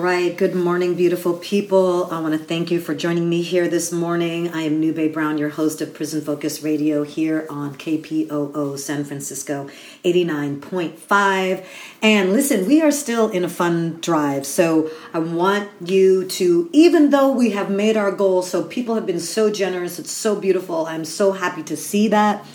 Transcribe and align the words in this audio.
right. 0.00 0.34
Good 0.34 0.54
morning, 0.54 0.94
beautiful 0.94 1.34
people. 1.34 2.08
I 2.10 2.20
want 2.20 2.32
to 2.32 2.38
thank 2.38 2.70
you 2.70 2.80
for 2.80 2.94
joining 2.94 3.28
me 3.28 3.42
here 3.42 3.68
this 3.68 3.92
morning. 3.92 4.48
I 4.48 4.62
am 4.62 4.80
Nube 4.80 5.12
Brown, 5.12 5.36
your 5.36 5.50
host 5.50 5.82
of 5.82 5.92
Prison 5.92 6.22
Focus 6.22 6.62
Radio 6.62 7.02
here 7.02 7.46
on 7.50 7.74
KPOO 7.74 8.78
San 8.78 9.04
Francisco 9.04 9.68
89.5. 10.02 11.66
And 12.00 12.32
listen, 12.32 12.66
we 12.66 12.80
are 12.80 12.90
still 12.90 13.28
in 13.28 13.44
a 13.44 13.48
fun 13.48 14.00
drive. 14.00 14.46
So 14.46 14.90
I 15.12 15.18
want 15.18 15.68
you 15.84 16.24
to, 16.28 16.70
even 16.72 17.10
though 17.10 17.30
we 17.30 17.50
have 17.50 17.70
made 17.70 17.98
our 17.98 18.10
goal, 18.10 18.40
so 18.42 18.64
people 18.64 18.94
have 18.94 19.04
been 19.04 19.20
so 19.20 19.50
generous, 19.50 19.98
it's 19.98 20.12
so 20.12 20.34
beautiful. 20.34 20.86
I'm 20.86 21.04
so 21.04 21.32
happy 21.32 21.62
to 21.64 21.76
see 21.76 22.08
that. 22.08 22.46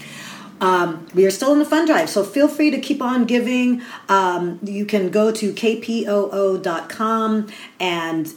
Um, 0.62 1.08
we 1.14 1.26
are 1.26 1.32
still 1.32 1.52
in 1.52 1.60
the 1.60 1.66
fund 1.66 1.88
drive, 1.88 2.10
so 2.10 2.24
feel 2.24 2.48
free 2.48 2.72
to 2.72 2.80
keep 2.80 3.02
on 3.02 3.26
giving. 3.26 3.82
Um, 4.08 4.60
you 4.64 4.86
can 4.86 5.10
go 5.10 5.32
to 5.32 5.52
kpoo.com 5.54 7.48
and 7.80 8.34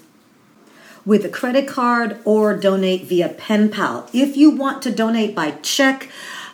with 1.07 1.25
a 1.25 1.29
credit 1.29 1.67
card 1.67 2.19
or 2.25 2.57
donate 2.57 3.05
via 3.05 3.31
PayPal. 3.31 4.11
If 4.13 4.37
you 4.37 4.51
want 4.51 4.83
to 4.83 4.91
donate 4.91 5.35
by 5.35 5.53
check, 5.63 6.11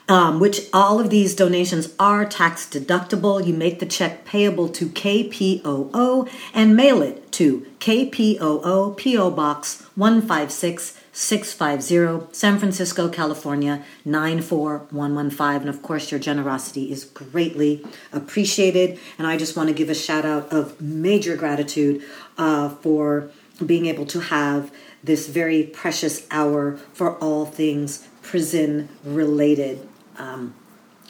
um, 0.09 0.39
which 0.39 0.69
all 0.73 1.01
of 1.01 1.11
these 1.11 1.35
donations 1.35 1.93
are 1.99 2.25
tax 2.25 2.67
deductible, 2.67 3.45
you 3.45 3.55
make 3.55 3.81
the 3.81 3.87
check 3.87 4.25
payable 4.25 4.69
to 4.69 4.87
KPOO 4.87 6.31
and 6.53 6.77
mail 6.77 7.03
it 7.03 7.33
to 7.33 7.67
KPOO 7.81 8.97
PO 8.97 9.31
Box 9.31 9.83
156 9.97 11.01
650 11.15 12.35
San 12.35 12.59
Francisco, 12.59 13.09
California 13.09 13.85
94115. 14.05 15.61
And 15.61 15.71
of 15.71 15.81
course, 15.81 16.11
your 16.11 16.19
generosity 16.19 16.91
is 16.91 17.05
greatly 17.05 17.87
appreciated. 18.13 18.99
And 19.17 19.27
I 19.27 19.37
just 19.37 19.57
want 19.57 19.69
to 19.69 19.75
give 19.75 19.89
a 19.89 19.95
shout 19.95 20.25
out 20.25 20.53
of 20.53 20.81
major 20.81 21.37
gratitude 21.37 22.03
uh, 22.37 22.69
for 22.69 23.31
being 23.65 23.87
able 23.87 24.07
to 24.07 24.21
have 24.21 24.73
this 25.05 25.29
very 25.29 25.63
precious 25.63 26.27
hour 26.33 26.77
for 26.93 27.17
all 27.19 27.47
things 27.47 28.09
prison 28.21 28.89
related. 29.05 29.89
Um, 30.19 30.55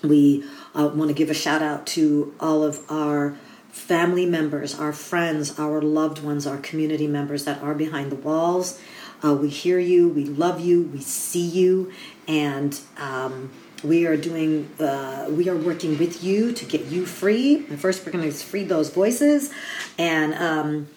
we 0.03 0.45
uh, 0.75 0.91
want 0.95 1.09
to 1.09 1.15
give 1.15 1.31
a 1.31 1.35
shout 1.35 1.63
out 1.63 1.87
to 1.89 2.35
all 2.39 2.63
of 2.63 2.81
our 2.91 3.39
family 3.71 4.27
members, 4.27 4.79
our 4.79 4.93
friends, 4.93 5.59
our 5.59 5.81
loved 5.81 6.23
ones, 6.23 6.47
our 6.47 6.59
community 6.59 7.07
members 7.07 7.45
that 7.45 7.63
are 7.63 7.75
behind 7.75 8.13
the 8.13 8.17
walls. 8.17 8.79
Uh, 9.23 9.35
we 9.35 9.49
hear 9.49 9.79
you, 9.79 10.09
we 10.09 10.25
love 10.25 10.61
you, 10.61 10.83
we 10.83 11.01
see 11.01 11.47
you, 11.47 11.93
and 12.27 12.81
um, 12.99 13.51
we 13.83 14.07
are 14.07 14.17
doing, 14.17 14.71
uh, 14.81 15.27
we 15.31 15.49
are 15.49 15.57
working 15.57 15.99
with 15.99 16.25
you 16.25 16.53
to 16.53 16.65
get 16.65 16.87
you 16.87 17.07
free. 17.07 17.67
And 17.69 17.81
first, 17.81 18.05
we're 18.05 18.13
going 18.13 18.25
to 18.25 18.33
free 18.33 18.65
those 18.65 18.91
voices. 18.91 19.53
And 19.99 20.35
um, 20.35 20.89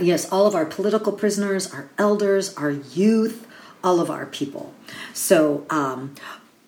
yes, 0.00 0.30
all 0.30 0.46
of 0.46 0.54
our 0.54 0.66
political 0.66 1.12
prisoners, 1.12 1.72
our 1.72 1.88
elders, 1.98 2.54
our 2.56 2.70
youth, 2.70 3.46
all 3.82 4.00
of 4.00 4.10
our 4.10 4.26
people. 4.26 4.74
So, 5.12 5.66
um, 5.70 6.14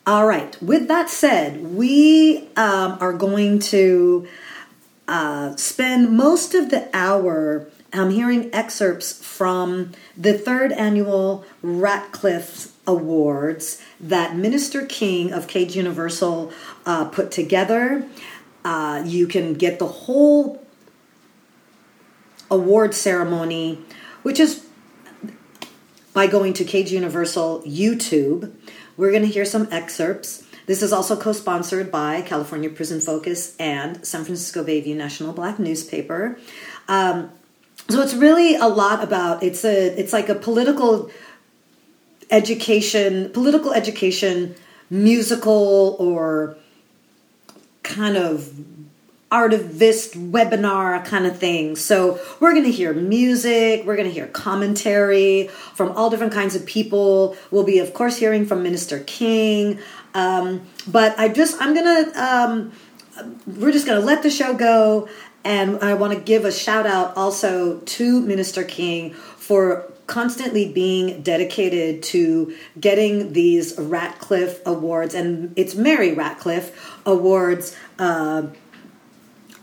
all 0.06 0.26
right, 0.26 0.60
with 0.62 0.88
that 0.88 1.10
said, 1.10 1.74
we 1.74 2.48
um, 2.56 2.96
are 3.00 3.12
going 3.12 3.58
to 3.58 4.26
uh, 5.06 5.54
spend 5.56 6.16
most 6.16 6.54
of 6.54 6.70
the 6.70 6.88
hour 6.94 7.68
um, 7.93 8.11
hearing 8.11 8.52
excerpts 8.55 9.25
from 9.25 9.93
the 10.17 10.37
third 10.37 10.73
annual 10.73 11.44
Ratcliffe 11.62 12.73
Awards 12.87 13.82
that 14.00 14.37
Minister 14.37 14.85
King 14.87 15.32
of 15.32 15.46
Cage 15.46 15.76
Universal 15.76 16.52
uh, 16.87 17.06
put 17.06 17.31
together. 17.31 18.06
Uh, 18.64 19.02
you 19.06 19.26
can 19.26 19.55
get 19.55 19.79
the 19.79 19.87
whole 19.87 20.64
award 22.50 22.94
ceremony, 22.94 23.81
which 24.23 24.40
is 24.40 24.67
by 26.12 26.26
going 26.26 26.52
to 26.55 26.64
Cage 26.64 26.90
Universal 26.93 27.62
YouTube. 27.62 28.52
We're 28.96 29.11
going 29.11 29.23
to 29.23 29.29
hear 29.29 29.44
some 29.44 29.69
excerpts. 29.70 30.44
This 30.67 30.82
is 30.82 30.93
also 30.93 31.17
co 31.17 31.32
sponsored 31.32 31.90
by 31.90 32.23
California 32.23 32.69
Prison 32.69 33.00
Focus 33.00 33.55
and 33.58 34.05
San 34.06 34.25
Francisco 34.25 34.64
Bayview 34.64 34.96
National 34.96 35.32
Black 35.32 35.58
Newspaper. 35.58 36.38
Um, 36.88 37.31
so 37.90 38.00
it's 38.02 38.14
really 38.14 38.55
a 38.56 38.67
lot 38.67 39.02
about 39.02 39.43
it's 39.43 39.64
a 39.64 39.99
it's 39.99 40.12
like 40.12 40.29
a 40.29 40.35
political 40.35 41.11
education 42.31 43.31
political 43.31 43.73
education 43.73 44.55
musical 44.90 45.96
or 45.99 46.56
kind 47.82 48.17
of 48.17 48.52
artivist 49.31 50.31
webinar 50.31 51.05
kind 51.05 51.26
of 51.26 51.38
thing. 51.38 51.76
So 51.76 52.19
we're 52.40 52.52
going 52.52 52.64
to 52.64 52.73
hear 52.73 52.94
music, 52.94 53.85
we're 53.85 53.96
going 53.96 54.08
to 54.08 54.14
hear 54.14 54.26
commentary 54.26 55.49
from 55.75 55.93
all 55.93 56.08
different 56.08 56.32
kinds 56.32 56.55
of 56.55 56.64
people. 56.64 57.37
We'll 57.50 57.64
be, 57.64 57.79
of 57.79 57.93
course, 57.93 58.17
hearing 58.17 58.46
from 58.46 58.62
Minister 58.62 59.00
King. 59.00 59.81
Um, 60.14 60.67
but 60.87 61.19
I 61.19 61.29
just, 61.29 61.61
I'm 61.61 61.75
going 61.75 62.05
to, 62.05 62.23
um, 62.25 62.73
we're 63.46 63.73
just 63.73 63.87
going 63.87 64.00
to 64.00 64.06
let 64.06 64.23
the 64.23 64.31
show 64.31 64.55
go. 64.55 65.08
And 65.48 65.78
I 65.82 65.94
want 65.94 66.12
to 66.12 66.20
give 66.20 66.44
a 66.44 66.52
shout 66.52 66.84
out 66.84 67.16
also 67.16 67.78
to 67.78 68.20
Minister 68.20 68.64
King 68.64 69.14
for 69.14 69.90
constantly 70.06 70.70
being 70.70 71.22
dedicated 71.22 72.02
to 72.02 72.54
getting 72.78 73.32
these 73.32 73.78
Ratcliffe 73.78 74.60
Awards, 74.66 75.14
and 75.14 75.54
it's 75.56 75.74
Mary 75.74 76.12
Ratcliffe 76.12 77.00
Awards. 77.06 77.74
Uh, 77.98 78.48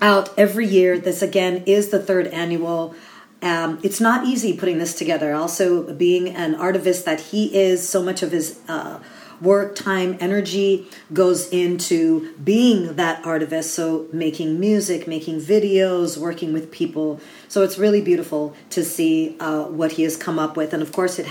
out 0.02 0.38
every 0.38 0.68
year. 0.68 1.00
This 1.00 1.22
again 1.22 1.64
is 1.66 1.90
the 1.90 2.00
third 2.00 2.28
annual. 2.28 2.94
Um, 3.42 3.80
it's 3.82 4.02
not 4.02 4.26
easy 4.26 4.58
putting 4.58 4.78
this 4.78 4.94
together. 4.96 5.34
Also, 5.34 5.94
being 5.94 6.30
an 6.30 6.56
artivist 6.56 7.06
that 7.06 7.22
he 7.22 7.56
is, 7.56 7.88
so 7.88 8.04
much 8.04 8.22
of 8.22 8.32
his 8.32 8.60
uh, 8.68 9.00
work, 9.42 9.76
time, 9.76 10.18
energy 10.20 10.88
goes 11.14 11.50
into 11.50 12.34
being 12.44 12.96
that 12.96 13.24
artivist. 13.24 13.66
So, 13.66 14.08
making 14.12 14.60
music, 14.60 15.08
making 15.08 15.42
videos, 15.42 16.18
working 16.18 16.54
with 16.54 16.72
people. 16.72 17.20
So, 17.48 17.64
it's 17.64 17.78
really 17.78 18.02
beautiful 18.02 18.56
to 18.72 18.84
see 18.84 19.36
uh, 19.40 19.64
what 19.66 19.94
he 19.94 20.04
has 20.04 20.18
come 20.18 20.40
up 20.40 20.56
with. 20.58 20.74
And 20.74 20.82
of 20.82 20.92
course, 20.92 21.20
it 21.20 21.28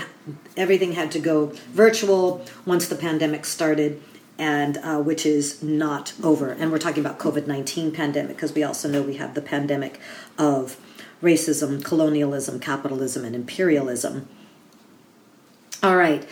everything 0.57 0.93
had 0.93 1.11
to 1.11 1.19
go 1.19 1.53
virtual 1.71 2.43
once 2.65 2.87
the 2.87 2.95
pandemic 2.95 3.45
started 3.45 4.01
and 4.37 4.77
uh, 4.77 4.99
which 4.99 5.25
is 5.25 5.63
not 5.63 6.13
over. 6.21 6.51
And 6.51 6.71
we're 6.71 6.77
talking 6.79 7.05
about 7.05 7.19
COVID 7.19 7.47
nineteen 7.47 7.91
pandemic 7.91 8.35
because 8.35 8.53
we 8.53 8.63
also 8.63 8.89
know 8.89 9.01
we 9.01 9.15
have 9.17 9.33
the 9.33 9.41
pandemic 9.41 9.99
of 10.37 10.77
racism, 11.23 11.83
colonialism, 11.83 12.59
capitalism, 12.59 13.23
and 13.23 13.35
imperialism. 13.35 14.27
All 15.81 15.95
right, 15.95 16.27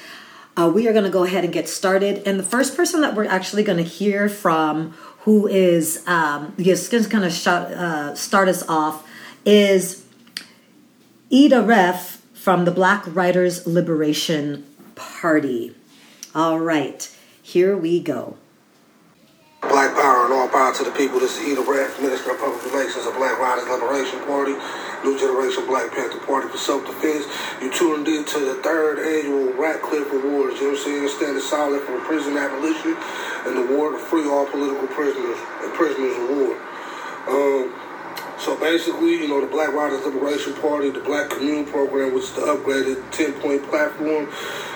uh, 0.55 0.71
we 0.73 0.87
are 0.87 0.93
going 0.93 1.05
to 1.05 1.09
go 1.09 1.23
ahead 1.23 1.43
and 1.43 1.53
get 1.53 1.67
started. 1.67 2.21
And 2.27 2.39
the 2.39 2.43
first 2.43 2.75
person 2.75 3.01
that 3.01 3.15
we're 3.15 3.25
actually 3.25 3.63
going 3.63 3.77
to 3.77 3.83
hear 3.83 4.29
from, 4.29 4.91
who 5.21 5.47
is 5.47 6.03
um, 6.07 6.53
just 6.59 6.91
going 6.91 7.29
to 7.29 7.51
uh, 7.51 8.15
start 8.15 8.47
us 8.47 8.67
off, 8.67 9.07
is 9.45 10.05
Ida 11.31 11.61
Ref 11.61 12.21
from 12.33 12.65
the 12.65 12.71
Black 12.71 13.03
Riders 13.07 13.65
Liberation 13.65 14.65
Party. 14.95 15.75
All 16.35 16.59
right. 16.59 17.09
Here 17.41 17.75
we 17.75 17.99
go. 17.99 18.37
Black 19.61 19.95
power 19.95 20.25
and 20.25 20.33
all 20.33 20.49
power 20.49 20.73
to 20.73 20.83
the 20.83 20.91
people. 20.91 21.19
This 21.19 21.39
is 21.39 21.57
Ida 21.57 21.69
Ref, 21.69 22.01
Minister 22.01 22.31
of 22.31 22.39
Public 22.39 22.63
Relations 22.65 23.05
of 23.05 23.15
Black 23.15 23.39
Riders 23.39 23.67
Liberation 23.69 24.19
Party, 24.27 24.53
New 25.03 25.19
Generation 25.19 25.65
Black 25.67 25.91
Panther 25.91 26.19
Party 26.19 26.47
for 26.47 26.57
Self-Defense. 26.57 27.27
You 27.61 27.71
tuned 27.71 28.07
in 28.07 28.23
to 28.25 28.39
the 28.39 28.55
third 28.63 28.99
annual 28.99 29.53
Ratcliffe 29.53 30.11
Awards. 30.11 30.59
You 30.59 30.71
know 30.71 30.79
what 30.79 30.79
I'm 30.79 30.83
saying? 30.83 31.07
Standing 31.09 31.43
solid 31.43 31.81
for 31.83 31.99
prison 32.07 32.37
abolition 32.37 32.95
and 33.45 33.57
the 33.57 33.75
war 33.75 33.91
to 33.91 33.97
free 33.97 34.27
all 34.27 34.45
political 34.45 34.87
prisoners 34.87 35.37
and 35.61 35.73
prisoners 35.73 36.15
award. 36.17 36.57
Um, 37.27 37.73
so 38.39 38.57
basically, 38.57 39.21
you 39.21 39.27
know, 39.27 39.39
the 39.39 39.47
Black 39.47 39.71
Riders 39.71 40.03
Liberation 40.05 40.53
Party, 40.55 40.89
the 40.89 40.99
Black 40.99 41.29
Commune 41.29 41.65
Program, 41.65 42.13
which 42.13 42.25
is 42.25 42.33
the 42.33 42.41
upgraded 42.41 42.99
10-point 43.11 43.63
platform, 43.69 44.27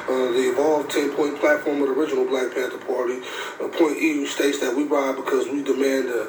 uh, 0.07 0.31
the 0.31 0.51
evolved 0.51 0.91
10-point 0.91 1.37
platform 1.39 1.81
of 1.81 1.89
the 1.89 1.93
original 1.93 2.25
Black 2.25 2.53
Panther 2.53 2.77
Party. 2.77 3.19
Uh, 3.59 3.67
point 3.67 3.97
E 3.97 4.25
states 4.25 4.59
that 4.59 4.75
we 4.75 4.83
ride 4.83 5.17
because 5.17 5.49
we 5.49 5.63
demand 5.63 6.07
uh, 6.07 6.27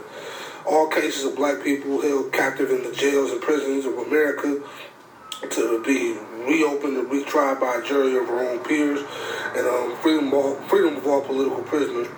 all 0.69 0.87
cases 0.87 1.25
of 1.25 1.37
black 1.37 1.63
people 1.63 2.01
held 2.03 2.33
captive 2.33 2.71
in 2.71 2.83
the 2.85 2.93
jails 2.93 3.31
and 3.31 3.41
prisons 3.41 3.87
of 3.87 3.97
America 3.97 4.63
to 5.51 5.83
be 5.83 6.19
reopened 6.47 6.97
and 6.97 7.09
retried 7.09 7.59
by 7.59 7.77
a 7.77 7.83
jury 7.83 8.17
of 8.19 8.29
our 8.29 8.45
own 8.45 8.59
peers 8.61 9.01
and 9.57 9.67
um, 9.67 9.97
freedom, 9.97 10.29
of 10.29 10.35
all, 10.35 10.55
freedom 10.69 10.97
of 10.97 11.07
all 11.07 11.23
political 11.23 11.63
prisoners. 11.63 12.09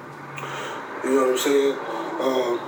You 1.05 1.11
know 1.11 1.23
what 1.23 1.31
I'm 1.31 1.39
saying? 1.39 1.79
Um, 2.21 2.61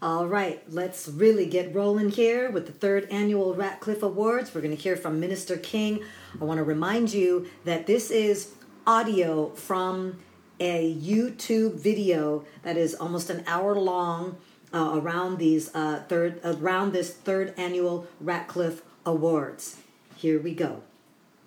all 0.00 0.26
right, 0.26 0.62
let's 0.72 1.08
really 1.08 1.46
get 1.46 1.74
rolling 1.74 2.10
here 2.10 2.50
with 2.50 2.66
the 2.66 2.72
third 2.72 3.08
annual 3.10 3.54
Ratcliffe 3.54 4.02
Awards. 4.02 4.54
We're 4.54 4.60
going 4.60 4.76
to 4.76 4.82
hear 4.82 4.96
from 4.96 5.20
Minister 5.20 5.56
King. 5.56 6.02
I 6.40 6.44
want 6.44 6.58
to 6.58 6.64
remind 6.64 7.12
you 7.12 7.48
that 7.64 7.86
this 7.86 8.10
is 8.10 8.54
audio 8.86 9.50
from 9.50 10.18
a 10.60 10.94
YouTube 10.94 11.74
video 11.74 12.44
that 12.62 12.76
is 12.76 12.94
almost 12.94 13.28
an 13.28 13.44
hour 13.46 13.74
long 13.74 14.36
uh, 14.72 14.92
around 14.94 15.38
these 15.38 15.74
uh, 15.74 16.02
third 16.08 16.40
around 16.44 16.92
this 16.92 17.12
third 17.12 17.54
annual 17.56 18.06
Ratcliffe 18.20 18.82
Awards. 19.04 19.76
Here 20.16 20.40
we 20.40 20.54
go. 20.54 20.82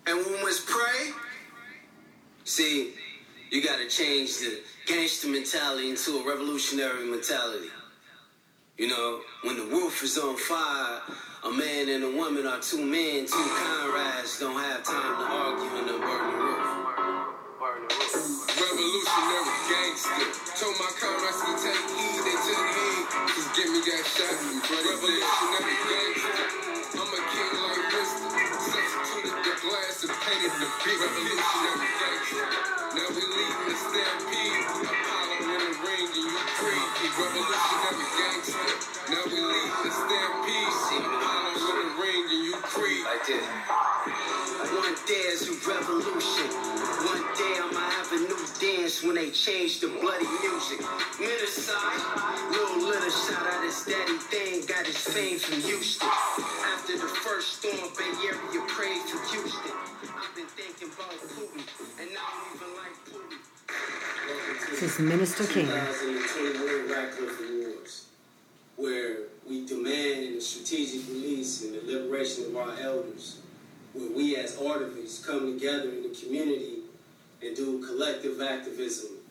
And 0.06 0.18
we 0.18 0.42
must 0.42 0.66
pray. 0.66 1.12
See, 2.44 2.94
you 3.50 3.62
got 3.62 3.78
to 3.78 3.88
change 3.88 4.38
the 4.38 4.60
gangster 4.86 5.28
mentality 5.28 5.90
into 5.90 6.18
a 6.18 6.26
revolutionary 6.26 7.04
mentality. 7.04 7.68
You 8.78 8.88
know, 8.88 9.20
when 9.42 9.56
the 9.56 9.64
roof 9.64 10.02
is 10.02 10.18
on 10.18 10.36
fire, 10.36 11.02
a 11.44 11.50
man 11.50 11.88
and 11.88 12.02
a 12.04 12.10
woman 12.16 12.46
are 12.46 12.60
two 12.60 12.84
men, 12.84 13.26
two 13.26 13.32
comrades 13.32 14.40
don't 14.40 14.58
have 14.60 14.82
time 14.82 15.16
to 15.18 15.24
argue 15.24 15.92
the 15.92 15.98
burning 15.98 16.40
roof. 16.40 17.21
Revolutionary 17.62 19.54
gangster. 19.70 20.26
Told 20.58 20.74
my 20.82 20.90
comrades 20.98 21.38
to 21.46 21.52
take 21.62 21.78
heed, 21.94 22.18
they 22.26 22.34
took 22.42 22.58
heed. 22.58 23.06
Just 23.38 23.54
give 23.54 23.70
me 23.70 23.78
that 23.86 24.02
shot, 24.02 24.34
revolutionary 24.66 25.22
music. 50.82 51.20
Minnesota, 51.20 52.50
little 52.50 52.88
little 52.88 53.10
shout 53.10 53.46
out 53.46 53.64
his 53.64 53.84
daddy 53.84 54.18
thing, 54.18 54.66
got 54.66 54.86
his 54.86 54.98
fame 54.98 55.38
from 55.38 55.60
Houston. 55.62 56.08
After 56.74 56.98
the 56.98 57.08
first 57.22 57.58
storm, 57.58 57.90
Bay 57.96 58.12
Area 58.26 58.62
prayed 58.68 59.02
for 59.02 59.18
Houston. 59.30 59.72
I've 60.02 60.34
been 60.34 60.46
thinking 60.46 60.90
about 60.94 61.14
Putin, 61.30 61.62
and 62.00 62.10
now 62.12 62.20
we 62.52 62.58
This 64.70 64.82
is 64.82 64.98
Minister 64.98 65.44
King. 65.46 65.66
2021 65.66 66.90
Radcliffe 66.90 67.40
Awards, 67.40 68.06
where 68.76 69.16
we 69.48 69.66
demand 69.66 70.36
the 70.36 70.40
strategic 70.40 71.08
release 71.08 71.62
and 71.64 71.74
the 71.74 71.98
liberation 71.98 72.46
of 72.46 72.56
our 72.56 72.74
elders, 72.80 73.38
where 73.92 74.10
we 74.10 74.36
as 74.36 74.56
artivists 74.56 75.24
come 75.24 75.58
together 75.58 75.90
in 75.90 76.02
the 76.02 76.08
community 76.08 76.78
and 77.42 77.56
do 77.56 77.84
collective 77.84 78.40
activism. 78.40 79.21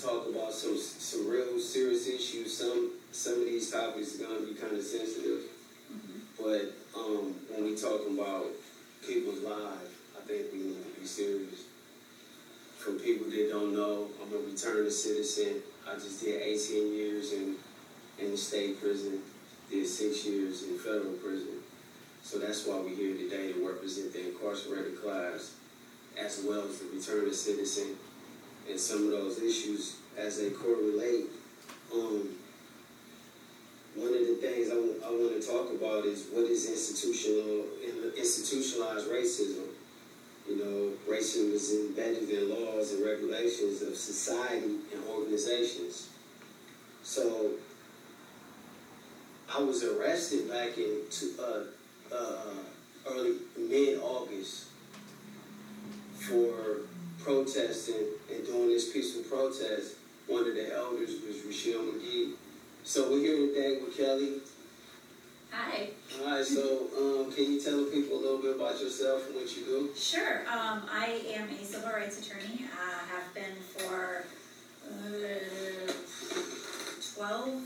Talk 0.00 0.28
about 0.28 0.52
some 0.52 0.76
some 0.78 1.28
real 1.28 1.58
serious 1.58 2.08
issues. 2.08 2.56
Some 2.56 2.92
some 3.12 3.34
of 3.34 3.44
these 3.44 3.70
topics 3.70 4.18
are 4.18 4.24
gonna 4.24 4.40
be 4.40 4.54
kind 4.54 4.72
of 4.76 4.82
sensitive, 4.82 5.42
but 6.38 6.72
um, 6.96 7.34
when 7.50 7.64
we 7.64 7.76
talking 7.76 8.18
about 8.18 8.46
people's 9.06 9.40
lives, 9.40 9.90
I 10.16 10.26
think 10.26 10.46
we 10.52 10.58
need 10.58 10.94
to 10.94 11.00
be 11.00 11.06
serious. 11.06 11.64
For 12.78 12.92
people 12.92 13.30
that 13.30 13.50
don't 13.50 13.74
know, 13.74 14.08
I'm 14.22 14.32
a 14.32 14.38
returned 14.38 14.90
citizen. 14.90 15.60
I 15.86 15.94
just 15.94 16.24
did 16.24 16.40
18 16.40 16.94
years 16.94 17.32
in 17.32 17.56
in 18.18 18.30
the 18.30 18.36
state 18.36 18.80
prison, 18.80 19.20
did 19.70 19.86
six 19.86 20.24
years 20.24 20.62
in 20.64 20.78
federal 20.78 21.12
prison. 21.14 21.60
So 22.22 22.38
that's 22.38 22.66
why 22.66 22.78
we're 22.78 22.94
here 22.94 23.16
today 23.16 23.52
to 23.52 23.66
represent 23.66 24.12
the 24.12 24.28
incarcerated 24.28 25.02
class, 25.02 25.56
as 26.18 26.44
well 26.46 26.68
as 26.68 26.78
the 26.78 26.86
returned 26.94 27.34
citizen, 27.34 27.96
and 28.70 28.80
some 28.80 29.04
of 29.04 29.10
those 29.10 29.40
issues 29.40 29.96
as 30.16 30.40
they 30.40 30.50
correlate. 30.50 31.26
Um, 31.92 32.28
one 33.96 34.08
of 34.08 34.20
the 34.20 34.38
things 34.40 34.70
I, 34.70 34.76
want 34.76 35.40
to 35.40 35.46
talk 35.46 35.70
about 35.72 36.04
is 36.04 36.26
what 36.32 36.44
is 36.44 36.70
institutional 36.70 37.64
institutionalized 38.16 39.08
racism. 39.08 39.66
You 40.48 40.56
know, 40.56 40.92
racism 41.08 41.52
is 41.52 41.74
embedded 41.74 42.30
in 42.30 42.48
laws 42.48 42.92
and 42.92 43.04
regulations 43.04 43.82
of 43.82 43.96
society 43.96 44.76
and 44.92 45.04
organizations. 45.08 46.08
So, 47.02 47.50
I 49.52 49.60
was 49.60 49.82
arrested 49.84 50.48
back 50.48 50.78
in 50.78 51.00
uh, 51.38 52.14
uh, 52.14 52.54
early 53.10 53.34
mid 53.58 53.98
August 53.98 54.69
protesting 57.30 58.06
and 58.28 58.44
doing 58.44 58.68
this 58.70 58.92
peaceful 58.92 59.22
protest. 59.22 59.94
One 60.26 60.48
of 60.48 60.54
the 60.54 60.74
elders 60.74 61.10
was 61.24 61.36
Ruchell 61.46 61.94
Magee. 61.94 62.32
So 62.82 63.08
we're 63.08 63.20
here 63.20 63.36
today 63.36 63.78
with 63.80 63.96
Kelly. 63.96 64.40
Hi. 65.52 65.90
All 66.20 66.26
right, 66.26 66.44
so 66.44 66.88
um, 66.98 67.32
can 67.32 67.52
you 67.52 67.60
tell 67.60 67.84
the 67.84 67.90
people 67.90 68.18
a 68.18 68.20
little 68.20 68.38
bit 68.38 68.56
about 68.56 68.80
yourself 68.80 69.26
and 69.26 69.36
what 69.36 69.56
you 69.56 69.64
do? 69.64 69.90
Sure. 69.96 70.40
Um, 70.50 70.82
I 70.90 71.22
am 71.32 71.48
a 71.50 71.64
civil 71.64 71.92
rights 71.92 72.20
attorney. 72.20 72.64
I 72.74 73.04
have 73.14 73.32
been 73.32 73.56
for 73.76 74.24
uh, 74.88 75.92
12, 77.14 77.62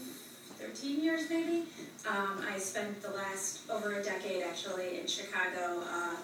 13 0.58 1.02
years 1.02 1.30
maybe. 1.30 1.64
Um, 2.06 2.44
I 2.46 2.58
spent 2.58 3.00
the 3.00 3.10
last 3.10 3.60
over 3.70 3.94
a 3.94 4.02
decade 4.02 4.42
actually 4.42 5.00
in 5.00 5.06
Chicago 5.06 5.82
uh, 5.90 6.16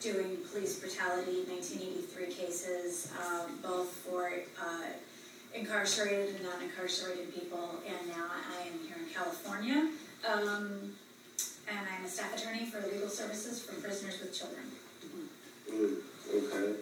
doing 0.00 0.38
police 0.50 0.78
brutality 0.78 1.44
1983 1.48 2.26
cases, 2.32 3.12
um, 3.20 3.58
both 3.62 3.88
for 3.88 4.32
uh, 4.60 4.86
incarcerated 5.54 6.34
and 6.36 6.44
non-incarcerated 6.44 7.34
people, 7.34 7.76
and 7.86 8.08
now 8.08 8.26
I 8.26 8.66
am 8.66 8.78
here 8.86 8.96
in 8.98 9.12
California. 9.12 9.90
Um, 10.26 10.92
and 11.68 11.86
I'm 11.96 12.04
a 12.04 12.08
staff 12.08 12.34
attorney 12.36 12.66
for 12.66 12.80
legal 12.88 13.08
services 13.08 13.62
for 13.62 13.80
prisoners 13.80 14.20
with 14.20 14.34
children. 14.34 14.64
Mm, 15.70 15.98
okay. 16.34 16.80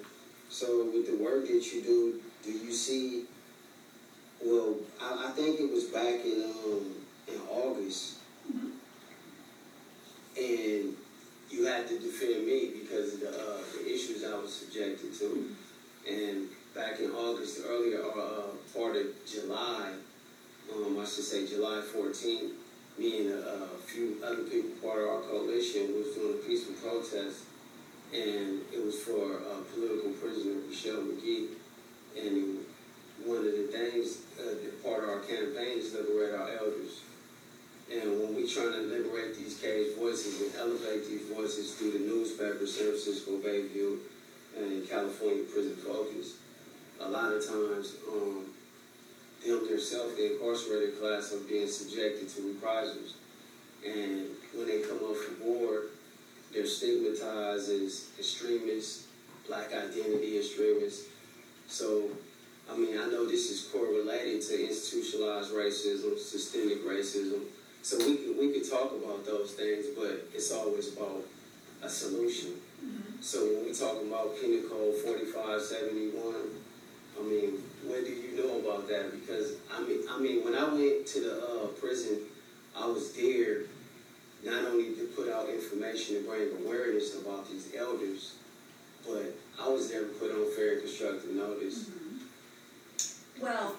So 0.48 0.86
with 0.86 1.06
the 1.10 1.22
work 1.22 1.46
that 1.46 1.74
you 1.74 1.82
do, 1.82 2.20
do 2.44 2.52
you 2.52 2.72
see? 2.72 3.24
Well, 4.42 4.76
I, 5.02 5.26
I 5.28 5.30
think 5.32 5.60
it 5.60 5.70
was 5.70 5.84
back 5.84 6.24
in 6.24 6.44
um, 6.44 6.94
in 7.26 7.40
August, 7.50 8.18
and 10.36 10.96
you 11.50 11.66
had 11.66 11.88
to 11.88 11.98
defend 11.98 12.46
me 12.46 12.70
because 12.80 13.14
of 13.14 13.20
the, 13.20 13.30
uh, 13.30 13.58
the 13.74 13.92
issues 13.92 14.24
I 14.24 14.36
was 14.38 14.54
subjected 14.54 15.14
to, 15.14 15.54
and 16.08 16.48
back 16.74 17.00
in 17.00 17.10
August, 17.10 17.60
earlier 17.66 18.02
uh, 18.02 18.50
part 18.74 18.96
of 18.96 19.06
July, 19.26 19.92
um, 20.72 20.98
I 20.98 21.04
should 21.04 21.24
say 21.24 21.46
July 21.46 21.82
14th, 21.94 22.52
me 22.98 23.20
and 23.20 23.32
a, 23.32 23.64
a 23.64 23.78
few 23.86 24.16
other 24.24 24.42
people, 24.42 24.70
part 24.82 25.02
of 25.02 25.08
our 25.08 25.20
coalition, 25.22 25.94
was 25.94 26.14
doing 26.14 26.34
a 26.34 26.46
peaceful 26.46 26.74
protest, 26.74 27.44
and 28.12 28.60
it 28.72 28.84
was 28.84 29.00
for 29.00 29.36
uh, 29.36 29.62
political 29.74 30.10
prisoner 30.12 30.60
Ruchell 30.68 31.14
Magee. 31.14 31.48
And 32.18 32.58
one 33.24 33.38
of 33.38 33.44
the 33.44 33.68
things, 33.70 34.22
uh, 34.40 34.54
part 34.82 35.04
of 35.04 35.10
our 35.10 35.20
campaign 35.20 35.78
is 35.78 35.94
liberate 35.94 36.34
our 36.34 36.48
elders. 36.50 37.02
And 37.90 38.20
when 38.20 38.34
we 38.34 38.46
trying 38.46 38.72
to 38.72 38.80
liberate 38.80 39.36
these 39.36 39.58
caged 39.60 39.96
voices 39.96 40.42
and 40.42 40.54
elevate 40.56 41.08
these 41.08 41.22
voices 41.22 41.74
through 41.74 41.92
the 41.92 42.00
newspaper, 42.00 42.66
San 42.66 42.88
Francisco 42.88 43.38
Bayview, 43.38 43.98
and 44.58 44.88
California 44.88 45.44
Prison 45.44 45.76
Focus, 45.76 46.36
a 47.00 47.08
lot 47.08 47.32
of 47.32 47.46
times 47.46 47.96
um, 48.10 48.46
them 49.46 49.68
themselves, 49.68 50.16
the 50.16 50.32
incarcerated 50.32 51.00
class, 51.00 51.32
are 51.32 51.38
being 51.48 51.68
subjected 51.68 52.28
to 52.28 52.48
reprisals. 52.48 53.14
And 53.86 54.26
when 54.54 54.66
they 54.66 54.80
come 54.80 54.98
off 54.98 55.18
the 55.28 55.44
board, 55.44 55.90
they're 56.52 56.66
stigmatized 56.66 57.70
as 57.70 58.08
extremists, 58.18 59.06
black 59.46 59.72
identity 59.72 60.38
extremists. 60.38 61.06
So, 61.68 62.10
I 62.70 62.76
mean, 62.76 62.98
I 62.98 63.06
know 63.06 63.26
this 63.26 63.50
is 63.50 63.68
correlated 63.72 64.42
to 64.42 64.68
institutionalized 64.68 65.52
racism, 65.52 66.18
systemic 66.18 66.84
racism. 66.84 67.40
So 67.82 67.98
we 67.98 68.16
could, 68.16 68.38
we 68.38 68.52
could 68.52 68.68
talk 68.68 68.92
about 68.92 69.24
those 69.24 69.52
things, 69.52 69.86
but 69.96 70.28
it's 70.34 70.52
always 70.52 70.96
about 70.96 71.24
a 71.82 71.88
solution. 71.88 72.54
So 73.20 73.44
when 73.44 73.64
we 73.66 73.72
talk 73.72 74.00
about 74.02 74.40
Penal 74.40 74.68
Code 74.68 74.94
4571, 75.02 76.34
I 77.18 77.22
mean, 77.22 77.62
what 77.84 78.04
do 78.04 78.10
you 78.10 78.36
know 78.36 78.58
about 78.60 78.88
that? 78.88 79.10
Because 79.10 79.56
I 79.72 79.82
mean, 79.82 80.00
I 80.08 80.18
mean, 80.20 80.44
when 80.44 80.54
I 80.54 80.64
went 80.64 81.06
to 81.08 81.20
the 81.20 81.42
uh, 81.42 81.66
prison, 81.80 82.20
I 82.76 82.86
was 82.86 83.12
there 83.12 83.62
not 84.44 84.64
only 84.66 84.94
to 84.94 85.04
put 85.16 85.28
out 85.28 85.48
information 85.48 86.16
and 86.16 86.26
bring 86.26 86.48
awareness 86.64 87.16
about 87.20 87.50
these 87.50 87.72
elders, 87.76 88.36
but 89.04 89.34
I 89.60 89.68
was 89.68 89.90
there 89.90 90.02
to 90.02 90.08
put 90.14 90.30
on 90.30 90.54
fair 90.54 90.74
and 90.74 90.82
constructive 90.82 91.30
notice. 91.32 91.90
Well, 93.40 93.76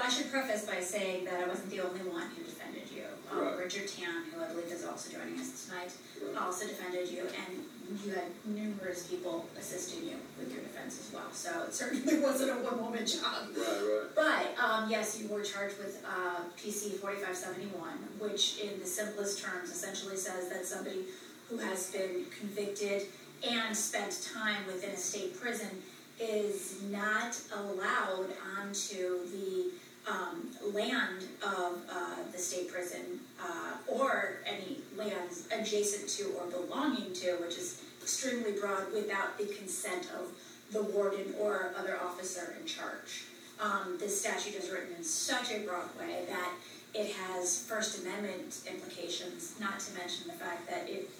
I 0.00 0.10
should 0.10 0.30
preface 0.30 0.66
by 0.66 0.80
saying 0.80 1.24
that 1.24 1.42
I 1.42 1.48
wasn't 1.48 1.70
the 1.70 1.80
only 1.80 2.00
one 2.00 2.28
who 2.36 2.44
defended. 2.44 2.85
Um, 3.32 3.58
Richard 3.58 3.88
Tan, 3.88 4.24
who 4.32 4.42
I 4.42 4.48
believe 4.48 4.70
is 4.70 4.84
also 4.84 5.10
joining 5.12 5.38
us 5.38 5.66
tonight, 5.66 5.90
also 6.38 6.66
defended 6.66 7.08
you, 7.08 7.22
and 7.22 7.64
you 8.04 8.12
had 8.12 8.24
numerous 8.44 9.06
people 9.06 9.46
assisting 9.58 10.08
you 10.08 10.16
with 10.38 10.52
your 10.52 10.62
defense 10.62 11.00
as 11.00 11.12
well. 11.12 11.30
So 11.32 11.64
it 11.64 11.74
certainly 11.74 12.20
wasn't 12.22 12.50
a 12.50 12.62
one-woman 12.62 13.06
job. 13.06 13.48
Right, 13.56 13.66
right. 13.66 14.06
But 14.14 14.64
um, 14.64 14.90
yes, 14.90 15.20
you 15.20 15.28
were 15.28 15.42
charged 15.42 15.78
with 15.78 16.04
uh, 16.06 16.42
PC 16.56 16.98
4571, 17.00 17.92
which, 18.18 18.60
in 18.60 18.78
the 18.78 18.86
simplest 18.86 19.42
terms, 19.42 19.70
essentially 19.70 20.16
says 20.16 20.48
that 20.48 20.64
somebody 20.64 21.04
who 21.48 21.58
has 21.58 21.90
been 21.90 22.26
convicted 22.38 23.02
and 23.48 23.76
spent 23.76 24.28
time 24.34 24.66
within 24.66 24.90
a 24.90 24.96
state 24.96 25.38
prison 25.40 25.70
is 26.18 26.82
not 26.90 27.38
allowed 27.54 28.28
onto 28.58 29.26
the 29.30 29.70
um, 30.08 30.50
land 30.72 31.24
of 31.42 31.80
uh, 31.90 32.16
the 32.32 32.38
state 32.38 32.72
prison 32.72 33.20
uh, 33.42 33.72
or 33.88 34.38
any 34.46 34.78
lands 34.96 35.48
adjacent 35.52 36.08
to 36.08 36.32
or 36.38 36.46
belonging 36.46 37.12
to, 37.12 37.32
which 37.36 37.58
is 37.58 37.82
extremely 38.00 38.52
broad, 38.52 38.92
without 38.92 39.36
the 39.36 39.46
consent 39.46 40.08
of 40.18 40.28
the 40.72 40.82
warden 40.82 41.34
or 41.40 41.72
other 41.78 41.98
officer 42.00 42.56
in 42.60 42.66
charge. 42.66 43.24
Um, 43.60 43.96
this 43.98 44.20
statute 44.20 44.54
is 44.54 44.70
written 44.70 44.94
in 44.96 45.04
such 45.04 45.50
a 45.50 45.60
broad 45.60 45.88
way 45.98 46.24
that 46.28 46.50
it 46.94 47.12
has 47.12 47.64
First 47.64 48.02
Amendment 48.02 48.60
implications, 48.70 49.54
not 49.60 49.80
to 49.80 49.94
mention 49.94 50.26
the 50.26 50.34
fact 50.34 50.68
that 50.68 50.88
it, 50.88 51.10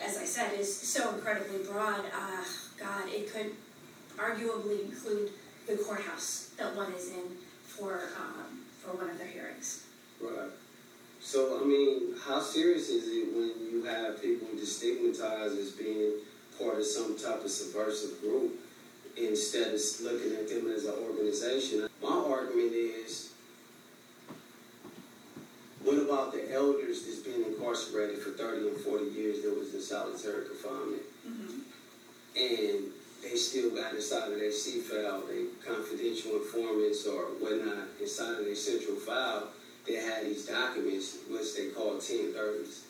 as 0.00 0.16
I 0.16 0.24
said, 0.24 0.58
is 0.58 0.74
so 0.74 1.14
incredibly 1.14 1.64
broad. 1.64 2.04
Uh, 2.14 2.44
God, 2.78 3.08
it 3.08 3.32
could 3.32 3.52
arguably 4.16 4.84
include 4.84 5.30
the 5.66 5.76
courthouse 5.76 6.50
that 6.56 6.74
one 6.74 6.92
is 6.92 7.10
in 7.10 7.22
for 7.78 8.10
um, 8.18 8.60
for 8.80 8.96
one 8.96 9.10
of 9.10 9.18
their 9.18 9.28
hearings. 9.28 9.84
Right. 10.20 10.50
So, 11.20 11.60
I 11.60 11.64
mean, 11.64 12.14
how 12.26 12.40
serious 12.40 12.88
is 12.88 13.04
it 13.08 13.34
when 13.34 13.70
you 13.70 13.84
have 13.84 14.22
people 14.22 14.48
just 14.56 14.78
stigmatized 14.78 15.58
as 15.58 15.72
being 15.72 16.12
part 16.58 16.78
of 16.78 16.84
some 16.84 17.18
type 17.18 17.44
of 17.44 17.50
subversive 17.50 18.20
group 18.20 18.58
instead 19.16 19.74
of 19.74 19.80
looking 20.02 20.36
at 20.36 20.48
them 20.48 20.70
as 20.70 20.84
an 20.84 20.94
organization? 20.94 21.88
My 22.02 22.08
argument 22.08 22.72
is 22.72 23.32
what 25.82 25.98
about 25.98 26.32
the 26.32 26.52
elders 26.52 27.04
that's 27.04 27.18
been 27.18 27.44
incarcerated 27.44 28.18
for 28.18 28.30
30 28.30 28.68
and 28.68 28.76
40 28.76 29.06
years 29.06 29.42
that 29.42 29.58
was 29.58 29.74
in 29.74 29.80
solitary 29.80 30.46
confinement? 30.46 31.02
and 32.38 32.84
they 33.22 33.36
still 33.36 33.70
got 33.70 33.94
inside 33.94 34.32
of 34.32 34.38
their 34.38 34.52
C 34.52 34.80
file, 34.80 35.22
they 35.28 35.46
confidential 35.66 36.36
informants 36.36 37.06
or 37.06 37.22
whatnot 37.40 37.88
inside 38.00 38.38
of 38.38 38.44
their 38.44 38.54
central 38.54 38.96
file 38.96 39.48
that 39.86 40.02
had 40.02 40.26
these 40.26 40.46
documents, 40.46 41.18
which 41.28 41.56
they 41.56 41.68
call 41.68 41.94
1030s. 41.94 42.80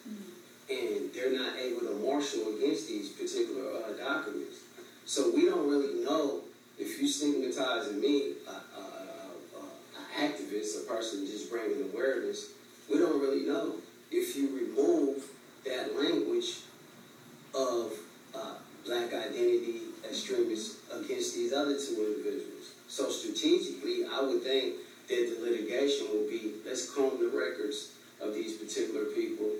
And 0.70 1.10
they're 1.14 1.32
not 1.32 1.56
able 1.58 1.80
to 1.80 1.94
marshal 2.04 2.54
against 2.56 2.88
these 2.88 3.08
particular 3.10 3.82
uh, 3.82 3.92
documents. 3.92 4.58
So 5.06 5.32
we 5.34 5.46
don't 5.46 5.68
really 5.68 6.04
know 6.04 6.42
if 6.78 7.00
you 7.00 7.08
stigmatizing 7.08 8.00
me, 8.00 8.34
uh, 8.46 8.52
uh, 8.76 9.58
uh, 9.58 10.20
an 10.20 10.30
activist, 10.30 10.84
a 10.84 10.86
person 10.86 11.26
just 11.26 11.50
bringing 11.50 11.90
awareness, 11.92 12.50
we 12.90 12.98
don't 12.98 13.20
really 13.20 13.46
know 13.46 13.76
if 14.10 14.36
you 14.36 14.48
remove 14.54 15.24
that 15.64 15.98
language 15.98 16.60
of 17.54 17.92
uh, 18.34 18.54
black 18.84 19.12
identity 19.12 19.87
extremists 20.04 20.78
against 20.92 21.34
these 21.34 21.52
other 21.52 21.78
two 21.78 21.96
individuals. 21.96 22.74
So 22.88 23.10
strategically, 23.10 24.04
I 24.04 24.22
would 24.22 24.42
think 24.42 24.76
that 25.08 25.34
the 25.34 25.44
litigation 25.44 26.08
will 26.12 26.28
be 26.28 26.54
let's 26.66 26.90
comb 26.90 27.18
the 27.18 27.28
records 27.28 27.92
of 28.20 28.34
these 28.34 28.56
particular 28.56 29.06
people 29.06 29.50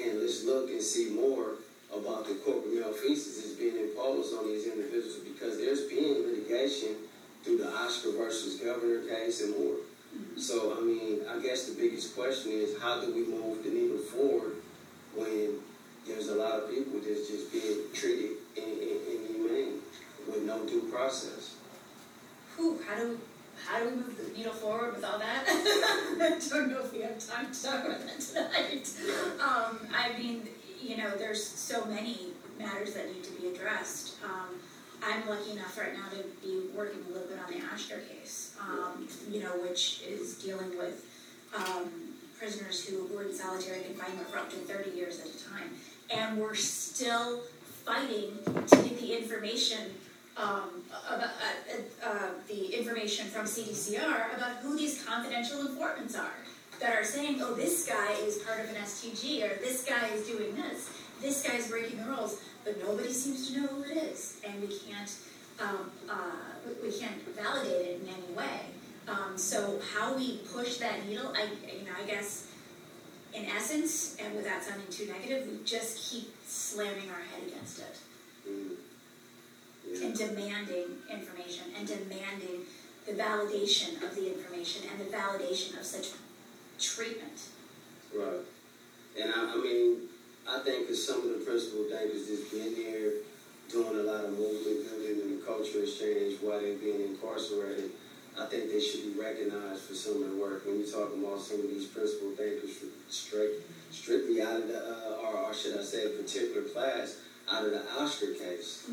and 0.00 0.20
let's 0.20 0.44
look 0.44 0.70
and 0.70 0.82
see 0.82 1.10
more 1.10 1.56
about 1.94 2.26
the 2.26 2.34
corporate 2.34 2.74
malfeasance 2.74 3.36
that's 3.40 3.54
being 3.54 3.76
imposed 3.76 4.34
on 4.34 4.46
these 4.46 4.66
individuals 4.66 5.18
because 5.18 5.58
there's 5.58 5.82
been 5.82 6.26
litigation 6.26 6.96
through 7.44 7.58
the 7.58 7.64
Ashker 7.64 8.16
versus 8.16 8.56
Governor 8.56 9.06
case 9.06 9.42
and 9.42 9.56
more. 9.56 9.76
Mm-hmm. 9.76 10.38
So, 10.38 10.76
I 10.76 10.80
mean, 10.80 11.20
I 11.30 11.40
guess 11.40 11.68
the 11.68 11.80
biggest 11.80 12.16
question 12.16 12.52
is 12.52 12.80
how 12.80 13.00
do 13.00 13.14
we 13.14 13.24
move 13.26 13.62
the 13.62 13.70
needle 13.70 13.98
forward 13.98 14.56
when 15.14 15.60
there's 16.06 16.28
a 16.28 16.34
lot 16.34 16.52
of 16.52 16.70
people 16.70 17.00
that's 17.00 17.28
just 17.28 17.52
being 17.52 17.78
treated 17.92 18.32
in, 18.56 18.64
in, 18.64 18.98
inhumane 19.10 19.80
with 20.28 20.42
no 20.42 20.64
due 20.66 20.82
process? 20.82 21.56
Whew, 22.56 22.78
how 22.86 22.96
do 22.96 23.10
we, 23.10 23.16
how 23.66 23.78
do 23.78 23.90
we 23.90 23.96
move 23.96 24.16
the 24.16 24.36
needle 24.36 24.52
forward 24.52 24.94
with 24.94 25.04
all 25.04 25.18
that? 25.18 25.44
I 25.48 26.38
don't 26.48 26.70
know 26.70 26.80
if 26.80 26.92
we 26.92 27.02
have 27.02 27.18
time 27.18 27.52
to 27.52 27.62
talk 27.62 27.84
about 27.84 28.00
that 28.00 28.20
tonight. 28.20 28.90
Um, 29.40 29.78
I 29.94 30.16
mean, 30.18 30.48
you 30.80 30.96
know, 30.98 31.16
there's 31.16 31.44
so 31.44 31.84
many 31.86 32.32
matters 32.58 32.94
that 32.94 33.12
need 33.12 33.24
to 33.24 33.32
be 33.32 33.48
addressed. 33.48 34.16
Um, 34.24 34.56
I'm 35.02 35.28
lucky 35.28 35.52
enough 35.52 35.76
right 35.78 35.92
now 35.92 36.08
to 36.10 36.24
be 36.46 36.68
working 36.74 37.00
a 37.08 37.12
little 37.12 37.28
bit 37.28 37.38
on 37.38 37.52
the 37.52 37.60
Ashker 37.66 38.06
case, 38.08 38.56
um, 38.60 39.06
you 39.30 39.42
know, 39.42 39.50
which 39.60 40.02
is 40.08 40.34
dealing 40.34 40.78
with 40.78 41.04
um, 41.54 41.90
prisoners 42.38 42.84
who 42.84 43.06
were 43.14 43.24
in 43.24 43.34
solitary 43.34 43.82
confinement 43.82 44.28
for 44.28 44.38
up 44.38 44.50
to 44.50 44.56
30 44.56 44.90
years 44.90 45.20
at 45.20 45.26
a 45.26 45.50
time. 45.50 45.70
And 46.10 46.38
we're 46.38 46.54
still 46.54 47.40
fighting 47.84 48.38
to 48.44 48.76
get 48.76 49.00
the 49.00 49.16
information 49.16 49.92
um, 50.36 50.82
about 51.08 51.30
uh, 51.30 52.06
uh, 52.06 52.28
the 52.48 52.78
information 52.78 53.26
from 53.26 53.46
CDCR 53.46 54.36
about 54.36 54.56
who 54.62 54.76
these 54.76 55.04
confidential 55.04 55.60
informants 55.60 56.16
are 56.16 56.34
that 56.80 56.96
are 56.96 57.04
saying, 57.04 57.40
oh, 57.40 57.54
this 57.54 57.86
guy 57.86 58.12
is 58.22 58.38
part 58.38 58.60
of 58.60 58.68
an 58.70 58.76
STG 58.76 59.44
or 59.44 59.60
this 59.60 59.84
guy 59.84 60.08
is 60.08 60.26
doing 60.26 60.54
this, 60.56 60.90
this 61.20 61.42
guy 61.42 61.54
is 61.54 61.68
breaking 61.68 61.98
the 61.98 62.04
rules, 62.04 62.42
but 62.64 62.82
nobody 62.82 63.12
seems 63.12 63.50
to 63.50 63.60
know 63.60 63.66
who 63.68 63.82
it 63.84 63.96
is, 63.96 64.40
and 64.44 64.60
we 64.60 64.68
can't 64.68 65.14
um, 65.60 65.90
uh, 66.10 66.14
we 66.66 66.88
we 66.88 66.98
can't 66.98 67.22
validate 67.36 67.86
it 67.86 68.00
in 68.02 68.08
any 68.08 68.34
way. 68.36 68.60
Um, 69.06 69.36
so 69.36 69.78
how 69.94 70.16
we 70.16 70.38
push 70.52 70.78
that 70.78 71.06
needle, 71.06 71.32
I 71.36 71.44
you 71.70 71.84
know 71.84 71.92
I 72.02 72.06
guess 72.06 72.48
in 73.34 73.44
essence, 73.46 74.16
and 74.22 74.34
without 74.36 74.62
sounding 74.62 74.86
too 74.90 75.06
negative, 75.06 75.46
we 75.48 75.64
just 75.64 76.10
keep 76.10 76.32
slamming 76.46 77.10
our 77.10 77.20
head 77.20 77.46
against 77.46 77.80
it 77.80 77.98
and 80.02 80.16
demanding 80.16 80.86
information 81.10 81.66
and 81.76 81.86
demanding 81.86 82.60
the 83.06 83.12
validation 83.12 84.02
of 84.02 84.14
the 84.14 84.32
information 84.32 84.88
and 84.90 85.00
the 85.00 85.16
validation 85.16 85.78
of 85.78 85.84
such 85.84 86.10
treatment. 86.78 87.48
Right. 88.16 88.40
And 89.20 89.32
I, 89.34 89.52
I 89.52 89.56
mean, 89.56 90.08
I 90.48 90.60
think 90.60 90.88
that 90.88 90.96
some 90.96 91.18
of 91.18 91.38
the 91.38 91.44
principal 91.44 91.84
thinkers 91.84 92.26
just 92.26 92.50
been 92.50 92.74
there 92.74 93.12
doing 93.70 93.98
a 93.98 94.02
lot 94.02 94.24
of 94.24 94.30
movement 94.30 94.88
building 94.88 95.20
and 95.22 95.44
culture 95.44 95.82
exchange 95.82 96.38
while 96.40 96.60
they're 96.60 96.76
being 96.76 97.00
incarcerated. 97.00 97.90
I 98.38 98.46
think 98.46 98.70
they 98.70 98.80
should 98.80 99.14
be 99.14 99.20
recognized 99.20 99.82
for 99.82 99.94
some 99.94 100.22
of 100.22 100.30
the 100.30 100.36
work. 100.36 100.66
When 100.66 100.78
you 100.80 100.86
talk 100.86 101.12
about 101.14 101.40
some 101.40 101.60
of 101.60 101.68
these 101.68 101.86
principal 101.86 102.30
thinkers 102.30 102.70
straight, 103.08 103.62
strictly 103.90 104.42
out 104.42 104.56
of 104.56 104.68
the, 104.68 104.78
uh, 104.78 105.22
or, 105.22 105.36
or 105.38 105.54
should 105.54 105.78
I 105.78 105.82
say, 105.82 106.06
a 106.06 106.08
particular 106.10 106.62
class, 106.62 107.18
out 107.50 107.64
of 107.64 107.70
the 107.70 107.82
Ashker 107.98 108.36
case, 108.36 108.86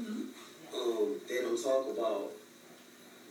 um, 0.76 1.16
they 1.28 1.42
don't 1.42 1.62
talk 1.62 1.90
about 1.90 2.32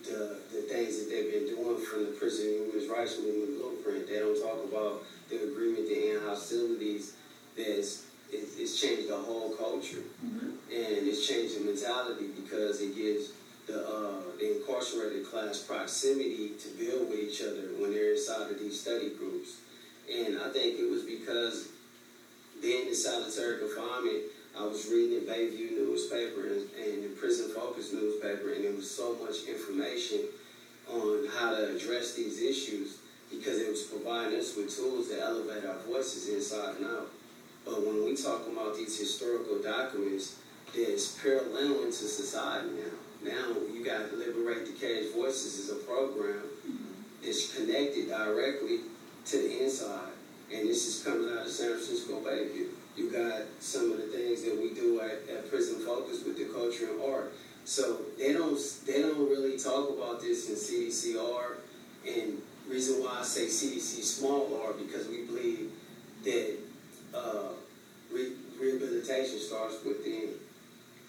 the, 0.03 0.39
the 0.53 0.63
things 0.63 0.99
that 0.99 1.11
they've 1.11 1.33
been 1.33 1.55
doing 1.55 1.79
from 1.85 2.07
the 2.07 2.13
prison 2.13 2.47
human 2.73 2.89
rights 2.91 3.19
movement 3.19 3.59
blueprint. 3.59 4.09
They 4.09 4.19
don't 4.19 4.41
talk 4.41 4.65
about 4.65 5.03
the 5.29 5.45
agreement 5.45 5.87
to 5.89 6.11
end 6.11 6.21
hostilities 6.27 7.15
that's 7.57 8.05
it, 8.33 8.47
it's 8.59 8.81
changed 8.81 9.09
the 9.09 9.17
whole 9.17 9.51
culture 9.51 10.03
and 10.23 10.49
it's 10.71 11.27
changed 11.27 11.59
the 11.59 11.65
mentality 11.65 12.27
because 12.41 12.81
it 12.81 12.95
gives 12.95 13.31
the 13.67 13.87
uh, 13.87 14.21
the 14.39 14.57
incarcerated 14.57 15.27
class 15.27 15.59
proximity 15.59 16.53
to 16.61 16.69
build 16.79 17.11
with 17.11 17.21
each 17.21 17.43
other 17.43 17.69
when 17.79 17.93
they're 17.93 18.13
inside 18.13 18.51
of 18.51 18.59
these 18.59 18.81
study 18.81 19.11
groups. 19.11 19.59
And 20.11 20.39
I 20.39 20.49
think 20.51 20.79
it 20.79 20.91
was 20.91 21.03
because 21.03 21.69
being 22.61 22.89
in 22.89 22.95
solitary 22.95 23.59
confinement, 23.59 24.25
I 24.59 24.65
was 24.65 24.89
reading 24.91 25.25
the 25.25 25.33
Bayview 25.33 25.73
newspaper 25.73 26.49
and, 26.49 26.69
and 26.75 27.05
the 27.05 27.09
Prison 27.19 27.51
Focus 27.55 27.93
newspaper, 27.93 28.53
and 28.53 28.65
there 28.65 28.73
was 28.73 28.91
so 28.91 29.15
much 29.15 29.45
information 29.47 30.21
on 30.91 31.29
how 31.39 31.51
to 31.51 31.77
address 31.77 32.15
these 32.15 32.43
issues 32.43 32.99
because 33.31 33.59
it 33.61 33.71
was 33.71 33.83
providing 33.85 34.39
us 34.39 34.57
with 34.57 34.75
tools 34.75 35.09
to 35.09 35.21
elevate 35.21 35.65
our 35.65 35.79
voices 35.87 36.29
inside 36.29 36.77
and 36.77 36.87
out. 36.87 37.09
But 37.65 37.87
when 37.87 38.05
we 38.05 38.17
talk 38.17 38.47
about 38.51 38.77
these 38.77 38.99
historical 38.99 39.63
documents, 39.63 40.37
there's 40.75 41.17
paralleling 41.19 41.87
to 41.87 41.93
society 41.93 42.71
now. 42.71 43.00
Now 43.23 43.55
you 43.73 43.85
got 43.85 44.13
Liberate 44.15 44.67
the 44.67 44.73
Cage 44.73 45.13
Voices 45.15 45.59
is 45.59 45.71
a 45.71 45.77
program 45.77 46.43
that's 47.23 47.55
connected 47.55 48.09
directly 48.09 48.81
to 49.27 49.37
the 49.37 49.65
inside, 49.65 50.13
and 50.53 50.69
this 50.69 50.87
is 50.87 51.05
coming 51.05 51.31
out 51.31 51.45
of 51.45 51.53
San 51.53 51.71
Francisco 51.71 52.21
Bayview. 52.21 52.69
You 52.97 53.11
got 53.11 53.43
some 53.61 53.93
of 53.93 53.99
the 53.99 54.07
things 54.07 54.43
that 54.43 54.59
we 54.59 54.75
do 54.75 55.01
at, 55.01 55.29
at 55.29 55.51
Prison 55.51 55.81
Focus 55.85 56.25
with 56.25 56.39
the 56.39 56.47
culture 56.47 56.89
and 56.91 57.03
art. 57.03 57.33
So 57.65 58.01
they 58.19 58.33
don't 58.33 58.59
they 58.87 59.03
don't 59.03 59.29
really 59.29 59.59
talk 59.59 59.91
about 59.91 60.21
this 60.21 60.49
in 60.49 60.57
CDCR, 60.57 61.57
and 62.09 62.41
reason 62.69 63.03
why 63.03 63.19
I 63.21 63.23
say 63.23 63.47
CDC 63.47 64.03
small 64.03 64.61
R 64.65 64.73
because 64.73 65.09
we 65.09 65.25
believe 65.25 65.73
that 66.25 66.57
uh, 67.15 67.49
re- 68.11 68.33
rehabilitation 68.59 69.39
starts 69.39 69.85
within. 69.85 70.31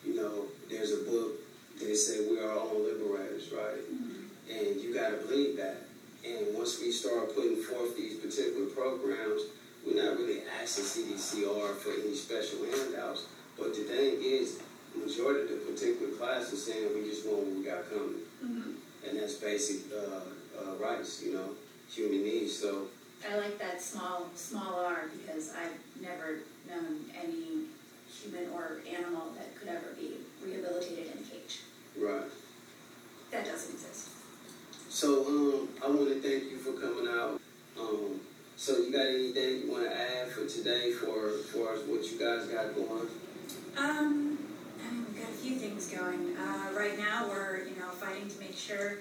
You 0.05 0.15
know, 0.15 0.45
there's 0.69 0.93
a 0.93 1.03
book 1.03 1.40
that 1.89 1.95
say 1.95 2.29
we 2.29 2.39
are 2.39 2.51
our 2.51 2.59
own 2.59 2.83
liberators, 2.85 3.51
right? 3.51 3.81
And 4.49 4.81
you 4.81 4.93
got 4.93 5.09
to 5.11 5.17
believe 5.17 5.57
that. 5.57 5.83
And 6.25 6.53
once 6.55 6.79
we 6.79 6.91
start 6.91 7.35
putting 7.35 7.57
forth 7.57 7.97
these 7.97 8.15
particular 8.15 8.67
programs, 8.67 9.43
we're 9.85 10.03
not 10.03 10.17
really 10.17 10.41
asking 10.61 10.85
CDCR 10.85 11.75
for 11.75 11.91
any 11.91 12.13
special 12.13 12.59
handouts. 12.65 13.27
But 13.57 13.73
the 13.75 13.83
thing 13.83 14.19
is, 14.21 14.59
the 14.93 15.05
majority 15.05 15.41
of 15.41 15.49
the 15.49 15.71
particular 15.71 16.11
class 16.13 16.51
is 16.53 16.65
saying 16.65 16.89
we 16.93 17.09
just 17.09 17.25
want 17.25 17.39
what 17.39 17.55
we 17.55 17.63
got 17.63 17.89
coming. 17.89 18.75
And 19.07 19.19
that's 19.19 19.35
basic 19.35 19.91
uh, 19.91 20.61
uh, 20.61 20.75
rights, 20.75 21.23
you 21.23 21.33
know, 21.33 21.49
human 21.89 22.23
needs. 22.23 22.55
So, 22.55 22.87
I 23.29 23.37
like 23.37 23.57
that 23.59 23.81
small 23.81 24.29
small 24.35 24.83
r 24.85 25.09
because 25.21 25.53
I've 25.55 25.77
never 26.01 26.39
known 26.67 27.05
any 27.15 27.65
human 28.09 28.49
or 28.53 28.81
animal 28.89 29.31
that 29.35 29.55
could 29.57 29.69
ever 29.69 29.93
be 29.99 30.17
rehabilitated 30.43 31.05
in 31.05 31.11
a 31.13 31.21
cage. 31.21 31.30
Right. 32.01 32.29
That 33.31 33.45
doesn't 33.45 33.73
exist. 33.73 34.09
So, 34.89 35.25
um, 35.25 35.69
I 35.83 35.87
want 35.87 36.09
to 36.09 36.21
thank 36.21 36.51
you 36.51 36.57
for 36.57 36.73
coming 36.73 37.07
out. 37.07 37.39
Um, 37.79 38.19
so, 38.57 38.77
you 38.77 38.91
got 38.91 39.07
anything 39.07 39.65
you 39.65 39.71
want 39.71 39.85
to 39.85 39.95
add 39.95 40.29
for 40.29 40.45
today 40.45 40.91
for, 40.91 41.29
for 41.51 41.67
what 41.87 42.03
you 42.11 42.19
guys 42.19 42.47
got 42.47 42.75
going? 42.75 43.07
Um, 43.77 44.37
I 44.83 44.91
mean, 44.91 45.05
we've 45.07 45.21
got 45.21 45.29
a 45.29 45.33
few 45.33 45.55
things 45.55 45.87
going. 45.87 46.35
Uh, 46.35 46.77
right 46.77 46.97
now, 46.97 47.27
we're 47.29 47.63
you 47.63 47.75
know 47.79 47.89
fighting 47.89 48.27
to 48.27 48.39
make 48.39 48.57
sure 48.57 48.97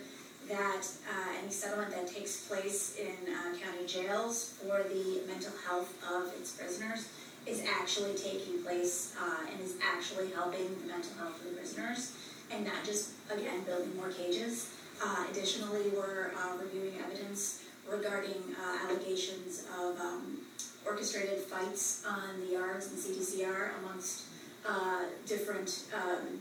that 0.48 0.82
uh, 1.08 1.42
any 1.42 1.50
settlement 1.50 1.90
that 1.92 2.06
takes 2.06 2.48
place 2.48 2.98
in 2.98 3.32
uh, 3.32 3.56
county 3.58 3.86
jails 3.86 4.58
for 4.60 4.82
the 4.88 5.20
mental 5.26 5.52
health 5.66 5.94
of 6.10 6.32
its 6.38 6.52
prisoners 6.52 7.08
is 7.46 7.62
actually 7.78 8.14
taking 8.14 8.62
place 8.62 9.14
uh, 9.20 9.46
and 9.50 9.60
is 9.60 9.76
actually 9.82 10.30
helping 10.32 10.68
the 10.82 10.86
mental 10.86 11.12
health 11.18 11.38
of 11.40 11.50
the 11.50 11.56
prisoners, 11.56 12.16
and 12.50 12.64
not 12.64 12.84
just 12.84 13.12
again 13.32 13.62
building 13.64 13.94
more 13.96 14.10
cages. 14.10 14.72
Uh, 15.02 15.24
additionally, 15.30 15.88
we're 15.94 16.30
uh, 16.36 16.56
reviewing 16.60 16.94
evidence 17.04 17.62
regarding 17.90 18.42
uh, 18.60 18.86
allegations 18.86 19.66
of 19.80 19.98
um, 19.98 20.38
orchestrated 20.86 21.38
fights 21.38 22.04
on 22.06 22.40
the 22.40 22.52
yards 22.52 22.88
and 22.88 22.98
CDCR 22.98 23.70
amongst 23.80 24.24
uh, 24.68 25.04
different 25.26 25.84
um, 25.94 26.40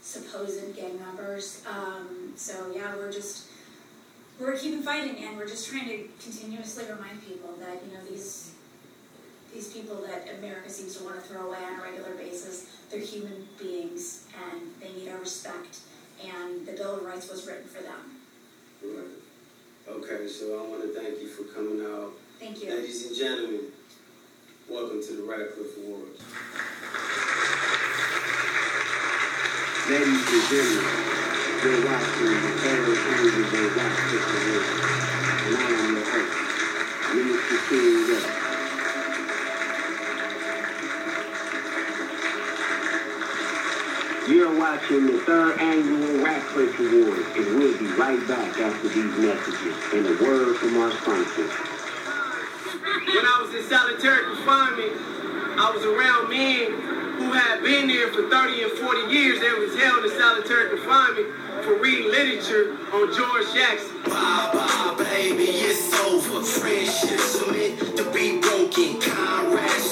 supposed 0.00 0.74
gang 0.76 0.98
members. 0.98 1.62
Um, 1.70 2.32
so 2.36 2.72
yeah, 2.74 2.96
we're 2.96 3.12
just 3.12 3.46
we're 4.40 4.56
keeping 4.56 4.82
fighting, 4.82 5.24
and 5.24 5.36
we're 5.36 5.46
just 5.46 5.68
trying 5.68 5.86
to 5.86 6.08
continuously 6.22 6.84
remind 6.84 7.24
people 7.26 7.50
that 7.60 7.80
you 7.86 7.96
know 7.96 8.04
these 8.08 8.52
these 9.54 9.72
people 9.72 10.02
that 10.06 10.26
America 10.38 10.70
seems 10.70 10.96
to 10.96 11.04
want 11.04 11.16
to 11.16 11.22
throw 11.22 11.46
away 11.46 11.58
on 11.62 11.78
a 11.78 11.82
regular 11.82 12.14
basis, 12.14 12.66
they're 12.92 13.00
human 13.00 13.48
beings, 13.58 14.26
and 14.52 14.60
they 14.78 14.92
need 14.92 15.08
our 15.10 15.18
respect. 15.18 15.78
And 16.22 16.66
the 16.66 16.72
Bill 16.72 16.96
of 16.96 17.02
Rights 17.02 17.30
was 17.30 17.46
written 17.46 17.64
for 17.64 17.82
them. 17.82 18.20
Right. 18.84 19.06
Okay, 19.88 20.28
so 20.28 20.62
I 20.62 20.68
want 20.68 20.82
to 20.82 20.88
thank 20.88 21.20
you 21.20 21.28
for 21.28 21.44
coming 21.44 21.84
out. 21.84 22.12
Thank 22.38 22.62
you. 22.62 22.70
Ladies 22.70 23.06
and 23.06 23.16
gentlemen, 23.16 23.60
welcome 24.68 25.02
to 25.02 25.12
the 25.14 25.22
Radcliffe 25.22 25.76
Awards. 25.78 26.20
Ladies 29.88 30.22
and 30.28 30.42
gentlemen, 30.52 31.02
you're 31.64 31.86
watching 31.86 32.26
the 32.28 32.52
third 32.60 32.98
annual 33.08 33.70
Radcliffe 33.70 34.28
Awards, 34.36 34.91
You're 44.90 45.12
the 45.12 45.18
third 45.20 45.60
annual 45.60 46.24
Radcliffe 46.24 46.78
Awards, 46.80 47.28
and 47.36 47.56
we'll 47.56 47.78
be 47.78 47.86
right 47.94 48.18
back 48.26 48.58
after 48.58 48.88
these 48.88 49.16
messages 49.16 49.76
and 49.94 50.06
a 50.06 50.22
word 50.22 50.56
from 50.56 50.76
our 50.76 50.90
sponsors. 50.90 51.52
When 52.82 53.24
I 53.24 53.38
was 53.46 53.54
in 53.54 53.62
solitary 53.70 54.24
confinement, 54.34 54.92
I 55.56 55.70
was 55.70 55.84
around 55.86 56.30
men 56.30 56.72
who 57.16 57.32
had 57.32 57.62
been 57.62 57.86
there 57.86 58.08
for 58.12 58.28
30 58.28 58.62
and 58.62 58.72
40 58.72 59.14
years. 59.14 59.40
They 59.40 59.52
was 59.52 59.78
held 59.78 60.04
in 60.04 60.10
solitary 60.18 60.70
confinement 60.76 61.28
for 61.62 61.78
reading 61.78 62.10
literature 62.10 62.74
on 62.92 63.14
George 63.14 63.54
Jackson. 63.54 64.02
Bye 64.02 64.50
bye, 64.52 64.94
baby, 64.98 65.44
it's 65.62 65.94
over. 66.00 66.42
Friendships 66.42 67.40
are 67.40 67.52
meant 67.52 67.78
to 67.96 68.10
be 68.10 68.40
broken. 68.40 69.00
Conrad 69.00 69.91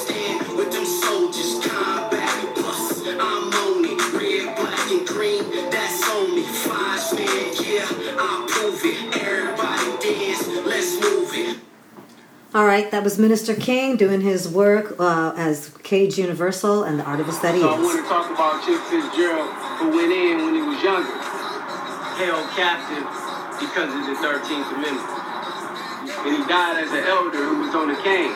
All 12.51 12.67
right, 12.67 12.91
that 12.91 12.99
was 12.99 13.15
Minister 13.15 13.55
King 13.55 13.95
doing 13.95 14.19
his 14.19 14.43
work 14.43 14.99
uh, 14.99 15.31
as 15.39 15.71
Cage 15.87 16.19
Universal 16.19 16.83
and 16.83 16.99
the 16.99 17.07
artist 17.07 17.39
that 17.47 17.55
he 17.55 17.63
So 17.63 17.71
I 17.71 17.79
want 17.79 17.95
to 17.95 18.03
talk 18.11 18.27
about 18.27 18.59
Chick 18.67 18.75
Fitzgerald, 18.91 19.47
who 19.79 19.95
went 19.95 20.11
in 20.11 20.43
when 20.43 20.59
he 20.59 20.63
was 20.67 20.75
younger, 20.83 21.15
held 22.19 22.43
captive 22.51 23.07
because 23.55 23.87
of 23.95 24.03
the 24.03 24.19
13th 24.19 24.67
Amendment. 24.67 24.99
And 26.27 26.31
he 26.35 26.43
died 26.51 26.83
as 26.83 26.91
an 26.91 27.07
elder 27.07 27.39
who 27.39 27.63
was 27.63 27.71
on 27.71 27.87
the 27.87 27.95
cane. 28.03 28.35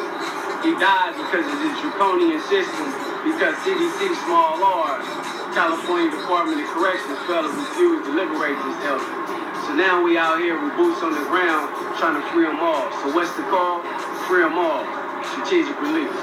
He 0.63 0.71
died 0.80 1.19
because 1.19 1.43
of 1.43 1.58
the 1.60 1.71
draconian 1.84 2.39
system, 2.47 2.88
because 3.28 3.51
CDC 3.67 4.15
small 4.23 4.63
r, 4.63 5.04
California 5.51 6.15
Department 6.15 6.63
of 6.63 6.71
Corrections, 6.71 7.19
fell 7.28 7.43
and 7.43 7.51
refused 7.51 8.08
to 8.08 8.12
liberate 8.15 8.56
this 8.63 8.80
elder. 8.88 9.25
So 9.65 9.73
now 9.73 10.04
we 10.06 10.15
out 10.15 10.38
here 10.38 10.54
with 10.62 10.78
boots 10.78 11.01
on 11.01 11.10
the 11.10 11.25
ground 11.25 11.73
trying 11.97 12.13
to 12.21 12.25
free 12.30 12.45
them 12.45 12.62
all. 12.62 12.86
So 13.01 13.10
what's 13.17 13.34
the 13.34 13.41
call? 13.49 13.82
Free 14.30 14.45
them 14.45 14.62
all. 14.62 14.86
Strategic 15.34 15.73
release. 15.82 16.13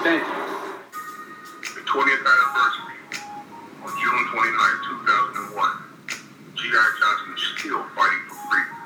Thank 0.00 0.24
you. 0.24 0.32
the 1.76 1.84
20th 1.84 2.24
anniversary 2.24 2.96
on 3.84 3.92
June 4.00 4.24
29, 4.32 5.52
2001, 5.52 5.52
G.I. 6.56 6.86
Johnson 6.96 7.28
is 7.36 7.44
still 7.60 7.84
fighting 7.92 8.24
for 8.24 8.40
freedom 8.48 8.76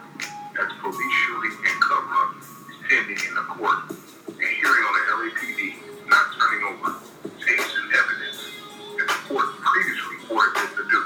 as 0.59 0.71
police 0.83 1.15
shooting 1.23 1.55
and 1.63 1.79
cover-up 1.79 2.43
is 2.43 2.79
pending 2.91 3.23
in 3.23 3.35
the 3.39 3.47
court. 3.55 3.87
A 4.35 4.49
hearing 4.59 4.83
on 4.83 4.95
the 4.99 5.05
LAPD 5.15 5.79
not 6.11 6.27
turning 6.35 6.63
over 6.75 6.99
tapes 7.39 7.71
and 7.79 7.87
evidence 7.95 8.51
that 8.99 9.07
the 9.07 9.21
court 9.31 9.47
previously 9.63 10.19
ordered 10.27 10.59
them 10.59 10.71
to 10.75 10.85
do. 10.91 11.03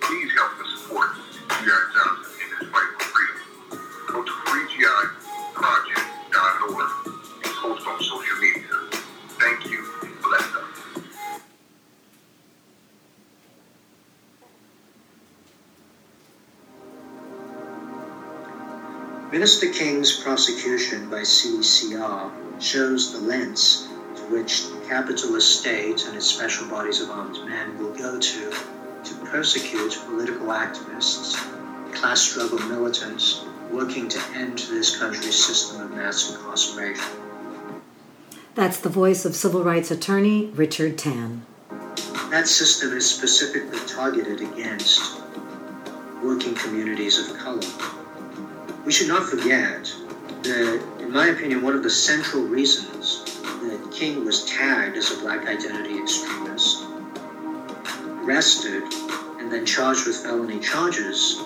Please 0.00 0.32
help 0.32 0.52
and 0.64 0.68
support 0.80 1.27
G.I. 1.58 1.90
Johnson 1.92 2.32
in 2.40 2.48
his 2.56 2.68
fight 2.70 2.90
for 2.98 3.06
freedom. 3.10 3.38
Go 4.06 4.22
to 4.22 4.30
freegiproject.org 4.30 6.86
and 7.44 7.54
post 7.54 7.84
on 7.88 7.98
social 8.00 8.36
media. 8.40 8.76
Thank 9.40 9.66
you 9.68 9.80
and 10.02 10.14
bless 10.22 10.54
us. 10.54 10.68
Minister 19.32 19.68
King's 19.72 20.12
prosecution 20.22 21.10
by 21.10 21.22
CCR 21.22 22.30
shows 22.62 23.12
the 23.12 23.18
lengths 23.18 23.88
to 24.14 24.22
which 24.30 24.68
the 24.68 24.78
capitalist 24.86 25.58
state 25.60 26.06
and 26.06 26.16
its 26.16 26.26
special 26.26 26.68
bodies 26.68 27.00
of 27.00 27.10
armed 27.10 27.44
men 27.46 27.76
will 27.78 27.92
go 27.94 28.20
to 28.20 28.52
to 29.08 29.14
persecute 29.26 29.98
political 30.06 30.48
activists, 30.48 31.34
class 31.94 32.20
struggle 32.20 32.58
militants 32.68 33.44
working 33.70 34.08
to 34.08 34.20
end 34.34 34.58
this 34.70 34.98
country's 34.98 35.44
system 35.44 35.82
of 35.82 35.90
mass 35.90 36.30
incarceration. 36.34 37.04
That's 38.54 38.80
the 38.80 38.88
voice 38.88 39.24
of 39.24 39.34
civil 39.34 39.62
rights 39.62 39.90
attorney 39.90 40.46
Richard 40.46 40.98
Tan. 40.98 41.46
That 42.30 42.48
system 42.48 42.96
is 42.96 43.08
specifically 43.08 43.78
targeted 43.86 44.40
against 44.40 45.20
working 46.22 46.54
communities 46.54 47.18
of 47.18 47.38
color. 47.38 47.62
We 48.84 48.92
should 48.92 49.08
not 49.08 49.24
forget 49.24 49.92
that, 50.42 50.82
in 51.00 51.12
my 51.12 51.28
opinion, 51.28 51.62
one 51.62 51.74
of 51.74 51.82
the 51.82 51.90
central 51.90 52.42
reasons 52.42 53.24
that 53.42 53.92
King 53.92 54.24
was 54.24 54.44
tagged 54.46 54.96
as 54.96 55.10
a 55.10 55.20
black 55.20 55.46
identity 55.46 55.98
extremist, 55.98 56.77
arrested, 58.28 58.82
and 59.38 59.50
then 59.50 59.64
charged 59.64 60.06
with 60.06 60.18
felony 60.18 60.60
charges 60.60 61.40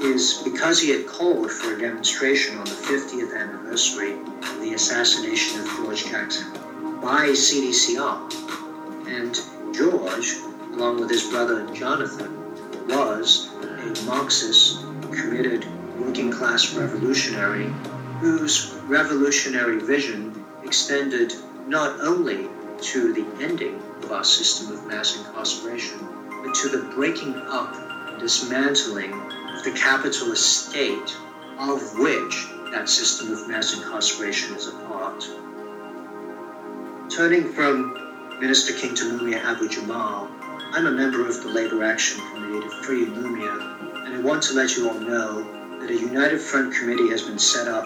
is 0.00 0.40
because 0.44 0.80
he 0.80 0.90
had 0.90 1.04
called 1.04 1.50
for 1.50 1.74
a 1.74 1.80
demonstration 1.80 2.56
on 2.58 2.64
the 2.64 2.70
50th 2.70 3.36
anniversary 3.36 4.12
of 4.12 4.60
the 4.60 4.72
assassination 4.72 5.60
of 5.60 5.66
George 5.66 6.04
Jackson 6.06 6.52
by 7.00 7.30
CDCR. 7.30 8.30
And 9.08 9.34
George, 9.74 10.36
along 10.74 11.00
with 11.00 11.10
his 11.10 11.24
brother 11.24 11.66
Jonathan, 11.74 12.32
was 12.86 13.50
a 13.60 14.04
Marxist, 14.04 14.82
committed 15.10 15.66
working 15.98 16.30
class 16.30 16.72
revolutionary 16.72 17.66
whose 18.20 18.72
revolutionary 18.86 19.80
vision 19.80 20.44
extended 20.62 21.34
not 21.66 21.98
only 22.00 22.48
to 22.80 23.12
the 23.12 23.26
ending 23.44 23.82
of 24.04 24.12
our 24.12 24.22
system 24.22 24.72
of 24.72 24.86
mass 24.86 25.16
incarceration, 25.18 26.17
but 26.42 26.54
to 26.54 26.68
the 26.68 26.78
breaking 26.94 27.36
up 27.36 27.74
and 28.08 28.18
dismantling 28.18 29.12
of 29.12 29.62
the 29.64 29.70
capitalist 29.72 30.68
state 30.68 31.16
of 31.58 31.98
which 31.98 32.46
that 32.72 32.88
system 32.88 33.32
of 33.32 33.48
mass 33.48 33.72
incarceration 33.74 34.54
is 34.54 34.66
a 34.66 34.72
part. 34.72 35.28
Turning 37.10 37.46
from 37.46 38.38
Minister 38.40 38.72
King 38.72 38.94
to 38.96 39.04
Mumia 39.04 39.42
Abu 39.42 39.68
Jamal, 39.68 40.28
I'm 40.72 40.86
a 40.86 40.92
member 40.92 41.26
of 41.26 41.40
the 41.42 41.48
Labor 41.48 41.82
Action 41.82 42.20
Committee 42.32 42.60
to 42.60 42.82
free 42.82 43.04
Mumia, 43.04 44.06
and 44.06 44.14
I 44.14 44.18
want 44.18 44.42
to 44.44 44.54
let 44.54 44.76
you 44.76 44.88
all 44.88 44.98
know 44.98 45.78
that 45.80 45.90
a 45.90 45.94
United 45.96 46.40
Front 46.40 46.72
Committee 46.72 47.08
has 47.08 47.22
been 47.22 47.38
set 47.38 47.68
up 47.68 47.84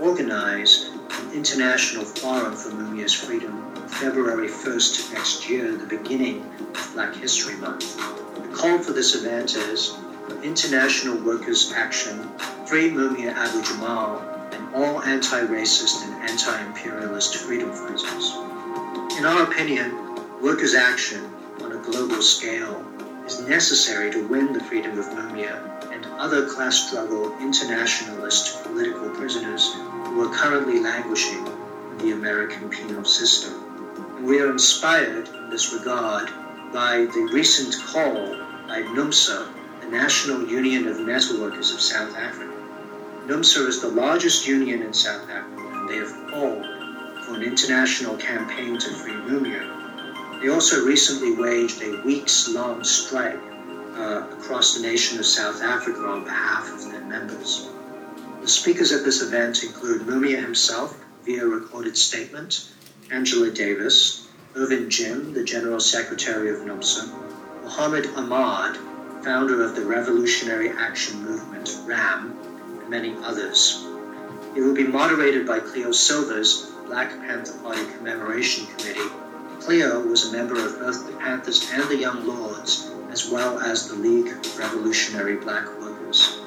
organize 0.00 0.90
an 1.10 1.32
international 1.32 2.04
forum 2.04 2.54
for 2.54 2.70
Mumia's 2.70 3.14
freedom 3.14 3.64
February 3.88 4.48
1st 4.48 5.12
next 5.12 5.48
year, 5.48 5.76
the 5.76 5.86
beginning 5.86 6.44
of 6.74 6.90
Black 6.94 7.14
History 7.16 7.56
Month. 7.56 7.96
The 7.96 8.56
call 8.56 8.78
for 8.78 8.92
this 8.92 9.14
event 9.14 9.56
is 9.56 9.96
international 10.42 11.16
workers' 11.24 11.72
action, 11.72 12.28
free 12.66 12.90
Mumia 12.90 13.32
Abu 13.32 13.62
Jamal, 13.62 14.20
and 14.52 14.74
all 14.74 15.02
anti-racist 15.02 16.04
and 16.04 16.30
anti-imperialist 16.30 17.36
freedom 17.36 17.72
fighters. 17.72 18.32
In 19.18 19.24
our 19.24 19.42
opinion, 19.44 20.40
workers' 20.40 20.74
action 20.74 21.24
on 21.62 21.72
a 21.72 21.78
global 21.78 22.22
scale 22.22 22.84
is 23.28 23.46
necessary 23.46 24.10
to 24.10 24.26
win 24.26 24.54
the 24.54 24.64
freedom 24.64 24.98
of 24.98 25.04
Mumia 25.04 25.92
and 25.92 26.06
other 26.18 26.48
class 26.48 26.88
struggle 26.88 27.36
internationalist 27.40 28.62
political 28.62 29.10
prisoners 29.10 29.74
who 29.74 30.22
are 30.22 30.34
currently 30.34 30.80
languishing 30.80 31.46
in 31.46 31.98
the 31.98 32.12
American 32.12 32.70
penal 32.70 33.04
system. 33.04 33.52
And 34.16 34.24
we 34.24 34.40
are 34.40 34.50
inspired 34.50 35.28
in 35.28 35.50
this 35.50 35.74
regard 35.74 36.30
by 36.72 37.04
the 37.04 37.28
recent 37.30 37.76
call 37.88 38.34
by 38.66 38.80
NUMSA, 38.96 39.46
the 39.82 39.88
National 39.88 40.48
Union 40.48 40.88
of 40.88 40.96
Metalworkers 40.96 41.74
of 41.74 41.82
South 41.82 42.16
Africa. 42.16 42.54
NUMSA 43.26 43.68
is 43.68 43.82
the 43.82 43.88
largest 43.88 44.46
union 44.46 44.80
in 44.80 44.94
South 44.94 45.28
Africa, 45.28 45.68
and 45.74 45.88
they 45.90 45.96
have 45.96 46.30
called 46.30 46.64
for 47.26 47.34
an 47.34 47.42
international 47.42 48.16
campaign 48.16 48.78
to 48.78 48.88
free 48.88 49.12
Mumia. 49.12 49.77
They 50.40 50.50
also 50.50 50.84
recently 50.86 51.32
waged 51.34 51.82
a 51.82 52.00
weeks 52.02 52.48
long 52.48 52.84
strike 52.84 53.40
uh, 53.96 54.28
across 54.30 54.76
the 54.76 54.82
nation 54.82 55.18
of 55.18 55.26
South 55.26 55.60
Africa 55.62 55.98
on 56.06 56.22
behalf 56.22 56.72
of 56.72 56.92
their 56.92 57.00
members. 57.00 57.68
The 58.40 58.48
speakers 58.48 58.92
at 58.92 59.04
this 59.04 59.20
event 59.20 59.64
include 59.64 60.02
Mumia 60.02 60.40
himself 60.40 60.96
via 61.24 61.44
recorded 61.44 61.96
statement, 61.96 62.68
Angela 63.10 63.50
Davis, 63.50 64.28
Irvin 64.54 64.88
Jim, 64.88 65.34
the 65.34 65.42
General 65.42 65.80
Secretary 65.80 66.50
of 66.50 66.58
NUMSA, 66.58 67.64
Muhammad 67.64 68.06
Ahmad, 68.14 68.76
founder 69.24 69.64
of 69.64 69.74
the 69.74 69.84
Revolutionary 69.84 70.70
Action 70.70 71.24
Movement, 71.24 71.76
RAM, 71.84 72.38
and 72.80 72.88
many 72.88 73.12
others. 73.24 73.84
It 74.54 74.60
will 74.60 74.74
be 74.74 74.84
moderated 74.84 75.46
by 75.46 75.58
Cleo 75.58 75.90
Silvers, 75.90 76.70
Black 76.86 77.10
Panther 77.10 77.58
Party 77.58 77.84
Commemoration 77.96 78.66
Committee. 78.76 79.27
Cleo 79.60 80.00
was 80.00 80.28
a 80.28 80.32
member 80.32 80.54
of 80.54 80.78
both 80.78 81.06
the 81.06 81.12
Panthers 81.18 81.68
and 81.72 81.82
the 81.84 81.96
Young 81.96 82.26
Lords, 82.26 82.90
as 83.10 83.28
well 83.28 83.58
as 83.58 83.88
the 83.88 83.94
League 83.94 84.28
of 84.28 84.58
Revolutionary 84.58 85.36
Black 85.36 85.66
Workers. 85.80 86.40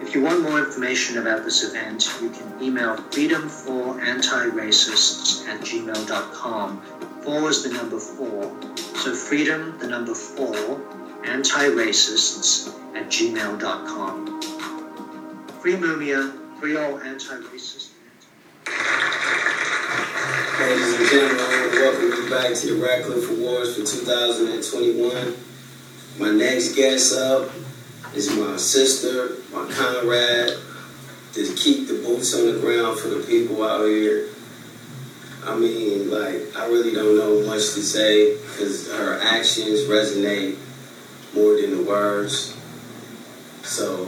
If 0.00 0.14
you 0.14 0.22
want 0.22 0.42
more 0.42 0.58
information 0.58 1.18
about 1.18 1.44
this 1.44 1.64
event, 1.64 2.08
you 2.20 2.30
can 2.30 2.62
email 2.62 2.96
freedomforantiracists 2.96 5.46
at 5.46 5.60
gmail.com. 5.60 6.82
Four 7.22 7.50
is 7.50 7.62
the 7.62 7.72
number 7.72 7.98
four. 7.98 8.52
So 8.96 9.14
freedom, 9.14 9.78
the 9.78 9.86
number 9.86 10.14
four, 10.14 10.80
anti-racists 11.24 12.68
at 12.96 13.08
gmail.com. 13.08 14.40
Free 15.60 15.74
Mumia, 15.74 16.32
free 16.58 16.76
all 16.76 16.98
anti-racists. 16.98 17.90
Ladies 20.62 20.94
and 20.94 21.08
gentlemen, 21.08 21.72
welcome 21.72 22.22
you 22.22 22.30
back 22.30 22.54
to 22.54 22.66
the 22.68 22.80
Radcliffe 22.80 23.28
Awards 23.32 23.74
for 23.74 23.84
2021. 23.84 25.34
My 26.20 26.30
next 26.30 26.76
guest 26.76 27.18
up 27.18 27.50
is 28.14 28.30
my 28.36 28.56
sister, 28.56 29.38
my 29.52 29.68
comrade, 29.72 30.56
to 31.32 31.54
keep 31.56 31.88
the 31.88 31.94
boots 31.94 32.38
on 32.38 32.46
the 32.46 32.60
ground 32.60 32.96
for 33.00 33.08
the 33.08 33.26
people 33.26 33.64
out 33.64 33.86
here. 33.86 34.28
I 35.44 35.56
mean, 35.56 36.08
like, 36.08 36.56
I 36.56 36.66
really 36.68 36.92
don't 36.92 37.18
know 37.18 37.44
much 37.44 37.74
to 37.74 37.82
say 37.82 38.36
because 38.36 38.88
her 38.92 39.18
actions 39.20 39.80
resonate 39.88 40.58
more 41.34 41.60
than 41.60 41.76
the 41.76 41.82
words. 41.82 42.56
So, 43.64 44.06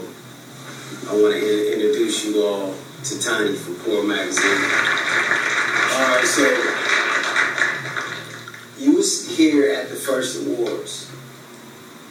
I 1.10 1.14
want 1.14 1.34
to 1.34 1.72
in- 1.72 1.80
introduce 1.80 2.24
you 2.24 2.44
all 2.44 2.76
to 3.02 3.20
Tiny 3.20 3.56
from 3.56 3.74
Poor 3.74 4.04
Magazine. 4.04 5.53
All 5.94 6.00
right, 6.00 6.24
so 6.24 6.42
you 8.80 8.96
was 8.96 9.37
here 9.37 9.72
at 9.72 9.90
the 9.90 9.94
first 9.94 10.44
awards. 10.44 11.09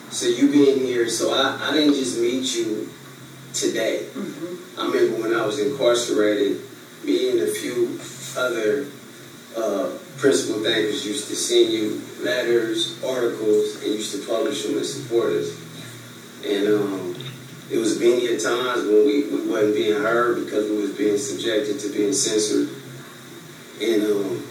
So 0.09 0.25
you 0.25 0.49
being 0.49 0.79
here, 0.79 1.09
so 1.09 1.33
I, 1.33 1.59
I 1.61 1.73
didn't 1.73 1.95
just 1.95 2.17
meet 2.17 2.55
you 2.55 2.89
today. 3.53 4.07
I 4.77 4.85
remember 4.85 5.21
when 5.21 5.33
I 5.35 5.45
was 5.45 5.59
incarcerated, 5.59 6.61
me 7.03 7.31
and 7.31 7.41
a 7.41 7.47
few 7.47 7.99
other 8.37 8.87
uh, 9.57 9.97
principal 10.15 10.63
thinkers 10.63 11.05
used 11.05 11.27
to 11.27 11.35
send 11.35 11.73
you 11.73 12.01
letters, 12.21 13.03
articles, 13.03 13.83
and 13.83 13.95
used 13.95 14.13
to 14.15 14.25
publish 14.25 14.63
them 14.63 14.77
and 14.77 14.85
support 14.85 15.33
us. 15.33 15.59
And 16.45 16.69
um, 16.69 17.15
it 17.69 17.79
was 17.79 17.99
many 17.99 18.27
a 18.27 18.39
times 18.39 18.85
when 18.85 19.05
we, 19.05 19.27
we 19.27 19.45
wasn't 19.45 19.75
being 19.75 20.01
heard 20.01 20.45
because 20.45 20.69
we 20.69 20.77
was 20.77 20.91
being 20.91 21.17
subjected 21.17 21.81
to 21.81 21.91
being 21.91 22.13
censored. 22.13 22.69
And 23.81 24.03
um, 24.03 24.47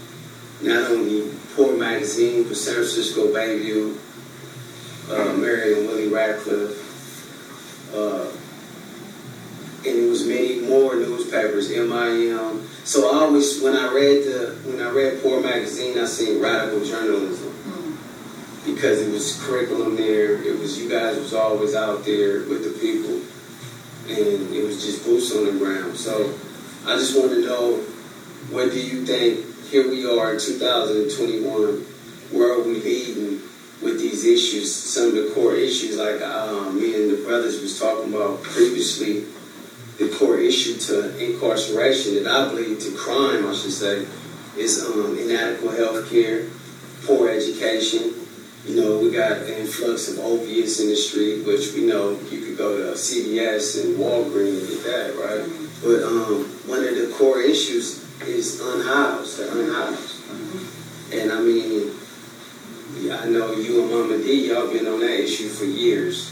not 0.62 0.90
only 0.90 1.30
Poor 1.54 1.76
Magazine, 1.76 2.44
but 2.44 2.56
San 2.56 2.74
Francisco 2.74 3.28
Bayview, 3.28 3.98
uh, 5.10 5.36
Mary 5.36 5.78
and 5.78 5.86
Willie 5.86 6.08
Radcliffe, 6.08 6.78
uh, 7.94 8.30
and 9.84 9.98
it 9.98 10.08
was 10.08 10.26
many 10.26 10.60
more 10.60 10.94
newspapers, 10.94 11.68
MIM. 11.68 12.66
So 12.84 13.10
I 13.10 13.24
always, 13.24 13.60
when 13.60 13.76
I 13.76 13.92
read 13.92 14.24
the, 14.24 14.56
when 14.64 14.80
I 14.80 14.90
read 14.90 15.22
Poor 15.22 15.42
Magazine, 15.42 15.98
I 15.98 16.06
seen 16.06 16.40
radical 16.40 16.84
journalism 16.84 17.52
because 18.64 19.02
it 19.02 19.12
was 19.12 19.42
curriculum 19.44 19.96
there. 19.96 20.42
It 20.42 20.58
was 20.58 20.80
you 20.80 20.88
guys 20.88 21.16
was 21.16 21.34
always 21.34 21.74
out 21.74 22.04
there 22.04 22.44
with 22.44 22.64
the 22.64 22.78
people, 22.80 23.20
and 24.08 24.54
it 24.54 24.64
was 24.64 24.84
just 24.84 25.04
boots 25.04 25.34
on 25.36 25.46
the 25.46 25.52
ground. 25.52 25.96
So 25.96 26.32
I 26.86 26.96
just 26.96 27.18
wanted 27.18 27.42
to 27.42 27.46
know, 27.46 27.84
what 28.50 28.70
do 28.72 28.80
you 28.80 29.06
think? 29.06 29.46
Here 29.70 29.88
we 29.88 30.04
are 30.06 30.34
in 30.34 30.40
2021. 30.40 31.86
Where 32.32 32.52
are 32.52 32.62
we 32.62 32.74
leading 32.74 33.40
with 33.80 33.98
these 33.98 34.24
issues? 34.24 34.74
Some 34.74 35.08
of 35.08 35.14
the 35.14 35.32
core 35.34 35.54
issues, 35.54 35.96
like 35.96 36.20
uh, 36.20 36.70
me 36.70 36.94
and 36.94 37.10
the 37.10 37.22
brothers 37.24 37.60
was 37.60 37.78
talking 37.78 38.12
about 38.12 38.42
previously, 38.42 39.26
the 39.98 40.14
core 40.18 40.38
issue 40.38 40.76
to 40.78 41.16
incarceration 41.18 42.14
that 42.14 42.26
I 42.26 42.48
believe 42.48 42.80
to 42.80 42.92
crime, 42.96 43.46
I 43.46 43.54
should 43.54 43.72
say, 43.72 44.06
is 44.56 44.84
um, 44.84 45.16
inadequate 45.18 45.78
health 45.78 46.10
care, 46.10 46.48
poor 47.06 47.28
education. 47.28 48.14
You 48.66 48.80
know, 48.80 48.98
we 48.98 49.10
got 49.10 49.32
an 49.32 49.48
influx 49.48 50.08
of 50.08 50.18
opiates 50.20 50.80
in 50.80 50.88
the 50.88 50.96
street, 50.96 51.46
which 51.46 51.72
we 51.74 51.86
know 51.86 52.18
you 52.30 52.40
could 52.40 52.56
go 52.56 52.76
to 52.76 52.92
CVS 52.92 53.82
and 53.82 53.96
Walgreens 53.96 54.60
and 54.60 54.68
get 54.68 54.84
that, 54.84 55.14
right? 55.16 55.48
But 55.82 56.02
um, 56.04 56.44
one 56.68 56.84
of 56.84 56.94
the 56.94 57.12
core 57.16 57.40
issues 57.40 58.02
is 58.20 58.60
unhoused, 58.60 59.38
the 59.38 59.50
unhoused. 59.50 60.22
And 61.12 61.32
I 61.32 61.40
mean, 61.40 61.92
I 63.10 63.26
know 63.26 63.52
you 63.52 63.82
and 63.82 63.90
Mama 63.90 64.18
D, 64.18 64.48
y'all 64.48 64.70
been 64.70 64.86
on 64.86 65.00
that 65.00 65.20
issue 65.20 65.48
for 65.48 65.64
years. 65.64 66.28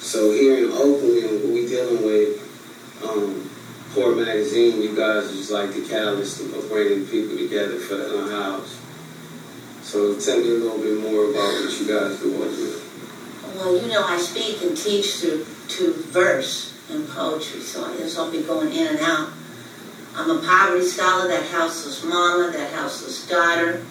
So 0.00 0.32
here 0.32 0.58
in 0.58 0.72
Oakland, 0.72 1.54
we 1.54 1.66
dealing 1.66 2.04
with, 2.04 3.02
um, 3.04 3.50
Poor 3.94 4.16
Magazine, 4.16 4.80
you 4.80 4.96
guys 4.96 5.24
is 5.24 5.50
like 5.50 5.74
the 5.74 5.86
catalyst 5.86 6.40
of 6.40 6.68
bringing 6.70 7.06
people 7.06 7.36
together 7.36 7.78
for 7.78 7.96
the 7.96 8.24
unhoused. 8.24 8.76
So 9.82 10.18
tell 10.18 10.38
me 10.38 10.48
a 10.48 10.54
little 10.54 10.78
bit 10.78 10.98
more 10.98 11.30
about 11.30 11.60
what 11.60 11.78
you 11.78 11.86
guys 11.86 12.18
do. 12.18 12.30
You 12.30 12.80
Well, 13.54 13.82
you 13.82 13.88
know, 13.88 14.02
I 14.02 14.16
speak 14.16 14.62
and 14.62 14.74
teach 14.74 15.16
through, 15.16 15.44
to 15.68 15.92
verse 15.92 16.72
and 16.88 17.06
poetry, 17.06 17.60
so 17.60 17.84
I 17.84 17.96
guess 17.98 18.16
I'll 18.16 18.30
be 18.30 18.40
going 18.40 18.72
in 18.72 18.86
and 18.86 19.00
out. 19.00 19.28
I'm 20.14 20.30
a 20.30 20.40
poverty 20.40 20.84
scholar, 20.84 21.28
that 21.28 21.46
houseless 21.46 22.04
mama, 22.04 22.52
that 22.52 22.72
houseless 22.72 23.26
daughter, 23.26 23.84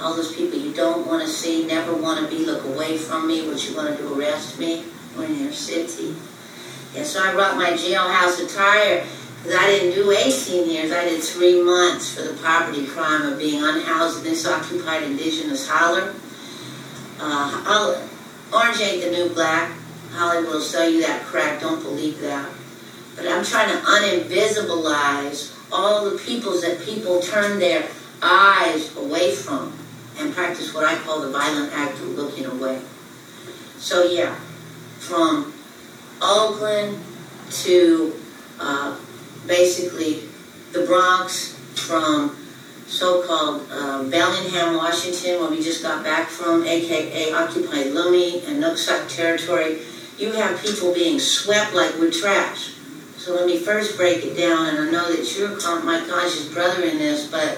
all 0.00 0.14
those 0.14 0.34
people 0.34 0.58
you 0.58 0.72
don't 0.74 1.06
want 1.06 1.22
to 1.22 1.28
see, 1.28 1.66
never 1.66 1.94
want 1.94 2.20
to 2.20 2.36
be, 2.36 2.44
look 2.44 2.64
away 2.64 2.98
from 2.98 3.26
me, 3.26 3.48
what 3.48 3.68
you 3.68 3.74
want 3.74 3.96
to 3.96 4.02
do, 4.02 4.20
arrest 4.20 4.58
me, 4.58 4.84
we're 5.16 5.24
in 5.24 5.38
your 5.38 5.52
city. 5.52 6.14
Yeah, 6.94 7.04
so 7.04 7.22
I 7.22 7.32
brought 7.32 7.56
my 7.56 7.70
jailhouse 7.70 8.44
attire 8.44 9.06
because 9.42 9.58
I 9.58 9.66
didn't 9.66 9.94
do 9.94 10.10
18 10.10 10.68
years. 10.68 10.92
I 10.92 11.04
did 11.04 11.22
three 11.22 11.62
months 11.62 12.14
for 12.14 12.22
the 12.22 12.34
poverty 12.42 12.86
crime 12.86 13.22
of 13.22 13.38
being 13.38 13.62
unhoused 13.62 14.18
in 14.18 14.24
this 14.24 14.46
occupied 14.46 15.04
indigenous 15.04 15.68
holler. 15.68 16.14
Uh, 17.18 18.08
orange 18.52 18.80
ain't 18.80 19.02
the 19.04 19.10
new 19.10 19.30
black. 19.30 19.72
Hollywood 20.12 20.52
will 20.52 20.60
sell 20.60 20.88
you 20.88 21.00
that 21.02 21.22
crack. 21.22 21.60
Don't 21.60 21.82
believe 21.82 22.20
that. 22.20 22.50
But 23.16 23.26
I'm 23.26 23.44
trying 23.44 23.70
to 23.70 23.82
uninvisibilize 23.84 25.56
all 25.72 26.08
the 26.08 26.18
peoples 26.18 26.62
that 26.62 26.80
people 26.80 27.20
turn 27.20 27.58
their 27.58 27.88
eyes 28.22 28.94
away 28.96 29.34
from 29.34 29.72
and 30.18 30.34
practice 30.34 30.74
what 30.74 30.84
I 30.84 30.96
call 30.98 31.20
the 31.20 31.30
violent 31.30 31.72
act 31.72 31.94
of 32.00 32.08
looking 32.10 32.46
away. 32.46 32.80
So 33.78 34.04
yeah, 34.04 34.34
from 34.98 35.52
Oakland 36.20 36.98
to 37.64 38.14
uh, 38.60 38.96
basically 39.46 40.22
the 40.72 40.84
Bronx, 40.86 41.58
from 41.74 42.36
so-called 42.86 43.66
uh, 43.70 44.04
Bellingham, 44.04 44.76
Washington, 44.76 45.40
where 45.40 45.50
we 45.50 45.62
just 45.62 45.82
got 45.82 46.04
back 46.04 46.28
from, 46.28 46.64
aka 46.64 47.32
occupied 47.32 47.86
Lummi 47.86 48.46
and 48.46 48.62
Nooksack 48.62 49.14
territory, 49.14 49.78
you 50.18 50.32
have 50.32 50.62
people 50.62 50.92
being 50.94 51.18
swept 51.18 51.74
like 51.74 51.94
we're 51.98 52.10
trash. 52.10 52.74
So 53.22 53.36
let 53.36 53.46
me 53.46 53.56
first 53.56 53.96
break 53.96 54.24
it 54.24 54.36
down, 54.36 54.66
and 54.66 54.78
I 54.78 54.90
know 54.90 55.14
that 55.14 55.38
you're 55.38 55.54
my 55.84 56.04
conscious 56.10 56.52
brother 56.52 56.82
in 56.82 56.98
this, 56.98 57.30
but 57.30 57.56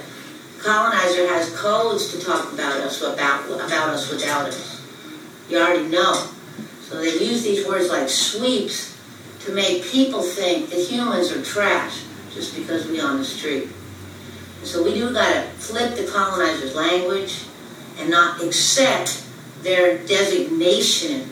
colonizer 0.58 1.26
has 1.28 1.56
codes 1.56 2.12
to 2.12 2.20
talk 2.20 2.52
about 2.52 2.82
us 2.82 3.00
about 3.00 3.46
about 3.46 3.88
us 3.88 4.10
without 4.10 4.48
us. 4.48 4.82
You 5.48 5.56
already 5.56 5.88
know. 5.88 6.28
So 6.82 7.00
they 7.00 7.12
use 7.12 7.44
these 7.44 7.66
words 7.66 7.88
like 7.88 8.10
sweeps 8.10 8.94
to 9.46 9.52
make 9.54 9.84
people 9.84 10.20
think 10.20 10.68
that 10.68 10.80
humans 10.80 11.32
are 11.32 11.42
trash 11.42 12.04
just 12.34 12.54
because 12.54 12.86
we 12.86 13.00
on 13.00 13.16
the 13.16 13.24
street. 13.24 13.70
So 14.64 14.84
we 14.84 14.92
do 14.92 15.14
gotta 15.14 15.48
flip 15.52 15.96
the 15.96 16.04
colonizer's 16.04 16.74
language 16.74 17.38
and 17.98 18.10
not 18.10 18.42
accept 18.42 19.24
their 19.62 19.96
designation 20.06 21.22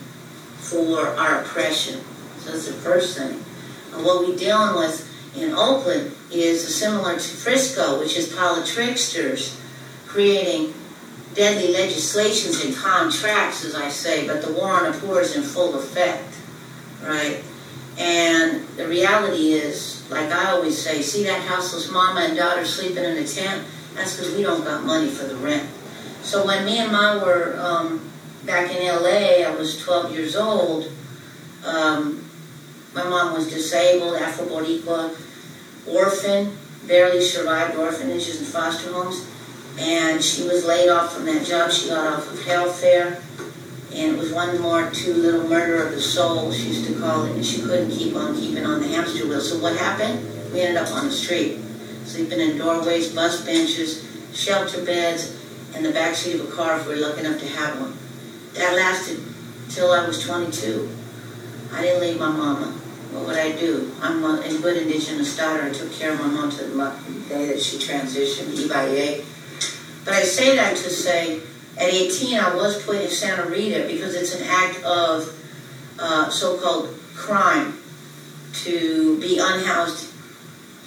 for 0.57 1.09
our 1.09 1.43
oppression. 1.43 2.01
So 2.39 2.53
that's 2.53 2.67
the 2.67 2.73
first 2.73 3.19
thing. 3.19 3.45
And 3.93 4.05
what 4.05 4.27
we're 4.27 4.37
dealing 4.37 4.77
with 4.77 5.09
in 5.37 5.53
Oakland 5.53 6.15
is 6.31 6.75
similar 6.75 7.15
to 7.15 7.21
Frisco, 7.21 7.99
which 7.99 8.17
is 8.17 8.33
politricksters 8.33 9.59
creating 10.07 10.75
deadly 11.35 11.73
legislations 11.73 12.65
and 12.65 12.75
contracts, 12.75 13.65
as 13.65 13.75
I 13.75 13.89
say, 13.89 14.27
but 14.27 14.43
the 14.43 14.53
war 14.53 14.71
on 14.71 14.93
the 14.93 14.99
poor 14.99 15.21
is 15.21 15.35
in 15.35 15.43
full 15.43 15.75
effect, 15.79 16.35
right? 17.03 17.43
And 17.99 18.67
the 18.77 18.87
reality 18.87 19.53
is, 19.53 20.09
like 20.11 20.31
I 20.31 20.51
always 20.51 20.83
say, 20.83 21.03
see 21.03 21.25
that 21.25 21.43
houseless 21.43 21.91
mama 21.91 22.21
and 22.21 22.37
daughter 22.37 22.65
sleeping 22.65 23.05
in 23.05 23.17
a 23.17 23.27
tent? 23.27 23.67
That's 23.95 24.17
because 24.17 24.35
we 24.35 24.43
don't 24.43 24.65
got 24.65 24.85
money 24.85 25.09
for 25.09 25.25
the 25.25 25.37
rent. 25.37 25.69
So 26.23 26.47
when 26.47 26.65
me 26.65 26.79
and 26.79 26.93
mom 26.93 27.21
were 27.23 27.59
um, 27.61 28.01
back 28.45 28.71
in 28.71 28.87
LA, 28.87 29.47
I 29.47 29.55
was 29.57 29.79
12 29.83 30.13
years 30.13 30.37
old. 30.37 30.91
Um, 31.65 32.25
my 32.95 33.05
mom 33.05 33.35
was 33.35 33.51
disabled, 33.51 34.17
Afro 34.17 34.47
Boricua, 34.47 35.17
orphan, 35.87 36.57
barely 36.87 37.23
survived 37.23 37.77
orphanages 37.77 38.39
and 38.39 38.47
foster 38.47 38.93
homes. 38.93 39.27
And 39.79 40.23
she 40.23 40.43
was 40.43 40.65
laid 40.65 40.91
off 40.91 41.15
from 41.15 41.25
that 41.27 41.47
job. 41.47 41.71
She 41.71 41.89
got 41.89 42.13
off 42.13 42.31
of 42.31 42.47
welfare 42.47 43.23
and 43.95 44.15
it 44.15 44.19
was 44.19 44.33
one 44.33 44.59
more 44.61 44.91
too 44.91 45.13
little 45.13 45.47
murder 45.49 45.87
of 45.87 45.93
the 45.93 46.01
soul, 46.01 46.51
she 46.51 46.69
used 46.69 46.87
to 46.87 46.99
call 46.99 47.25
it, 47.25 47.33
and 47.33 47.45
she 47.45 47.61
couldn't 47.61 47.91
keep 47.91 48.15
on 48.17 48.35
keeping 48.35 48.65
on 48.65 48.81
the 48.81 48.89
hamster 48.89 49.27
wheel. 49.27 49.41
So 49.41 49.59
what 49.59 49.77
happened? 49.77 50.53
We 50.53 50.63
ended 50.63 50.83
up 50.83 50.91
on 50.93 51.07
the 51.07 51.13
street, 51.13 51.59
sleeping 52.05 52.41
in 52.41 52.57
doorways, 52.57 53.15
bus 53.15 53.45
benches, 53.45 54.03
shelter 54.33 54.83
beds, 54.85 55.39
in 55.75 55.83
the 55.83 55.91
back 55.91 56.15
seat 56.15 56.41
of 56.41 56.49
a 56.49 56.53
car 56.53 56.79
if 56.79 56.87
we 56.87 56.95
were 56.95 57.01
lucky 57.01 57.21
enough 57.21 57.41
to 57.41 57.49
have 57.49 57.81
one. 57.81 57.97
That 58.55 58.75
lasted 58.75 59.21
till 59.71 59.91
I 59.91 60.07
was 60.07 60.23
22. 60.25 60.89
I 61.73 61.83
didn't 61.83 62.01
leave 62.01 62.19
my 62.19 62.31
mama. 62.31 62.79
What 63.13 63.27
would 63.27 63.37
I 63.37 63.53
do? 63.53 63.93
I'm 64.01 64.25
a, 64.25 64.41
good 64.63 64.79
indigenous 64.79 65.37
daughter. 65.37 65.63
I 65.63 65.71
took 65.71 65.93
care 65.93 66.13
of 66.13 66.21
my 66.21 66.29
mom 66.29 66.51
to 66.51 66.65
the 66.65 67.29
day 67.29 67.47
that 67.47 67.61
she 67.61 67.77
transitioned, 67.77 68.55
E 68.59 68.69
by 68.69 68.85
A. 68.85 69.25
But 70.05 70.15
I 70.15 70.23
say 70.23 70.57
that 70.57 70.77
to 70.79 70.91
say 70.91 71.41
at 71.77 71.89
18, 71.89 72.39
I 72.39 72.55
was 72.55 72.83
put 72.85 72.97
in 72.97 73.11
Santa 73.11 73.49
Rita 73.49 73.87
because 73.87 74.15
it's 74.15 74.35
an 74.35 74.47
act 74.49 74.83
of 74.83 75.39
uh, 75.99 76.31
so-called 76.31 76.97
crime 77.15 77.79
to 78.65 79.21
be 79.21 79.39
unhoused 79.39 80.11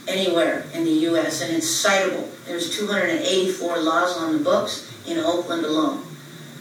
anywhere 0.07 0.65
in 0.73 0.83
the 0.83 0.91
U.S. 0.91 1.41
and 1.41 1.55
it's 1.55 1.67
citable. 1.67 2.27
There's 2.45 2.75
284 2.75 3.79
laws 3.79 4.17
on 4.17 4.33
the 4.33 4.43
books 4.43 4.91
in 5.07 5.17
Oakland 5.19 5.65
alone, 5.65 6.03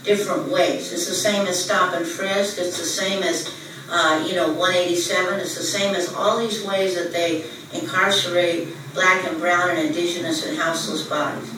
different 0.03 0.48
ways. 0.48 0.92
It's 0.92 1.09
the 1.09 1.14
same 1.14 1.46
as 1.46 1.62
stop 1.62 1.94
and 1.94 2.07
frisk. 2.07 2.59
It's 2.59 2.79
the 2.79 2.85
same 2.85 3.22
as 3.22 3.50
uh, 3.90 4.25
you 4.27 4.35
know 4.35 4.49
187. 4.53 5.40
It's 5.40 5.57
the 5.57 5.62
same 5.62 5.94
as 5.94 6.12
all 6.14 6.38
these 6.38 6.64
ways 6.64 6.94
that 6.94 7.12
they 7.12 7.44
incarcerate 7.73 8.68
black 8.94 9.25
and 9.25 9.38
brown 9.38 9.70
and 9.70 9.79
indigenous 9.79 10.47
and 10.47 10.57
houseless 10.57 11.07
bodies. 11.07 11.53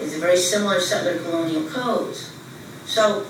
It's 0.00 0.14
a 0.14 0.18
very 0.18 0.36
similar 0.36 0.80
settler 0.80 1.18
colonial 1.18 1.68
codes. 1.70 2.32
So, 2.84 3.26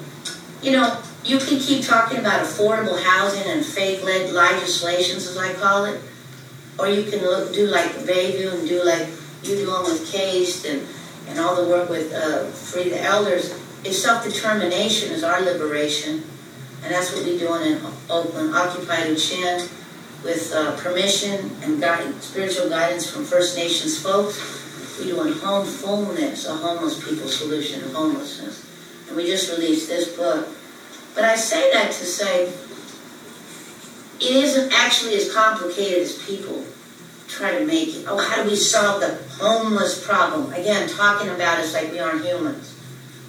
you 0.62 0.72
know, 0.72 1.00
you 1.24 1.38
can 1.38 1.58
keep 1.58 1.84
talking 1.84 2.18
about 2.18 2.42
affordable 2.44 3.00
housing 3.02 3.50
and 3.50 3.64
fake-led 3.64 4.32
legislations, 4.32 5.26
as 5.26 5.36
I 5.36 5.52
call 5.54 5.84
it, 5.84 6.00
or 6.78 6.88
you 6.88 7.10
can 7.10 7.20
look, 7.20 7.54
do 7.54 7.66
like 7.66 7.90
Bayview 8.04 8.52
and 8.52 8.68
do 8.68 8.84
like 8.84 9.08
you 9.42 9.56
doing 9.56 9.82
with 9.84 10.10
CASE 10.10 10.64
and, 10.64 10.86
and 11.28 11.38
all 11.38 11.56
the 11.62 11.68
work 11.68 11.88
with 11.88 12.12
uh, 12.12 12.46
Free 12.46 12.90
the 12.90 13.02
Elders. 13.02 13.54
Is 13.84 14.02
self-determination 14.02 15.12
is 15.12 15.22
our 15.22 15.40
liberation, 15.40 16.24
and 16.82 16.92
that's 16.92 17.12
what 17.12 17.24
we're 17.24 17.38
doing 17.38 17.72
in 17.72 17.80
Oakland. 18.10 18.54
Occupy 18.54 18.96
Huchiun 19.08 19.68
with 20.24 20.52
uh, 20.54 20.76
permission 20.76 21.50
and 21.62 21.80
guide, 21.80 22.22
spiritual 22.22 22.68
guidance 22.68 23.10
from 23.10 23.24
First 23.24 23.56
Nations 23.56 24.00
folks 24.00 24.56
we're 24.98 25.06
doing 25.06 25.34
homefulness, 25.34 26.46
a 26.46 26.54
homeless 26.54 27.02
people 27.04 27.28
solution 27.28 27.80
to 27.80 27.88
homelessness. 27.90 28.64
And 29.08 29.16
we 29.16 29.26
just 29.26 29.50
released 29.50 29.88
this 29.88 30.16
book. 30.16 30.48
But 31.14 31.24
I 31.24 31.36
say 31.36 31.70
that 31.72 31.92
to 31.92 32.04
say 32.04 32.46
it 34.20 34.36
isn't 34.36 34.72
actually 34.72 35.16
as 35.16 35.32
complicated 35.32 36.02
as 36.02 36.22
people 36.26 36.64
try 37.28 37.58
to 37.58 37.66
make 37.66 37.88
it. 37.88 38.06
Oh, 38.08 38.18
how 38.18 38.42
do 38.42 38.48
we 38.48 38.56
solve 38.56 39.00
the 39.00 39.18
homeless 39.38 40.04
problem? 40.04 40.52
Again, 40.52 40.88
talking 40.88 41.28
about 41.28 41.58
us 41.58 41.74
like 41.74 41.92
we 41.92 41.98
aren't 41.98 42.24
humans. 42.24 42.78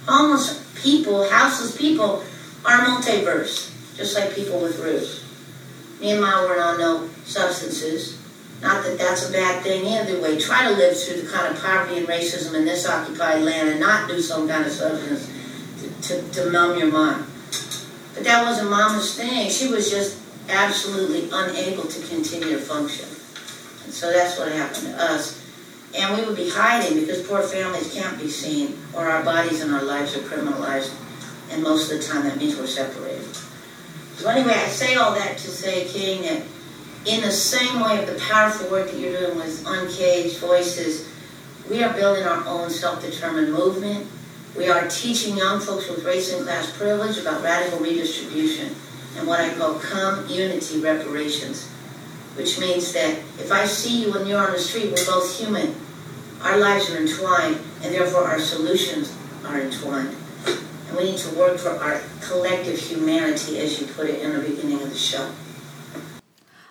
Homeless 0.06 0.64
people, 0.80 1.28
houseless 1.28 1.76
people, 1.76 2.24
are 2.64 2.78
multiverse, 2.80 3.72
just 3.96 4.16
like 4.16 4.34
people 4.34 4.60
with 4.60 4.78
roofs. 4.78 5.24
Me 6.00 6.12
and 6.12 6.20
Ma 6.20 6.42
were 6.42 6.60
on 6.60 6.78
no 6.78 7.08
substances. 7.24 8.18
Not 8.60 8.84
that 8.84 8.98
that's 8.98 9.28
a 9.28 9.32
bad 9.32 9.62
thing 9.62 9.86
either 9.86 10.20
way. 10.20 10.38
Try 10.38 10.68
to 10.68 10.76
live 10.76 10.98
through 10.98 11.22
the 11.22 11.30
kind 11.30 11.54
of 11.54 11.62
poverty 11.62 11.98
and 11.98 12.08
racism 12.08 12.54
in 12.54 12.64
this 12.64 12.88
occupied 12.88 13.42
land 13.42 13.68
and 13.68 13.80
not 13.80 14.08
do 14.08 14.20
some 14.20 14.48
kind 14.48 14.64
of 14.64 14.72
substance 14.72 15.30
to, 16.02 16.20
to, 16.20 16.30
to 16.32 16.50
numb 16.50 16.78
your 16.78 16.90
mind. 16.90 17.24
But 18.14 18.24
that 18.24 18.42
wasn't 18.42 18.70
Mama's 18.70 19.14
thing. 19.14 19.48
She 19.48 19.68
was 19.68 19.90
just 19.90 20.18
absolutely 20.48 21.28
unable 21.32 21.84
to 21.84 22.06
continue 22.08 22.50
to 22.50 22.58
function. 22.58 23.06
And 23.84 23.94
so 23.94 24.12
that's 24.12 24.38
what 24.38 24.50
happened 24.50 24.86
to 24.86 25.02
us. 25.02 25.44
And 25.96 26.18
we 26.18 26.26
would 26.26 26.36
be 26.36 26.50
hiding 26.50 27.00
because 27.00 27.26
poor 27.26 27.42
families 27.42 27.92
can't 27.94 28.18
be 28.18 28.28
seen, 28.28 28.78
or 28.94 29.08
our 29.08 29.22
bodies 29.24 29.62
and 29.62 29.72
our 29.72 29.82
lives 29.82 30.16
are 30.16 30.20
criminalized. 30.20 30.92
And 31.50 31.62
most 31.62 31.90
of 31.90 31.98
the 31.98 32.04
time 32.04 32.24
that 32.24 32.36
means 32.36 32.56
we're 32.56 32.66
separated. 32.66 33.34
So 34.16 34.28
anyway, 34.28 34.54
I 34.54 34.66
say 34.66 34.96
all 34.96 35.14
that 35.14 35.38
to 35.38 35.48
say, 35.48 35.86
King, 35.86 36.22
that 36.22 36.42
in 37.06 37.22
the 37.22 37.30
same 37.30 37.80
way 37.80 38.02
of 38.02 38.06
the 38.06 38.20
powerful 38.20 38.70
work 38.70 38.90
that 38.90 38.98
you're 38.98 39.18
doing 39.18 39.36
with 39.36 39.64
Uncaged 39.66 40.38
Voices, 40.38 41.08
we 41.70 41.82
are 41.82 41.92
building 41.94 42.24
our 42.24 42.44
own 42.46 42.70
self-determined 42.70 43.52
movement. 43.52 44.06
We 44.56 44.68
are 44.68 44.88
teaching 44.88 45.36
young 45.36 45.60
folks 45.60 45.88
with 45.88 46.04
race 46.04 46.32
and 46.32 46.44
class 46.44 46.76
privilege 46.76 47.18
about 47.18 47.42
radical 47.42 47.78
redistribution 47.78 48.74
and 49.16 49.26
what 49.26 49.40
I 49.40 49.54
call 49.54 49.78
community 49.78 50.80
reparations, 50.80 51.68
which 52.34 52.58
means 52.58 52.92
that 52.92 53.18
if 53.38 53.52
I 53.52 53.66
see 53.66 54.02
you 54.02 54.12
when 54.12 54.26
you're 54.26 54.44
on 54.44 54.52
the 54.52 54.58
street, 54.58 54.92
we're 54.92 55.06
both 55.06 55.38
human. 55.38 55.74
Our 56.42 56.58
lives 56.58 56.90
are 56.90 56.98
entwined, 56.98 57.58
and 57.82 57.94
therefore 57.94 58.24
our 58.24 58.40
solutions 58.40 59.14
are 59.44 59.60
entwined. 59.60 60.14
And 60.88 60.96
we 60.96 61.04
need 61.10 61.18
to 61.18 61.34
work 61.36 61.58
for 61.58 61.70
our 61.70 62.00
collective 62.22 62.78
humanity, 62.78 63.58
as 63.58 63.80
you 63.80 63.86
put 63.86 64.08
it 64.08 64.22
in 64.22 64.32
the 64.32 64.40
beginning 64.40 64.82
of 64.82 64.90
the 64.90 64.96
show. 64.96 65.30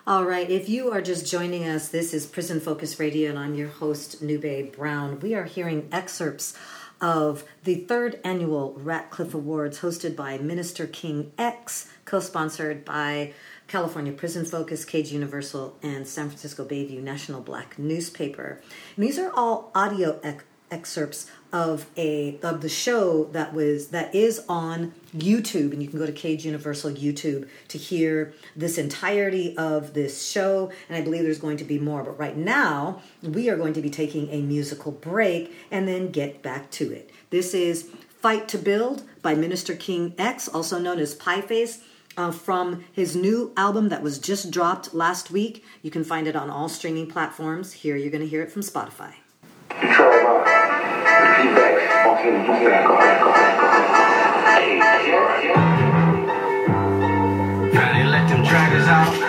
All 0.06 0.24
right, 0.24 0.50
if 0.50 0.68
you 0.68 0.90
are 0.90 1.02
just 1.02 1.30
joining 1.30 1.64
us, 1.66 1.88
this 1.88 2.12
is 2.12 2.26
Prison 2.26 2.60
Focus 2.60 2.98
Radio, 2.98 3.30
and 3.30 3.38
I'm 3.38 3.54
your 3.54 3.68
host, 3.68 4.22
Nube 4.22 4.72
Brown. 4.72 5.20
We 5.20 5.34
are 5.34 5.44
hearing 5.44 5.88
excerpts 5.92 6.56
of 7.00 7.44
the 7.64 7.76
third 7.76 8.18
annual 8.24 8.74
Ratcliffe 8.76 9.34
Awards 9.34 9.80
hosted 9.80 10.16
by 10.16 10.38
Minister 10.38 10.86
King 10.86 11.30
X, 11.38 11.88
co 12.04 12.18
sponsored 12.18 12.84
by 12.84 13.34
California 13.68 14.12
Prison 14.12 14.44
Focus, 14.44 14.84
Cage 14.84 15.12
Universal, 15.12 15.76
and 15.82 16.08
San 16.08 16.28
Francisco 16.28 16.64
Bayview 16.64 17.02
National 17.02 17.40
Black 17.40 17.78
Newspaper. 17.78 18.60
And 18.96 19.04
these 19.04 19.18
are 19.18 19.30
all 19.30 19.70
audio 19.74 20.20
excerpts 20.70 21.30
of 21.52 21.86
a 21.96 22.38
of 22.42 22.60
the 22.60 22.68
show 22.68 23.24
that 23.24 23.54
was 23.54 23.88
that 23.88 24.14
is 24.14 24.44
on 24.48 24.92
YouTube 25.16 25.72
and 25.72 25.82
you 25.82 25.88
can 25.88 25.98
go 25.98 26.06
to 26.06 26.12
Cage 26.12 26.44
Universal 26.44 26.92
YouTube 26.92 27.48
to 27.68 27.78
hear 27.78 28.34
this 28.54 28.76
entirety 28.76 29.56
of 29.56 29.94
this 29.94 30.28
show 30.28 30.70
and 30.88 30.96
I 30.96 31.00
believe 31.00 31.22
there's 31.22 31.38
going 31.38 31.56
to 31.58 31.64
be 31.64 31.78
more 31.78 32.02
but 32.02 32.18
right 32.18 32.36
now 32.36 33.00
we 33.22 33.48
are 33.48 33.56
going 33.56 33.72
to 33.74 33.80
be 33.80 33.90
taking 33.90 34.28
a 34.30 34.42
musical 34.42 34.92
break 34.92 35.54
and 35.70 35.88
then 35.88 36.10
get 36.10 36.42
back 36.42 36.70
to 36.72 36.92
it. 36.92 37.10
This 37.30 37.54
is 37.54 37.90
Fight 38.20 38.48
to 38.48 38.58
Build 38.58 39.04
by 39.22 39.34
Minister 39.34 39.74
King 39.74 40.14
X 40.18 40.48
also 40.48 40.78
known 40.78 40.98
as 40.98 41.14
Pie 41.14 41.40
Face 41.40 41.82
uh, 42.18 42.32
from 42.32 42.84
his 42.92 43.16
new 43.16 43.52
album 43.56 43.88
that 43.88 44.02
was 44.02 44.18
just 44.18 44.50
dropped 44.50 44.92
last 44.92 45.30
week. 45.30 45.64
You 45.82 45.90
can 45.90 46.04
find 46.04 46.26
it 46.26 46.36
on 46.36 46.50
all 46.50 46.68
streaming 46.68 47.06
platforms. 47.06 47.72
Here 47.72 47.96
you're 47.96 48.10
going 48.10 48.22
to 48.22 48.28
hear 48.28 48.42
it 48.42 48.50
from 48.50 48.62
Spotify. 48.62 49.14
Finally 57.72 58.10
let 58.10 58.28
them 58.28 58.42
dragons 58.42 58.88
out. 58.88 59.27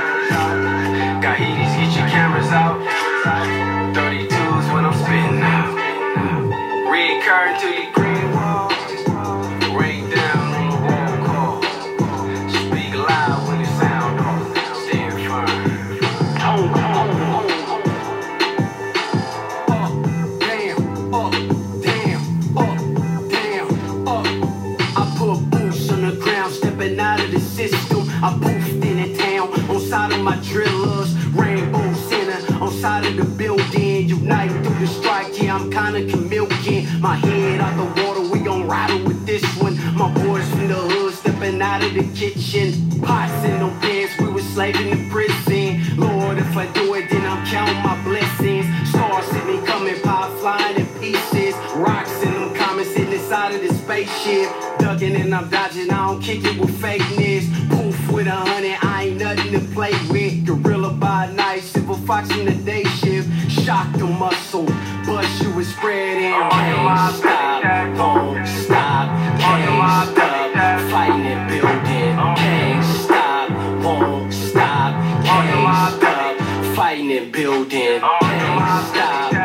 System. 32.79 32.95
I 32.95 33.03
poofed 33.03 33.03
in 33.03 33.03
the 33.03 33.03
town 33.03 33.03
on 33.03 33.03
side 33.03 33.05
of 33.05 33.15
the 33.17 33.25
building. 33.25 34.09
Unite 34.09 34.51
through 34.51 34.79
the 34.79 34.87
strike, 34.87 35.41
yeah, 35.41 35.55
I'm 35.55 35.71
kinda 35.71 36.05
chameleon. 36.11 37.01
My 37.01 37.15
head 37.15 37.61
out 37.61 37.77
the 37.77 38.03
water, 38.03 38.21
we 38.21 38.39
gon' 38.39 38.67
rattle 38.67 39.03
with 39.03 39.25
this 39.25 39.43
one. 39.57 39.77
My 39.95 40.11
boys 40.13 40.47
from 40.49 40.67
the 40.67 40.75
hood 40.75 41.13
stepping 41.13 41.61
out 41.61 41.83
of 41.83 41.93
the 41.93 42.03
kitchen. 42.15 42.73
Pots 43.01 43.45
in 43.45 43.59
them 43.59 43.79
pants, 43.79 44.13
we 44.19 44.27
was 44.27 44.45
slaving 44.53 44.89
in 44.89 45.09
prison. 45.09 45.81
Lord, 45.97 46.37
if 46.37 46.55
I 46.57 46.67
do 46.67 46.93
it, 46.95 47.09
then 47.09 47.25
I'm 47.25 47.45
counting 47.45 47.81
my 47.83 47.95
blessings. 48.03 48.65
Stars 48.89 49.25
see 49.25 49.43
me 49.45 49.59
coming, 49.65 49.99
pie 50.01 50.29
flying 50.39 50.77
in 50.77 50.85
pieces. 50.99 51.48
Rocks 53.29 53.53
in 53.53 53.61
them 53.61 53.61
comments 53.61 53.61
in 53.61 53.61
the 53.61 53.61
side 53.61 53.61
of 53.61 53.61
the 53.61 53.73
spaceship. 53.73 54.49
Ducking 54.79 55.15
and 55.15 55.33
I'm 55.33 55.49
dodging, 55.49 55.89
I 55.91 56.07
don't 56.07 56.21
kick 56.21 56.43
it 56.43 56.59
with 56.59 56.81
fakeness. 56.81 57.45
Poof 57.69 58.11
with 58.11 58.27
a 58.27 58.31
hundred, 58.31 58.77
I 58.81 59.03
ain't 59.05 59.19
nothing 59.19 59.51
to 59.53 59.59
play 59.73 59.93
with. 60.09 60.45
Gorilla 60.45 60.91
by 60.93 61.31
night, 61.31 61.61
silver 61.61 61.95
fox 62.05 62.29
in 62.31 62.45
the 62.45 62.55
day 62.55 62.83
shift. 62.83 63.29
Shock 63.51 63.91
the 63.93 64.05
muscle, 64.05 64.65
bust 65.05 65.41
you 65.41 65.51
with 65.53 65.67
spread 65.67 66.17
and 66.17 66.51
can't 66.51 67.15
stop, 67.15 67.63
won't 67.97 68.47
stop, 68.47 69.09
can't 69.39 70.09
stop. 70.09 70.91
Fighting 70.91 71.25
and 71.25 71.49
building, 71.49 72.15
can't 72.35 72.85
stop, 72.85 73.49
won't 73.83 74.33
stop, 74.33 74.93
can't 75.25 75.95
stop. 75.95 76.75
Fighting 76.75 77.11
and 77.11 77.31
building, 77.31 77.99
can't 77.99 78.87
stop, 78.89 79.38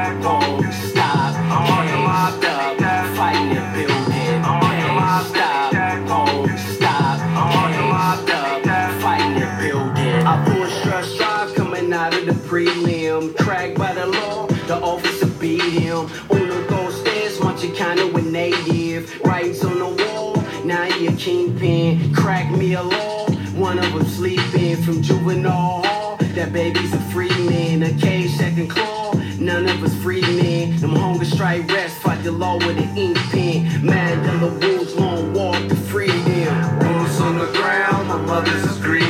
from 24.85 25.01
juvenile 25.01 25.83
hall. 25.83 26.17
That 26.35 26.53
baby's 26.53 26.93
a 26.93 27.01
free 27.13 27.31
man, 27.49 27.83
a 27.83 27.93
cage 27.95 28.31
second 28.33 28.69
claw. 28.69 29.15
None 29.39 29.67
of 29.69 29.83
us 29.83 29.95
free 30.03 30.21
men. 30.21 30.77
Them 30.77 30.95
hunger 30.95 31.25
strike 31.25 31.67
rest, 31.71 31.97
fight 31.99 32.23
the 32.23 32.33
law 32.33 32.57
with 32.59 32.77
an 32.77 32.97
ink 32.97 33.17
pen. 33.31 33.65
Mandela 33.81 34.63
rules, 34.63 34.95
long 34.95 35.33
walk 35.33 35.69
to 35.69 35.77
freedom. 35.77 36.79
Rules 36.81 37.21
on 37.21 37.39
the 37.39 37.51
ground, 37.53 38.09
my 38.09 38.21
mother's 38.27 38.65
is 38.65 38.79
grieving. 38.79 39.04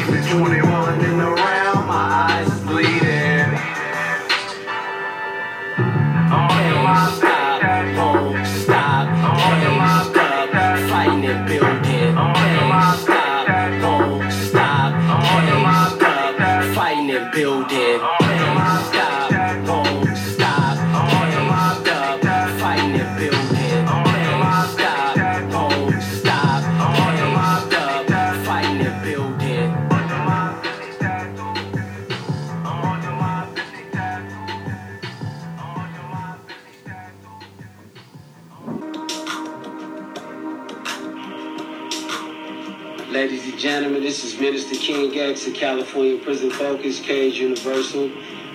Minister 44.45 44.75
King 44.75 45.19
X 45.19 45.47
of 45.47 45.55
California 45.55 46.19
Prison 46.19 46.51
Focus, 46.51 47.01
Cage 47.01 47.39
Universal. 47.39 48.11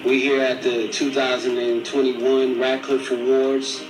We 0.06 0.22
here 0.22 0.40
at 0.40 0.62
the 0.62 0.88
2021 0.90 2.60
Ratcliffe 2.60 3.10
Awards, 3.10 3.82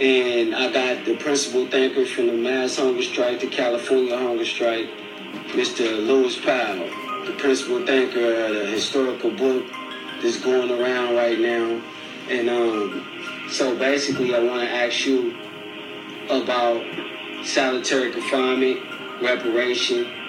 and 0.00 0.54
I 0.54 0.72
got 0.72 1.04
the 1.04 1.18
principal 1.18 1.66
thinker 1.66 2.06
from 2.06 2.28
the 2.28 2.32
Mass 2.32 2.76
Hunger 2.76 3.02
Strike, 3.02 3.40
the 3.40 3.48
California 3.48 4.16
Hunger 4.16 4.46
Strike, 4.46 4.88
Mr. 5.48 6.06
Lewis 6.06 6.42
Powell, 6.42 6.88
the 7.26 7.34
principal 7.36 7.84
thinker 7.84 8.46
of 8.46 8.54
the 8.54 8.66
historical 8.68 9.30
book 9.30 9.66
that's 10.22 10.40
going 10.40 10.70
around 10.70 11.14
right 11.14 11.38
now. 11.38 11.78
And 12.30 12.48
um, 12.48 13.46
so 13.50 13.76
basically, 13.76 14.34
I 14.34 14.38
want 14.38 14.62
to 14.62 14.70
ask 14.70 15.04
you 15.04 15.36
about 16.30 16.82
solitary 17.44 18.12
confinement, 18.12 18.80
reparation, 19.20 20.23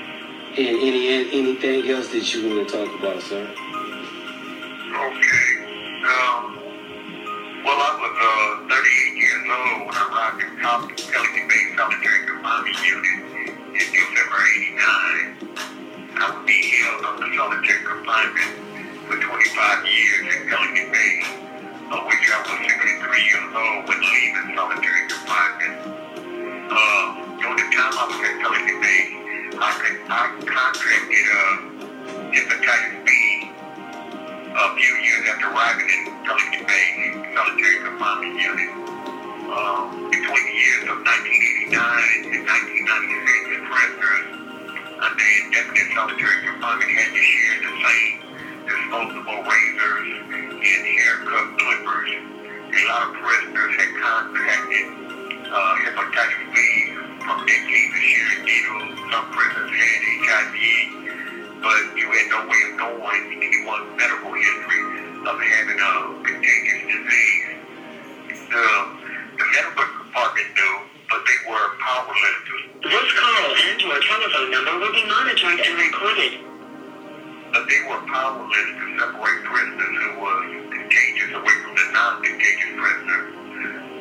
and 0.58 0.80
any 0.80 1.28
anything 1.36 1.84
else 1.92 2.08
that 2.16 2.24
you 2.34 2.48
want 2.48 2.64
to 2.64 2.68
talk 2.72 2.88
about, 3.00 3.20
sir. 3.24 3.44
Okay. 3.44 5.48
Um, 6.08 6.56
well, 7.60 7.76
I 7.76 7.92
was 8.00 8.16
uh, 8.16 8.72
38 8.72 9.20
years 9.20 9.44
old 9.52 9.84
when 9.84 9.92
I 9.92 10.00
arrived 10.08 10.48
at 10.48 10.56
Top 10.64 10.88
Pelican 10.96 11.44
Bay 11.52 11.76
Solitary 11.76 12.24
Confinement 12.24 12.80
Unit 12.88 13.20
in 13.68 13.84
December 13.84 14.40
89. 14.80 15.60
I 16.16 16.24
would 16.32 16.48
be 16.48 16.72
held 16.72 17.04
under 17.04 17.28
solitary 17.36 17.84
confinement 17.84 18.56
for 19.12 19.20
25 19.20 19.28
years 19.92 20.24
in 20.24 20.40
Pelican 20.48 20.88
Bay, 20.88 21.20
of 21.92 22.00
which 22.08 22.32
I 22.32 22.40
was 22.48 22.64
63 22.64 23.28
years 23.28 23.52
old 23.52 23.92
when 23.92 24.00
leaving 24.00 24.56
solitary 24.56 25.04
confinement. 25.12 25.84
Uh, 26.72 27.44
during 27.44 27.60
the 27.60 27.68
time 27.76 27.92
I 27.92 28.08
was 28.08 28.24
at 28.24 28.40
Pelican 28.40 28.80
Bay, 28.80 29.25
I, 29.56 29.72
could, 29.80 29.96
I 30.12 30.36
contracted 30.44 31.26
uh, 31.32 31.56
hepatitis 32.36 33.00
B 33.08 33.12
a 34.52 34.68
few 34.76 34.94
years 35.00 35.24
after 35.32 35.48
arriving 35.48 35.88
in 35.88 36.12
Pelican 36.28 36.68
Bay 36.68 37.16
Solitary 37.32 37.80
Confinement 37.88 38.36
Unit. 38.36 38.72
Um, 39.48 40.12
between 40.12 40.44
the 40.44 40.58
years 40.60 40.84
of 40.92 41.00
1989 41.08 42.36
and 42.36 42.44
1996, 42.44 43.64
prisoners 43.64 44.28
under 45.00 45.28
indefinite 45.40 45.88
solitary 45.96 46.40
confinement 46.52 46.92
had 46.92 47.10
to 47.16 47.24
share 47.24 47.56
the 47.64 47.74
same 47.80 48.16
disposable 48.68 49.40
razors 49.40 50.08
and 50.52 50.84
haircut 50.84 51.48
clippers. 51.64 52.12
A 52.12 52.82
lot 52.92 53.02
of 53.08 53.12
prisoners 53.24 53.72
had 53.80 53.92
contracted 54.04 54.88
uh, 55.48 55.74
hepatitis 55.80 56.44
B 56.52 57.05
from 57.26 57.46
decades 57.46 57.92
of 57.92 58.04
sharing 58.06 58.46
needles. 58.46 59.00
Some 59.12 59.26
prisoners 59.34 59.72
had 59.74 60.02
HIV 60.24 61.06
but 61.66 61.98
you 61.98 62.06
had 62.14 62.30
no 62.30 62.46
way 62.46 62.62
of 62.70 62.78
knowing 62.78 63.42
anyone's 63.42 63.90
medical 63.98 64.34
history 64.38 64.82
of 65.26 65.34
having 65.34 65.80
a 65.82 65.92
contagious 66.22 66.82
disease. 66.94 67.58
The, 68.30 68.66
the 69.34 69.46
medical 69.50 69.86
department 70.06 70.50
knew, 70.54 70.76
but 71.10 71.26
they 71.26 71.40
were 71.50 71.68
powerless 71.82 72.38
to. 72.46 72.56
This 72.86 73.10
call 73.18 73.50
and 73.50 73.82
your 73.82 73.98
telephone 73.98 74.52
number 74.52 74.78
will 74.78 74.94
be 74.94 75.06
monitored 75.10 75.60
and 75.66 75.76
recorded. 75.82 76.34
But 77.50 77.66
they 77.66 77.82
were 77.90 78.02
powerless 78.14 78.70
to 78.78 78.86
separate 79.02 79.42
prisoners 79.50 79.98
who 80.06 80.12
was 80.22 80.46
contagious 80.70 81.34
away 81.34 81.56
from 81.66 81.74
the 81.74 81.86
non-contagious 81.98 82.74
prisoners. 82.78 83.45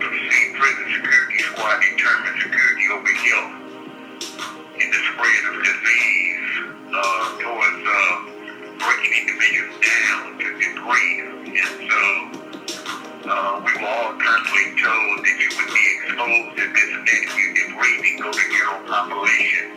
Prison 0.04 0.84
security 0.92 1.38
squad 1.38 1.80
determined 1.80 2.36
security 2.42 2.84
over 2.92 3.08
health 3.08 3.56
in 4.76 4.90
the 4.92 5.00
spread 5.00 5.42
of 5.48 5.64
disease 5.64 6.44
uh, 6.92 7.40
towards 7.40 7.80
uh, 7.88 8.20
breaking 8.84 9.14
individuals 9.24 9.80
down 9.80 10.36
to 10.36 10.48
degrade. 10.60 11.24
And 11.56 11.88
so 11.88 12.02
uh, 13.32 13.64
we 13.64 13.72
were 13.80 13.88
all 13.88 14.12
constantly 14.20 14.76
told 14.76 15.24
that 15.24 15.36
you 15.40 15.48
would 15.56 15.72
be 15.72 15.84
exposed 15.96 16.52
to 16.52 16.64
this 16.68 16.88
and 16.92 17.08
if 17.08 17.32
you 17.40 17.46
degrade 17.64 18.04
and 18.04 18.20
go 18.20 18.28
to 18.28 18.46
your 18.60 18.76
population. 18.84 19.72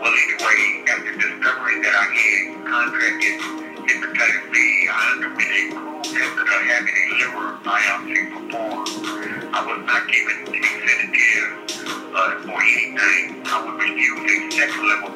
Well, 0.00 0.08
anyway, 0.08 0.88
after 0.88 1.12
discovering 1.20 1.82
that 1.84 1.92
I 1.92 2.06
had 2.16 2.64
contracted 2.64 3.36
hepatitis 3.92 4.52
B, 4.52 4.88
I 4.88 5.12
underwent 5.12 5.52
a 5.52 6.17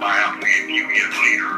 biopsy 0.02 0.50
a 0.50 0.66
few 0.66 0.84
years 0.90 1.14
later. 1.14 1.52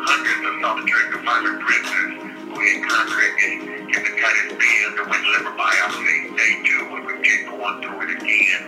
Hundreds 0.00 0.42
of 0.48 0.54
solitary 0.64 1.06
confinement 1.12 1.60
prisoners 1.60 2.12
who 2.48 2.56
had 2.56 2.78
contracted 2.88 3.52
hepatitis 3.92 4.56
B 4.56 4.64
underwent 4.88 5.24
liver 5.28 5.52
biopsy. 5.60 6.32
They 6.32 6.52
too 6.64 6.88
would 6.88 7.04
reject 7.04 7.52
going 7.52 7.76
through 7.84 8.00
it 8.08 8.10
again. 8.16 8.62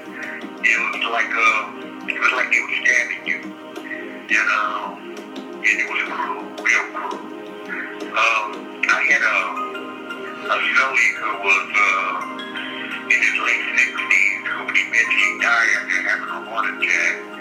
It 0.61 0.77
was 0.77 1.01
like 1.09 1.33
uh, 1.33 2.05
it 2.05 2.20
was 2.20 2.33
like 2.37 2.53
they 2.53 2.61
were 2.61 2.77
stabbing 2.85 3.25
you, 3.25 3.41
you 4.29 4.43
know, 4.45 5.01
and 5.01 5.77
it 5.81 5.89
was 5.89 6.01
cruel, 6.05 6.45
real 6.61 6.85
cruel. 6.93 7.16
Um, 8.12 8.47
I 8.85 9.01
had 9.09 9.25
a 9.25 9.37
a 10.45 10.57
Sully 10.77 11.09
who 11.16 11.33
was 11.49 11.68
uh, 11.72 12.14
in 13.09 13.18
his 13.25 13.37
late 13.41 13.64
60s 13.72 14.37
who 14.53 14.68
eventually 14.68 15.33
died 15.41 15.70
after 15.81 15.97
having 16.12 16.29
a 16.29 16.41
heart 16.45 16.68
attack. 16.77 17.34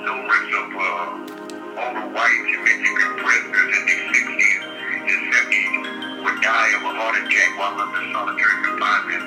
Numerous 0.00 0.48
of 0.56 0.72
uh, 0.72 1.30
older 1.76 2.06
white 2.14 2.40
Mexican 2.64 3.12
prisoners 3.20 3.70
in 3.76 3.82
their 3.84 4.02
60s 4.16 4.64
and 5.10 5.22
70s 5.28 6.24
would 6.24 6.40
die 6.40 6.70
of 6.72 6.82
a 6.82 6.92
heart 6.96 7.16
attack 7.20 7.50
while 7.58 7.76
under 7.76 8.00
solitary 8.08 8.58
confinement. 8.64 9.24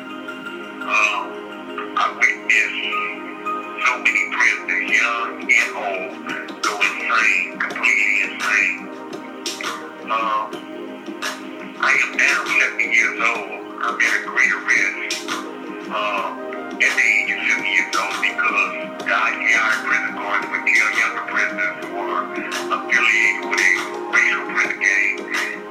Um, 0.81 1.23
I 1.93 2.09
witnessed 2.17 2.81
so 3.85 3.91
many 4.01 4.23
prisoners, 4.33 4.85
young 4.97 5.45
and 5.45 5.71
old, 5.77 6.09
go 6.65 6.73
insane, 6.81 7.53
completely 7.59 8.15
insane. 8.33 8.89
Um, 10.09 10.49
I 11.77 11.93
am 12.01 12.17
now 12.17 12.39
70 12.49 12.83
years 12.83 13.19
old. 13.21 13.61
I'm 13.77 13.93
at 13.93 14.13
a 14.17 14.25
greater 14.25 14.61
risk 14.65 15.21
uh, 15.93 16.42
at 16.83 16.95
the 16.99 17.05
age 17.07 17.31
of 17.31 17.39
70 17.47 17.63
years 17.63 17.95
old 17.95 18.19
because 18.19 19.07
the 19.07 19.15
ICI 19.15 19.71
prison 19.87 20.13
guards 20.19 20.45
would 20.51 20.63
kill 20.67 20.91
younger 20.99 21.23
prisoners 21.31 21.75
who 21.79 21.95
are 21.95 22.27
affiliated 22.75 23.47
with 23.47 23.63
a 23.63 23.71
racial 24.11 24.43
prison 24.51 24.79
gang. 24.83 25.15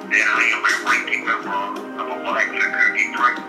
Then 0.09 0.25
I 0.25 0.43
am 0.57 0.65
a 0.65 0.73
ranking 0.89 1.23
member 1.29 1.53
of 2.01 2.07
a 2.09 2.17
black 2.25 2.49
security 2.49 3.13
prison. 3.13 3.45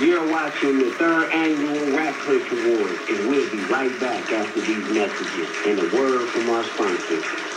You're 0.00 0.30
watching 0.32 0.78
the 0.78 0.90
third 0.96 1.30
annual 1.30 1.94
Ratcliffe 1.94 2.50
Awards, 2.50 2.98
and 3.12 3.28
we'll 3.28 3.50
be 3.50 3.60
right 3.70 3.92
back 4.00 4.32
after 4.32 4.60
these 4.62 4.88
messages 4.88 5.48
and 5.66 5.78
a 5.78 5.88
word 5.94 6.28
from 6.30 6.48
our 6.48 6.64
sponsors. 6.64 7.51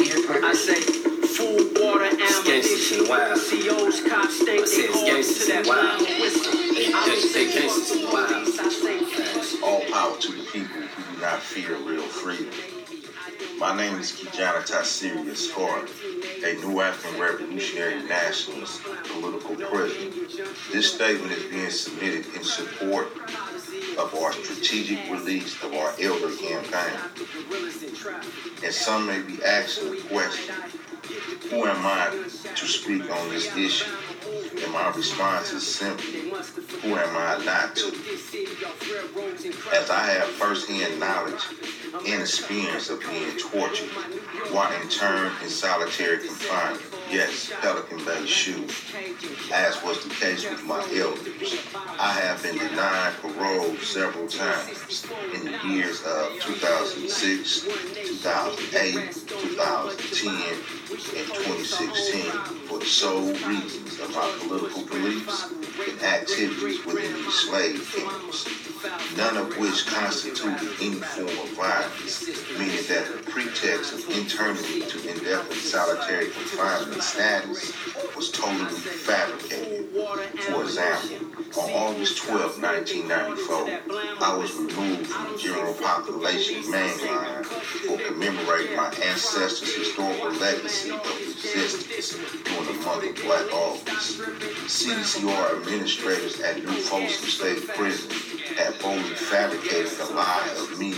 I 0.00 0.54
say 0.54 0.80
food, 0.80 1.76
water, 1.78 2.04
ammunition. 2.06 3.04
COs, 3.04 4.00
cops, 4.08 4.40
state, 4.40 4.64
they 4.64 4.88
call 4.88 5.04
to 5.04 5.46
that 5.48 5.66
loud 5.66 6.00
whistle. 6.00 6.54
I 6.56 7.04
gangsters 7.52 8.08
wild. 8.10 9.62
All 9.62 9.82
power 9.92 10.16
to 10.18 10.32
the 10.32 10.44
people 10.50 10.80
who 10.80 11.14
do 11.14 11.20
not 11.20 11.40
fear 11.40 11.76
real 11.76 12.02
freedom. 12.02 12.48
My 13.58 13.76
name 13.76 13.98
is 13.98 14.12
Kijana 14.12 14.66
Tashiri 14.66 15.30
Askari, 15.30 15.90
a 16.44 16.54
New 16.66 16.80
African 16.80 17.20
Revolutionary 17.20 18.02
Nationalist 18.04 18.82
political 18.82 19.54
prisoner. 19.54 20.10
This 20.72 20.94
statement 20.94 21.32
is 21.32 21.44
being 21.50 21.68
submitted 21.68 22.24
in 22.34 22.42
support 22.42 23.12
of 24.00 24.14
our 24.14 24.32
strategic 24.32 24.98
release 25.10 25.62
of 25.62 25.74
our 25.74 25.92
elder 26.00 26.34
campaign. 26.36 26.98
And 28.64 28.72
some 28.72 29.06
may 29.06 29.20
be 29.20 29.42
asking 29.44 29.90
the 29.90 30.00
question, 30.08 30.54
who 31.50 31.66
am 31.66 31.84
I 31.84 32.10
to 32.54 32.66
speak 32.66 33.10
on 33.10 33.28
this 33.28 33.54
issue? 33.56 33.90
And 34.62 34.72
my 34.72 34.90
response 34.94 35.52
is 35.52 35.66
simply, 35.66 36.30
who 36.80 36.96
am 36.96 37.16
I 37.16 37.44
not 37.44 37.76
to? 37.76 37.88
As 39.74 39.90
I 39.90 40.04
have 40.06 40.28
firsthand 40.28 40.98
knowledge 40.98 41.42
and 42.06 42.22
experience 42.22 42.88
of 42.90 43.00
being 43.00 43.36
tortured 43.38 43.88
while 44.52 44.72
interned 44.82 45.34
in 45.42 45.48
solitary 45.48 46.18
confinement, 46.18 46.82
yes, 47.10 47.52
Pelican 47.60 48.04
Bay 48.04 48.26
shoe, 48.26 48.66
as 49.52 49.82
was 49.82 50.02
the 50.04 50.10
case 50.14 50.48
with 50.48 50.64
my 50.64 50.80
elders. 50.96 51.60
I 51.98 52.12
have 52.12 52.42
been 52.42 52.56
denied 52.56 53.14
parole 53.20 53.76
several 53.76 54.26
times 54.26 55.06
in 55.34 55.44
the 55.44 55.58
years 55.68 56.02
of 56.02 56.40
2006, 56.40 57.66
2008, 58.20 59.14
2010, 59.28 60.28
and 60.90 61.26
2016 61.26 62.30
for 62.68 62.78
the 62.78 62.84
sole 62.84 63.32
reasons 63.48 63.98
of 63.98 64.14
my 64.14 64.30
political 64.40 64.84
beliefs 64.84 65.50
and 65.88 66.02
activities 66.02 66.84
within 66.84 67.14
these 67.14 67.32
slave 67.32 67.80
camps, 67.96 68.46
none 69.16 69.38
of 69.38 69.56
which 69.56 69.86
constituted 69.86 70.68
any 70.82 71.00
form 71.00 71.28
of 71.28 71.48
violence, 71.56 72.28
meaning 72.58 72.84
that 72.88 73.08
the 73.08 73.30
pretext 73.30 73.94
of 73.94 74.10
interning 74.10 74.62
me 74.64 74.80
to 74.86 74.98
indefinite 75.08 75.54
solitary 75.54 76.26
confinement 76.26 77.02
status 77.02 77.72
was 78.14 78.30
totally 78.30 78.68
fabricated. 78.68 79.88
For 80.40 80.62
example, 80.62 81.30
on 81.58 81.70
August 81.70 82.18
12, 82.18 82.62
1994, 82.62 83.80
I 84.20 84.36
was 84.36 84.54
removed 84.54 85.06
from 85.06 85.32
the 85.32 85.38
general 85.38 85.74
population 85.74 86.62
mainline 86.64 87.44
for 87.44 88.09
commemorating 88.12 88.76
my 88.76 88.88
ancestors' 89.04 89.74
historical 89.74 90.30
legacy 90.32 90.90
of 90.90 91.00
existence 91.20 92.16
during 92.44 92.66
the 92.66 92.72
month 92.84 93.08
of 93.08 93.24
Black 93.24 93.52
August. 93.52 94.18
CDCR 94.66 95.60
administrators 95.60 96.40
at 96.40 96.56
New 96.56 96.72
Folsom 96.72 97.28
State 97.28 97.68
Prison 97.68 98.10
had 98.56 98.78
boldly 98.80 99.14
fabricated 99.14 99.92
a 100.00 100.06
lie 100.14 100.48
of 100.58 100.78
me 100.78 100.94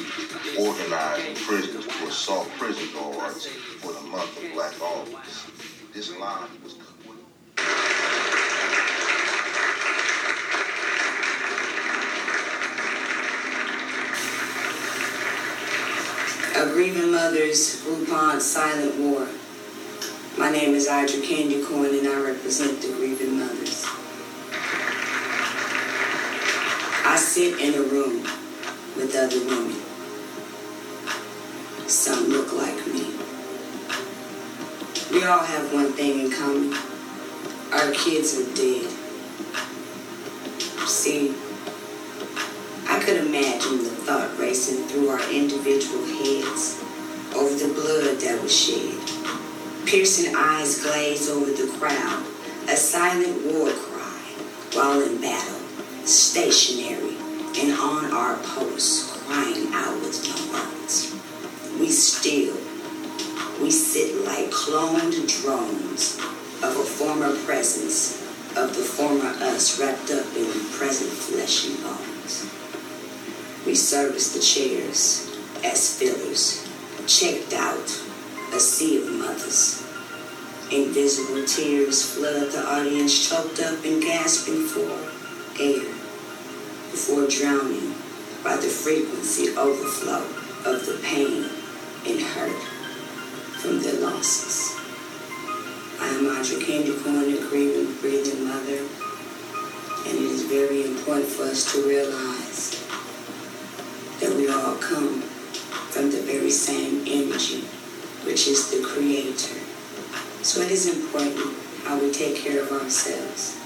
organizing 0.58 1.36
prisoners 1.44 1.86
to 1.86 2.06
assault 2.06 2.48
prison 2.58 2.88
guards 2.94 3.46
for 3.46 3.92
the 3.92 4.00
month 4.08 4.42
of 4.42 4.52
Black 4.54 4.80
August. 4.80 5.50
This 5.92 6.16
lie 6.16 6.48
was 6.64 6.74
A 16.54 16.66
Grieving 16.66 17.12
Mothers 17.12 17.82
Groupon 17.82 18.38
Silent 18.38 18.96
War. 19.00 19.26
My 20.36 20.50
name 20.50 20.74
is 20.74 20.86
Audra 20.86 21.26
Candy 21.26 21.64
Cohen 21.64 21.94
and 21.98 22.06
I 22.06 22.20
represent 22.20 22.82
the 22.82 22.88
Grieving 22.88 23.38
Mothers. 23.38 23.86
I 27.06 27.16
sit 27.16 27.58
in 27.58 27.74
a 27.74 27.82
room 27.82 28.22
with 28.96 29.16
other 29.16 29.40
women. 29.46 29.80
Some 31.88 32.28
look 32.28 32.52
like 32.52 32.86
me. 32.86 33.16
We 35.10 35.24
all 35.24 35.40
have 35.42 35.72
one 35.72 35.94
thing 35.94 36.20
in 36.20 36.30
common. 36.30 36.74
Our 37.72 37.92
kids 37.92 38.38
are 38.38 38.54
dead. 38.54 38.90
See, 40.86 41.34
I 42.86 43.02
could 43.02 43.26
imagine 43.26 43.91
racing 44.52 44.86
through 44.86 45.08
our 45.08 45.32
individual 45.32 46.04
heads 46.04 46.78
over 47.34 47.54
the 47.54 47.72
blood 47.72 48.20
that 48.20 48.38
was 48.42 48.54
shed. 48.54 49.00
Piercing 49.86 50.34
eyes 50.36 50.82
glaze 50.82 51.30
over 51.30 51.50
the 51.50 51.72
crowd, 51.78 52.22
a 52.68 52.76
silent 52.76 53.46
war 53.46 53.70
cry 53.70 54.20
while 54.74 55.00
in 55.00 55.18
battle, 55.22 55.58
stationary 56.04 57.16
and 57.60 57.72
on 57.80 58.12
our 58.12 58.36
posts, 58.44 59.16
crying 59.24 59.68
out 59.72 59.98
with 60.00 60.20
no 60.28 60.52
words. 60.52 61.16
We 61.80 61.88
still, 61.88 62.54
we 63.58 63.70
sit 63.70 64.22
like 64.26 64.50
cloned 64.50 65.16
drones 65.40 66.18
of 66.62 66.76
a 66.76 66.84
former 66.84 67.34
presence, 67.46 68.20
of 68.54 68.76
the 68.76 68.84
former 68.84 69.30
us 69.48 69.80
wrapped 69.80 70.10
up 70.10 70.26
in 70.36 70.52
present 70.76 71.10
flesh 71.10 71.68
and 71.68 71.82
bones. 71.82 72.61
We 73.64 73.76
serviced 73.76 74.34
the 74.34 74.40
chairs 74.40 75.30
as 75.62 75.96
fillers, 75.96 76.66
checked 77.06 77.52
out, 77.52 77.86
a 78.52 78.58
sea 78.58 79.00
of 79.00 79.08
mothers. 79.12 79.86
Invisible 80.72 81.46
tears 81.46 82.12
flood 82.12 82.50
the 82.50 82.58
audience, 82.58 83.28
choked 83.28 83.60
up 83.60 83.84
and 83.84 84.02
gasping 84.02 84.66
for 84.66 84.90
air, 85.62 85.84
before 86.90 87.28
drowning 87.28 87.94
by 88.42 88.56
the 88.56 88.66
frequency 88.66 89.56
overflow 89.56 90.26
of 90.66 90.84
the 90.84 90.98
pain 91.04 91.46
and 92.04 92.20
hurt 92.20 92.62
from 93.62 93.80
their 93.80 94.00
losses. 94.00 94.74
I 96.00 96.08
am 96.08 96.24
Audra 96.24 96.58
Corn, 97.04 97.32
a 97.32 97.48
grieving, 97.48 97.94
breathing 98.00 98.48
mother, 98.48 98.78
and 100.08 100.18
it 100.18 100.32
is 100.32 100.42
very 100.42 100.84
important 100.84 101.28
for 101.28 101.44
us 101.44 101.72
to 101.72 101.86
realize 101.86 102.81
that 104.32 104.38
we 104.40 104.48
all 104.48 104.76
come 104.76 105.20
from 105.90 106.10
the 106.10 106.20
very 106.22 106.50
same 106.50 107.04
energy, 107.06 107.60
which 108.24 108.48
is 108.48 108.70
the 108.70 108.82
Creator. 108.82 109.60
So 110.42 110.62
it 110.62 110.70
is 110.70 110.88
important 110.88 111.54
how 111.84 112.00
we 112.00 112.10
take 112.10 112.36
care 112.36 112.62
of 112.62 112.72
ourselves 112.72 113.58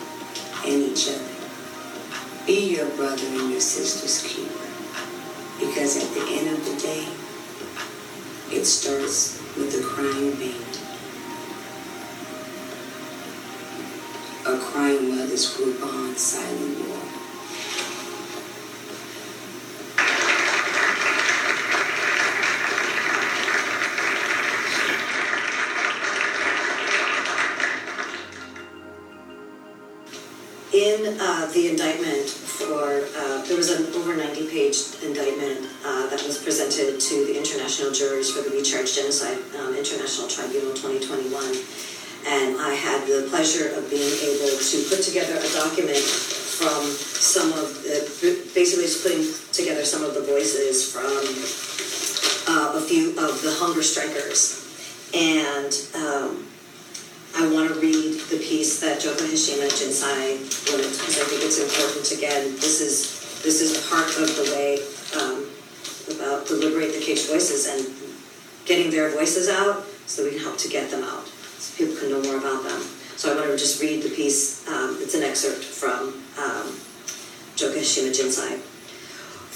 and 0.64 0.82
each 0.82 1.08
other. 1.08 1.22
Be 2.46 2.74
your 2.74 2.88
brother 2.96 3.26
and 3.26 3.50
your 3.50 3.60
sister's 3.60 4.22
keeper. 4.26 4.66
Because 5.60 6.02
at 6.02 6.12
the 6.14 6.26
end 6.34 6.48
of 6.56 6.64
the 6.64 6.76
day, 6.82 7.06
it 8.50 8.64
starts 8.64 9.40
with 9.56 9.72
a 9.74 9.82
crying 9.86 10.32
baby. 10.32 10.56
A 14.46 14.58
crying 14.58 15.16
mother's 15.16 15.56
group 15.56 15.82
on 15.82 16.16
silent 16.16 16.88
war. 16.88 16.95
The 31.52 31.70
indictment 31.70 32.28
for, 32.28 33.06
uh, 33.16 33.40
there 33.46 33.56
was 33.56 33.70
an 33.70 33.86
over 33.94 34.14
90 34.14 34.50
page 34.50 34.76
indictment 35.02 35.64
uh, 35.86 36.06
that 36.10 36.20
was 36.26 36.36
presented 36.42 37.00
to 37.00 37.14
the 37.24 37.38
international 37.38 37.92
jurors 37.92 38.30
for 38.30 38.42
the 38.42 38.50
We 38.50 38.62
Charge 38.62 38.94
Genocide 38.94 39.38
um, 39.60 39.72
International 39.74 40.28
Tribunal 40.28 40.74
2021. 40.74 41.32
And 42.28 42.60
I 42.60 42.74
had 42.74 43.06
the 43.06 43.28
pleasure 43.30 43.72
of 43.72 43.88
being 43.88 44.12
able 44.20 44.52
to 44.52 44.76
put 44.90 45.00
together 45.00 45.38
a 45.38 45.48
document 45.54 46.02
from 46.02 46.84
some 46.92 47.52
of, 47.54 47.72
the, 47.84 48.04
basically 48.52 48.84
just 48.84 49.02
putting 49.02 49.24
together 49.52 49.84
some 49.84 50.04
of 50.04 50.12
the 50.12 50.22
voices 50.22 50.92
from 50.92 51.08
uh, 52.52 52.76
a 52.76 52.82
few 52.82 53.10
of 53.16 53.40
the 53.40 53.54
hunger 53.56 53.82
strikers. 53.82 54.60
And 55.14 55.72
um, 55.94 56.44
I 57.38 57.46
want 57.52 57.68
to 57.68 57.78
read 57.78 58.18
the 58.32 58.38
piece 58.38 58.80
that 58.80 58.98
Joka 58.98 59.24
Hashima 59.24 59.68
Jinsai 59.68 60.40
wrote 60.72 60.88
because 60.88 61.20
I 61.20 61.24
think 61.28 61.44
it's 61.44 61.60
important. 61.60 62.10
Again, 62.10 62.54
this 62.56 62.80
is 62.80 63.42
this 63.42 63.60
is 63.60 63.76
part 63.90 64.08
of 64.16 64.34
the 64.40 64.48
way 64.56 64.80
um, 65.20 65.44
about 66.16 66.46
to 66.46 66.54
liberate 66.54 66.94
the 66.94 67.00
caged 67.00 67.28
voices 67.28 67.68
and 67.68 67.84
getting 68.64 68.90
their 68.90 69.10
voices 69.10 69.50
out 69.50 69.84
so 70.06 70.24
we 70.24 70.30
can 70.30 70.40
help 70.40 70.56
to 70.56 70.68
get 70.68 70.90
them 70.90 71.04
out 71.04 71.26
so 71.28 71.76
people 71.76 71.94
can 72.00 72.08
know 72.08 72.22
more 72.22 72.38
about 72.38 72.64
them. 72.64 72.80
So 73.20 73.30
I 73.30 73.36
want 73.36 73.50
to 73.50 73.58
just 73.58 73.82
read 73.82 74.02
the 74.02 74.10
piece. 74.10 74.66
Um, 74.66 74.96
it's 75.00 75.14
an 75.14 75.22
excerpt 75.22 75.62
from 75.62 76.16
um, 76.40 76.72
Jinsai. 77.56 78.75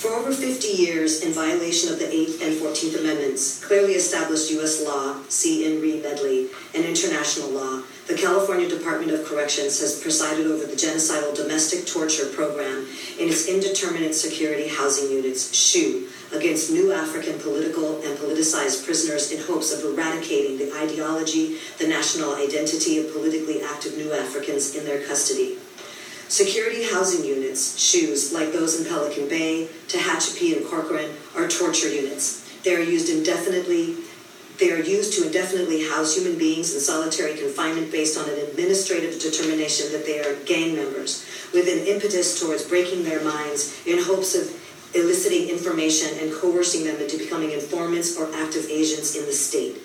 For 0.01 0.15
over 0.15 0.33
50 0.33 0.67
years, 0.67 1.21
in 1.21 1.35
violation 1.35 1.93
of 1.93 1.99
the 1.99 2.07
8th 2.07 2.41
and 2.41 2.57
14th 2.57 2.99
Amendments, 3.01 3.63
clearly 3.63 3.93
established 3.93 4.51
U.S. 4.53 4.83
law, 4.83 5.21
see 5.29 5.67
in 5.69 5.77
Medley, 6.01 6.49
and 6.75 6.87
international 6.87 7.51
law, 7.51 7.83
the 8.07 8.15
California 8.17 8.67
Department 8.67 9.13
of 9.13 9.27
Corrections 9.27 9.79
has 9.81 10.01
presided 10.01 10.47
over 10.47 10.65
the 10.65 10.73
genocidal 10.73 11.37
domestic 11.37 11.85
torture 11.85 12.25
program 12.33 12.89
in 13.21 13.29
its 13.29 13.47
indeterminate 13.47 14.15
security 14.15 14.69
housing 14.69 15.13
units, 15.13 15.55
SHU, 15.55 16.09
against 16.33 16.73
new 16.73 16.93
African 16.93 17.39
political 17.39 18.01
and 18.01 18.17
politicized 18.17 18.87
prisoners 18.87 19.31
in 19.33 19.45
hopes 19.45 19.71
of 19.71 19.85
eradicating 19.85 20.57
the 20.57 20.73
ideology, 20.81 21.59
the 21.77 21.87
national 21.87 22.37
identity 22.37 22.97
of 22.97 23.13
politically 23.13 23.61
active 23.61 23.99
new 23.99 24.15
Africans 24.15 24.75
in 24.75 24.87
their 24.87 25.07
custody. 25.07 25.59
Security 26.31 26.85
housing 26.85 27.25
units, 27.25 27.77
shoes, 27.77 28.33
like 28.33 28.53
those 28.53 28.81
in 28.81 28.87
Pelican 28.87 29.29
Bay, 29.29 29.69
Tehachapi, 29.89 30.57
and 30.57 30.65
Corcoran, 30.65 31.11
are 31.35 31.49
torture 31.49 31.89
units. 31.89 32.49
They 32.63 32.77
are 32.77 32.81
used 32.81 33.09
indefinitely. 33.09 33.97
They 34.61 34.71
are 34.71 34.79
used 34.79 35.15
to 35.15 35.27
indefinitely 35.27 35.89
house 35.89 36.17
human 36.17 36.39
beings 36.39 36.73
in 36.73 36.79
solitary 36.79 37.37
confinement 37.37 37.91
based 37.91 38.17
on 38.17 38.31
an 38.31 38.39
administrative 38.39 39.19
determination 39.19 39.91
that 39.91 40.07
they 40.07 40.21
are 40.21 40.37
gang 40.45 40.77
members, 40.77 41.27
with 41.53 41.67
an 41.67 41.85
impetus 41.89 42.39
towards 42.39 42.63
breaking 42.63 43.03
their 43.03 43.25
minds 43.25 43.85
in 43.85 44.01
hopes 44.01 44.37
of 44.37 44.55
eliciting 44.95 45.49
information 45.49 46.17
and 46.21 46.33
coercing 46.33 46.85
them 46.85 47.01
into 47.03 47.19
becoming 47.19 47.51
informants 47.51 48.17
or 48.17 48.33
active 48.37 48.67
agents 48.71 49.17
in 49.17 49.27
the 49.27 49.33
state. 49.33 49.79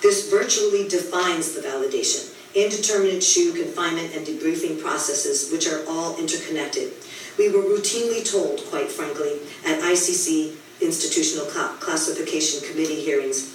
This 0.00 0.30
virtually 0.30 0.86
defines 0.86 1.54
the 1.54 1.60
validation 1.60 2.37
indeterminate 2.64 3.22
shoe 3.22 3.52
confinement 3.52 4.14
and 4.14 4.26
debriefing 4.26 4.80
processes, 4.80 5.50
which 5.52 5.68
are 5.68 5.84
all 5.88 6.18
interconnected. 6.18 6.92
We 7.38 7.50
were 7.50 7.62
routinely 7.62 8.28
told, 8.28 8.64
quite 8.66 8.90
frankly, 8.90 9.38
at 9.64 9.80
ICC 9.80 10.56
Institutional 10.80 11.46
Classification 11.46 12.68
Committee 12.68 13.00
hearings, 13.00 13.54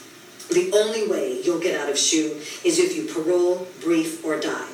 the 0.50 0.72
only 0.74 1.08
way 1.08 1.42
you'll 1.42 1.60
get 1.60 1.80
out 1.80 1.90
of 1.90 1.98
shoe 1.98 2.40
is 2.64 2.80
if 2.80 2.96
you 2.96 3.06
parole, 3.06 3.68
brief, 3.82 4.24
or 4.24 4.40
die. 4.40 4.70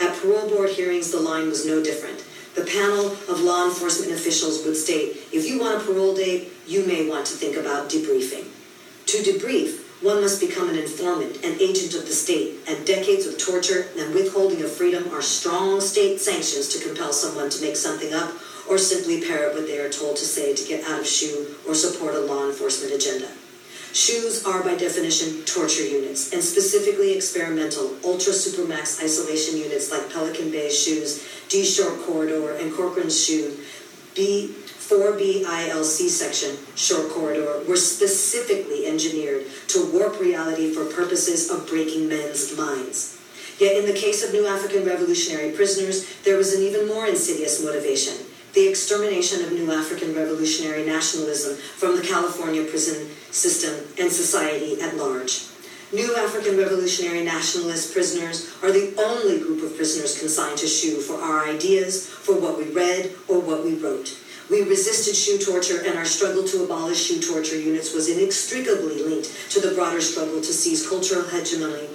At 0.00 0.16
parole 0.20 0.48
board 0.48 0.70
hearings, 0.70 1.10
the 1.10 1.20
line 1.20 1.48
was 1.48 1.66
no 1.66 1.82
different. 1.82 2.24
The 2.54 2.64
panel 2.64 3.06
of 3.06 3.40
law 3.40 3.66
enforcement 3.66 4.12
officials 4.12 4.64
would 4.64 4.76
state, 4.76 5.16
if 5.32 5.48
you 5.48 5.58
want 5.58 5.80
a 5.80 5.84
parole 5.84 6.14
date, 6.14 6.52
you 6.66 6.84
may 6.84 7.08
want 7.08 7.26
to 7.26 7.34
think 7.34 7.56
about 7.56 7.88
debriefing. 7.88 8.46
To 9.06 9.18
debrief, 9.18 9.81
one 10.02 10.20
must 10.20 10.40
become 10.40 10.68
an 10.68 10.78
informant, 10.78 11.36
an 11.44 11.56
agent 11.60 11.94
of 11.94 12.06
the 12.06 12.12
state, 12.12 12.58
and 12.68 12.84
decades 12.84 13.26
of 13.26 13.38
torture 13.38 13.86
and 13.96 14.12
withholding 14.12 14.60
of 14.62 14.70
freedom 14.70 15.08
are 15.12 15.22
strong 15.22 15.80
state 15.80 16.20
sanctions 16.20 16.68
to 16.68 16.84
compel 16.84 17.12
someone 17.12 17.48
to 17.50 17.62
make 17.62 17.76
something 17.76 18.12
up 18.12 18.32
or 18.68 18.78
simply 18.78 19.20
parrot 19.20 19.54
what 19.54 19.66
they 19.66 19.78
are 19.78 19.90
told 19.90 20.16
to 20.16 20.24
say 20.24 20.54
to 20.54 20.68
get 20.68 20.84
out 20.88 21.00
of 21.00 21.06
shoe 21.06 21.54
or 21.66 21.74
support 21.74 22.14
a 22.14 22.20
law 22.20 22.46
enforcement 22.46 22.92
agenda. 22.92 23.28
Shoes 23.92 24.44
are 24.44 24.62
by 24.62 24.74
definition 24.74 25.44
torture 25.44 25.86
units, 25.86 26.32
and 26.32 26.42
specifically 26.42 27.12
experimental 27.12 27.94
ultra 28.02 28.32
supermax 28.32 29.02
isolation 29.02 29.58
units 29.58 29.92
like 29.92 30.10
Pelican 30.10 30.50
Bay 30.50 30.70
shoes, 30.70 31.22
D 31.48 31.64
Shore 31.64 31.94
Corridor, 32.06 32.56
and 32.56 32.72
Corcoran's 32.72 33.22
shoe 33.22 33.56
B 34.14 34.54
4B 34.92 35.42
ILC 35.44 36.10
section, 36.10 36.54
short 36.74 37.08
corridor, 37.08 37.62
were 37.66 37.76
specifically 37.76 38.84
engineered 38.84 39.46
to 39.68 39.90
warp 39.90 40.20
reality 40.20 40.70
for 40.70 40.84
purposes 40.84 41.50
of 41.50 41.66
breaking 41.66 42.10
men's 42.10 42.54
minds. 42.58 43.18
Yet 43.58 43.78
in 43.78 43.86
the 43.86 43.98
case 43.98 44.22
of 44.22 44.34
new 44.34 44.46
African 44.46 44.84
revolutionary 44.84 45.52
prisoners, 45.52 46.04
there 46.24 46.36
was 46.36 46.52
an 46.52 46.62
even 46.62 46.86
more 46.86 47.06
insidious 47.06 47.64
motivation 47.64 48.26
the 48.52 48.68
extermination 48.68 49.42
of 49.42 49.52
new 49.52 49.72
African 49.72 50.14
revolutionary 50.14 50.84
nationalism 50.84 51.56
from 51.56 51.96
the 51.96 52.02
California 52.02 52.62
prison 52.64 53.08
system 53.30 53.72
and 53.98 54.12
society 54.12 54.78
at 54.78 54.94
large. 54.98 55.46
New 55.90 56.14
African 56.16 56.58
revolutionary 56.58 57.24
nationalist 57.24 57.94
prisoners 57.94 58.52
are 58.62 58.70
the 58.70 58.92
only 58.98 59.40
group 59.40 59.62
of 59.62 59.74
prisoners 59.74 60.18
consigned 60.18 60.58
to 60.58 60.66
SHU 60.66 61.00
for 61.00 61.14
our 61.14 61.46
ideas, 61.46 62.06
for 62.06 62.38
what 62.38 62.58
we 62.58 62.64
read, 62.64 63.14
or 63.26 63.40
what 63.40 63.64
we 63.64 63.74
wrote. 63.76 64.18
We 64.52 64.60
resisted 64.60 65.16
shoe 65.16 65.38
torture, 65.38 65.80
and 65.80 65.96
our 65.96 66.04
struggle 66.04 66.44
to 66.44 66.64
abolish 66.64 67.06
shoe 67.06 67.22
torture 67.22 67.58
units 67.58 67.94
was 67.94 68.10
inextricably 68.10 69.02
linked 69.02 69.50
to 69.52 69.60
the 69.60 69.74
broader 69.74 70.02
struggle 70.02 70.42
to 70.42 70.52
seize 70.52 70.86
cultural 70.86 71.24
hegemony 71.24 71.88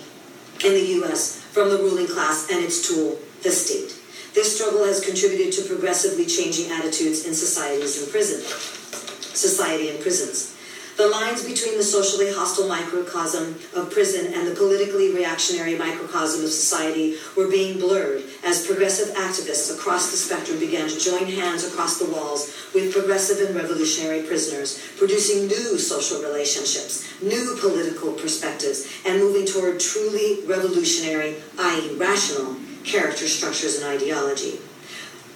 in 0.66 0.74
the 0.74 0.86
U.S. 1.05 1.39
from 1.51 1.70
the 1.70 1.78
ruling 1.78 2.08
class 2.08 2.49
and 2.49 2.66
its 2.66 2.88
tool, 2.88 3.20
the 3.43 3.51
state. 3.51 3.93
This 4.34 4.58
struggle 4.58 4.84
has 4.86 5.05
contributed 5.05 5.53
to 5.53 5.70
progressively 5.70 6.26
changing 6.26 6.72
attitudes 6.72 7.28
in 7.28 7.36
societies 7.36 8.01
in 8.01 8.10
prison, 8.10 8.41
society 8.41 9.89
and 9.89 10.01
prisons. 10.01 10.57
The 10.98 11.08
lines 11.08 11.45
between 11.45 11.78
the 11.78 11.84
socially 11.84 12.34
hostile 12.34 12.68
microcosm 12.68 13.54
of 13.76 13.91
prison 13.91 14.34
and 14.34 14.48
the 14.48 14.56
politically 14.56 15.14
reactionary 15.14 15.78
microcosm 15.78 16.43
of 16.43 16.50
society 16.50 17.18
were 17.36 17.48
being 17.48 17.78
blurred 17.78 18.24
as 18.43 18.66
progressive 18.66 19.14
activists 19.14 19.72
across 19.72 20.10
the 20.10 20.18
spectrum 20.18 20.58
began 20.58 20.89
to 20.89 21.00
join 21.00 21.28
hands 21.28 21.64
across 21.64 22.00
the 22.00 22.10
walls 22.10 22.52
with 22.74 22.91
progressive 22.91 23.45
and 23.45 23.56
revolutionary 23.56 24.24
prisoners, 24.24 24.82
producing 24.98 25.45
new 25.45 25.78
social 25.78 26.20
relationships, 26.24 27.06
new 27.22 27.56
political 27.60 28.14
perspectives, 28.14 28.91
and 29.06 29.20
moving 29.20 29.45
toward 29.45 29.80
truly 29.80 30.43
revolutionary, 30.48 31.36
i.e., 31.60 31.95
rational, 31.98 32.56
character 32.84 33.28
structures 33.28 33.76
and 33.78 33.86
ideology. 33.86 34.58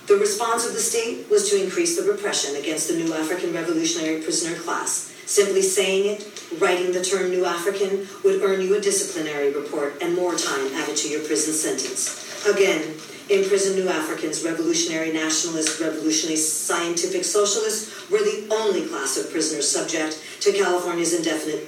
The 0.07 0.18
response 0.18 0.66
of 0.66 0.74
the 0.74 0.80
state 0.80 1.30
was 1.30 1.51
to 1.51 1.64
increase 1.64 1.95
the 1.95 2.12
repression 2.12 2.55
against 2.55 2.88
the 2.88 2.95
new 2.95 3.14
African 3.14 3.53
revolutionary 3.53 4.24
prisoner 4.24 4.55
class 4.55 5.12
Simply 5.32 5.61
saying 5.61 6.07
it, 6.07 6.43
writing 6.59 6.91
the 6.91 7.01
term 7.01 7.29
New 7.29 7.45
African, 7.45 8.05
would 8.25 8.41
earn 8.41 8.59
you 8.59 8.75
a 8.75 8.82
disciplinary 8.82 9.53
report 9.53 9.93
and 10.01 10.13
more 10.13 10.36
time 10.36 10.67
added 10.73 10.97
to 10.97 11.07
your 11.07 11.21
prison 11.21 11.53
sentence. 11.53 12.45
Again, 12.45 12.95
in 13.29 13.47
prison, 13.47 13.77
New 13.77 13.88
Africans, 13.88 14.43
revolutionary 14.43 15.13
nationalists, 15.13 15.79
revolutionary 15.79 16.36
scientific 16.36 17.23
socialists 17.23 18.11
were 18.11 18.17
the 18.17 18.45
only 18.51 18.86
class 18.89 19.17
of 19.17 19.32
prisoners 19.32 19.71
subject 19.71 20.21
to 20.41 20.51
California's 20.51 21.13
indefinite 21.13 21.63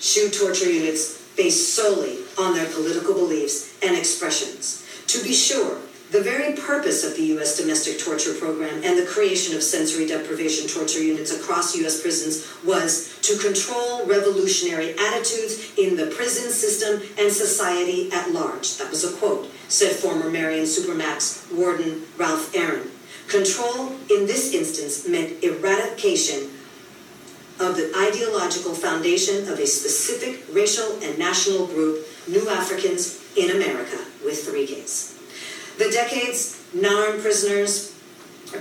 shoe 0.00 0.30
torture 0.30 0.72
units 0.72 1.20
based 1.36 1.74
solely 1.74 2.20
on 2.38 2.54
their 2.54 2.72
political 2.72 3.12
beliefs 3.12 3.76
and 3.82 3.94
expressions. 3.94 4.88
To 5.08 5.22
be 5.22 5.34
sure, 5.34 5.80
the 6.10 6.22
very 6.22 6.54
purpose 6.54 7.02
of 7.02 7.16
the 7.16 7.24
U.S. 7.34 7.58
domestic 7.58 7.98
torture 7.98 8.32
program 8.34 8.82
and 8.84 8.96
the 8.96 9.06
creation 9.06 9.56
of 9.56 9.62
sensory 9.62 10.06
deprivation 10.06 10.68
torture 10.68 11.02
units 11.02 11.32
across 11.32 11.76
U.S. 11.76 12.00
prisons 12.00 12.46
was 12.64 13.18
to 13.22 13.36
control 13.38 14.06
revolutionary 14.06 14.92
attitudes 14.98 15.72
in 15.76 15.96
the 15.96 16.06
prison 16.06 16.50
system 16.52 17.02
and 17.18 17.32
society 17.32 18.10
at 18.12 18.30
large. 18.30 18.76
That 18.78 18.90
was 18.90 19.02
a 19.02 19.16
quote, 19.16 19.50
said 19.68 19.96
former 19.96 20.30
Marion 20.30 20.64
Supermax 20.64 21.52
warden 21.52 22.04
Ralph 22.16 22.54
Aron. 22.54 22.88
Control 23.26 23.88
in 24.08 24.26
this 24.26 24.54
instance 24.54 25.08
meant 25.08 25.42
eradication 25.42 26.50
of 27.58 27.74
the 27.74 27.90
ideological 27.96 28.74
foundation 28.74 29.48
of 29.48 29.58
a 29.58 29.66
specific 29.66 30.44
racial 30.54 31.00
and 31.02 31.18
national 31.18 31.66
group, 31.66 32.06
New 32.28 32.48
Africans 32.48 33.24
in 33.36 33.50
America, 33.50 33.98
with 34.24 34.44
three 34.44 34.66
Ks. 34.66 35.15
The 35.78 35.90
decades, 35.90 36.62
non-armed 36.72 37.20
prisoners 37.20 37.92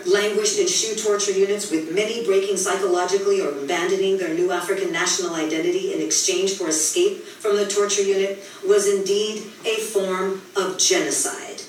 languished 0.05 0.59
in 0.59 0.67
shoe 0.67 0.95
torture 0.95 1.31
units 1.31 1.71
with 1.71 1.93
many 1.93 2.25
breaking 2.25 2.57
psychologically 2.57 3.39
or 3.39 3.49
abandoning 3.49 4.17
their 4.17 4.33
new 4.33 4.51
African 4.51 4.91
national 4.91 5.35
identity 5.35 5.93
in 5.93 6.01
exchange 6.01 6.55
for 6.55 6.67
escape 6.67 7.23
from 7.23 7.55
the 7.55 7.67
torture 7.67 8.01
unit 8.01 8.43
was 8.67 8.87
indeed 8.87 9.43
a 9.65 9.75
form 9.77 10.41
of 10.55 10.77
genocide. 10.77 11.61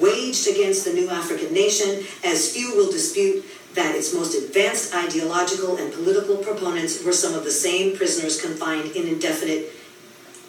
waged 0.00 0.48
against 0.48 0.84
the 0.84 0.92
new 0.92 1.08
African 1.08 1.52
nation, 1.54 2.04
as 2.24 2.52
few 2.52 2.74
will 2.76 2.90
dispute 2.90 3.44
that 3.74 3.94
its 3.94 4.12
most 4.12 4.34
advanced 4.34 4.94
ideological 4.94 5.76
and 5.76 5.92
political 5.92 6.36
proponents 6.36 7.02
were 7.04 7.12
some 7.12 7.34
of 7.34 7.44
the 7.44 7.50
same 7.50 7.96
prisoners 7.96 8.40
confined 8.40 8.90
in 8.96 9.06
indefinite, 9.06 9.72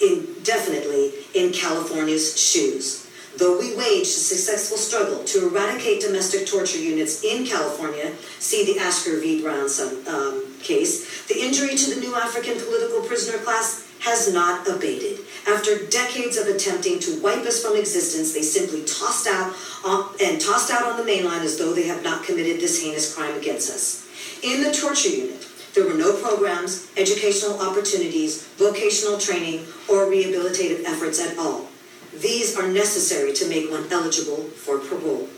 indefinitely 0.01 1.13
in 1.33 1.51
California's 1.51 2.39
shoes. 2.39 3.04
Though 3.37 3.59
we 3.59 3.75
waged 3.75 4.15
a 4.15 4.23
successful 4.31 4.77
struggle 4.77 5.23
to 5.25 5.47
eradicate 5.47 6.01
domestic 6.01 6.47
torture 6.47 6.79
units 6.79 7.23
in 7.23 7.45
California, 7.45 8.13
see 8.39 8.65
the 8.65 8.79
Ashker 8.79 9.19
v. 9.19 9.41
Brown 9.41 9.67
um, 10.07 10.45
case, 10.61 11.27
the 11.27 11.39
injury 11.39 11.75
to 11.75 11.95
the 11.95 11.99
new 11.99 12.15
African 12.15 12.57
political 12.57 13.01
prisoner 13.01 13.37
class 13.39 13.91
has 13.99 14.33
not 14.33 14.67
abated. 14.67 15.19
After 15.47 15.85
decades 15.87 16.37
of 16.37 16.47
attempting 16.47 16.99
to 16.99 17.21
wipe 17.21 17.43
us 17.45 17.61
from 17.61 17.75
existence, 17.75 18.33
they 18.33 18.41
simply 18.41 18.85
tossed 18.85 19.27
out 19.27 19.53
on, 19.83 20.15
and 20.23 20.39
tossed 20.39 20.71
out 20.71 20.83
on 20.83 20.97
the 20.97 21.11
mainline 21.11 21.41
as 21.41 21.57
though 21.57 21.73
they 21.73 21.87
have 21.87 22.03
not 22.03 22.23
committed 22.23 22.61
this 22.61 22.81
heinous 22.81 23.13
crime 23.13 23.35
against 23.35 23.69
us. 23.69 24.07
In 24.43 24.63
the 24.63 24.71
torture 24.71 25.09
unit, 25.09 25.45
there 25.73 25.85
were 25.85 25.93
no 25.93 26.15
programs, 26.21 26.89
educational 26.95 27.59
opportunities, 27.59 28.43
vocational 28.55 29.17
training, 29.17 29.65
or 29.89 30.05
rehabilitative 30.05 30.85
efforts 30.85 31.19
at 31.19 31.37
all. 31.37 31.67
These 32.13 32.57
are 32.57 32.67
necessary 32.67 33.33
to 33.33 33.49
make 33.49 33.69
one 33.69 33.91
eligible 33.91 34.43
for 34.43 34.79
parole 34.79 35.29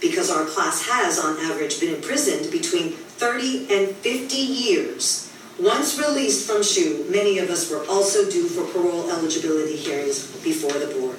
because 0.00 0.30
our 0.30 0.44
class 0.44 0.86
has, 0.88 1.18
on 1.18 1.38
average, 1.38 1.80
been 1.80 1.94
imprisoned 1.94 2.50
between 2.52 2.90
30 2.90 3.72
and 3.72 3.96
50 3.96 4.36
years. 4.36 5.32
Once 5.58 5.98
released 5.98 6.46
from 6.46 6.62
SHU, 6.62 7.06
many 7.08 7.38
of 7.38 7.48
us 7.48 7.70
were 7.70 7.84
also 7.86 8.30
due 8.30 8.46
for 8.46 8.70
parole 8.72 9.10
eligibility 9.10 9.76
hearings 9.76 10.26
before 10.42 10.72
the 10.72 10.92
board. 10.98 11.16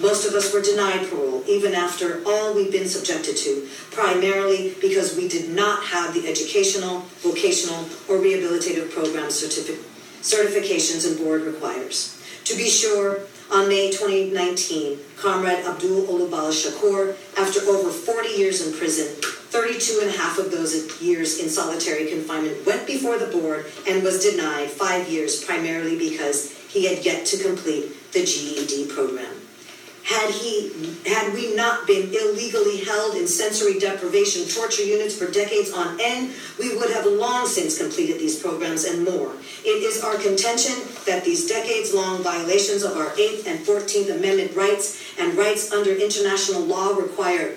Most 0.00 0.26
of 0.26 0.34
us 0.34 0.52
were 0.52 0.60
denied 0.60 1.08
parole, 1.08 1.42
even 1.46 1.74
after 1.74 2.22
all 2.26 2.54
we've 2.54 2.72
been 2.72 2.88
subjected 2.88 3.36
to, 3.36 3.68
primarily 3.90 4.74
because 4.80 5.16
we 5.16 5.28
did 5.28 5.48
not 5.50 5.84
have 5.84 6.12
the 6.12 6.28
educational, 6.28 7.00
vocational, 7.20 7.80
or 8.08 8.18
rehabilitative 8.18 8.90
program 8.90 9.28
certific- 9.28 9.80
certifications 10.20 11.06
and 11.06 11.16
board 11.18 11.42
requires. 11.42 12.18
To 12.44 12.56
be 12.56 12.68
sure, 12.68 13.20
on 13.52 13.68
May 13.68 13.90
2019, 13.90 14.98
Comrade 15.18 15.64
Abdul 15.66 16.06
Olugbala 16.06 16.50
Shakur, 16.50 17.14
after 17.36 17.60
over 17.68 17.90
40 17.90 18.30
years 18.30 18.66
in 18.66 18.72
prison, 18.72 19.14
32 19.52 20.00
and 20.00 20.08
a 20.08 20.16
half 20.16 20.38
of 20.38 20.50
those 20.50 21.00
years 21.02 21.38
in 21.38 21.50
solitary 21.50 22.08
confinement, 22.08 22.64
went 22.64 22.86
before 22.86 23.18
the 23.18 23.26
board 23.26 23.66
and 23.86 24.02
was 24.02 24.24
denied 24.24 24.70
five 24.70 25.06
years 25.06 25.44
primarily 25.44 25.98
because 25.98 26.52
he 26.68 26.86
had 26.86 27.04
yet 27.04 27.26
to 27.26 27.42
complete 27.42 28.12
the 28.12 28.24
GED 28.24 28.86
program. 28.88 29.31
Had 30.04 30.30
he 30.30 30.70
had 31.06 31.32
we 31.32 31.54
not 31.54 31.86
been 31.86 32.12
illegally 32.12 32.84
held 32.84 33.14
in 33.14 33.26
sensory 33.26 33.78
deprivation 33.78 34.48
torture 34.48 34.82
units 34.82 35.16
for 35.16 35.30
decades 35.30 35.72
on 35.72 35.98
end, 36.00 36.34
we 36.58 36.76
would 36.76 36.90
have 36.90 37.06
long 37.06 37.46
since 37.46 37.78
completed 37.78 38.18
these 38.18 38.40
programs 38.40 38.84
and 38.84 39.04
more. 39.04 39.32
It 39.64 39.82
is 39.82 40.02
our 40.02 40.16
contention 40.16 40.74
that 41.06 41.24
these 41.24 41.46
decades-long 41.46 42.22
violations 42.22 42.82
of 42.82 42.96
our 42.96 43.10
8th 43.10 43.46
and 43.46 43.64
14th 43.64 44.16
Amendment 44.16 44.56
rights 44.56 45.02
and 45.18 45.36
rights 45.36 45.72
under 45.72 45.94
international 45.94 46.62
law 46.62 46.96
require 46.96 47.56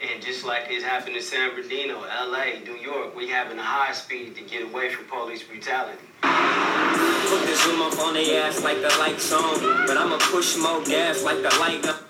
and 0.00 0.22
just 0.24 0.46
like 0.46 0.72
it's 0.72 0.82
happened 0.82 1.16
in 1.16 1.22
San 1.22 1.50
Bernardino, 1.54 2.00
LA, 2.00 2.64
New 2.64 2.80
York, 2.80 3.14
we 3.14 3.28
having 3.28 3.58
a 3.58 3.62
high 3.62 3.92
speed 3.92 4.36
to 4.36 4.42
get 4.42 4.64
away 4.64 4.88
from 4.88 5.04
police 5.04 5.42
brutality. 5.44 6.00
Put 6.22 7.44
the 7.44 7.54
zoom 7.60 7.82
up 7.82 7.98
on 8.00 8.14
their 8.14 8.48
ass 8.48 8.64
like 8.64 8.80
the 8.80 8.88
lights 8.98 9.30
on. 9.32 9.60
But 9.86 9.98
I'ma 9.98 10.16
push 10.32 10.56
more 10.56 10.82
gas 10.82 11.22
like 11.22 11.42
the 11.42 11.54
light 11.60 11.86
up. 11.86 12.09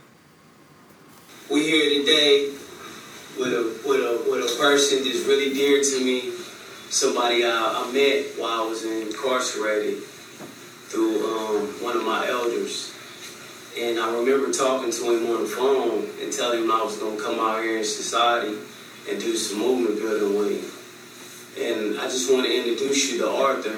We 1.50 1.64
here 1.64 1.98
today 1.98 2.52
with 3.36 3.52
a 3.52 3.80
with 3.84 3.98
a 3.98 4.30
with 4.30 4.44
a 4.46 4.56
person 4.56 5.02
that's 5.02 5.26
really 5.26 5.52
dear 5.52 5.82
to 5.82 6.04
me, 6.04 6.30
somebody 6.90 7.42
I, 7.44 7.50
I 7.50 7.90
met 7.90 8.38
while 8.38 8.62
I 8.62 8.66
was 8.68 8.84
incarcerated 8.84 9.98
through 9.98 11.26
um, 11.26 11.66
one 11.82 11.96
of 11.96 12.04
my 12.04 12.28
elders. 12.28 12.94
And 13.76 13.98
I 13.98 14.14
remember 14.16 14.52
talking 14.52 14.92
to 14.92 15.02
him 15.10 15.26
on 15.34 15.42
the 15.42 15.48
phone 15.48 16.08
and 16.22 16.32
telling 16.32 16.62
him 16.62 16.70
I 16.70 16.84
was 16.84 16.98
gonna 16.98 17.20
come 17.20 17.40
out 17.40 17.64
here 17.64 17.78
in 17.78 17.84
society 17.84 18.56
and 19.10 19.20
do 19.20 19.34
some 19.34 19.58
movement 19.58 19.98
building 19.98 20.38
with 20.38 20.54
him. 20.54 21.66
And 21.66 22.00
I 22.00 22.04
just 22.04 22.30
want 22.30 22.46
to 22.46 22.56
introduce 22.56 23.10
you 23.10 23.18
to 23.22 23.28
Arthur 23.28 23.74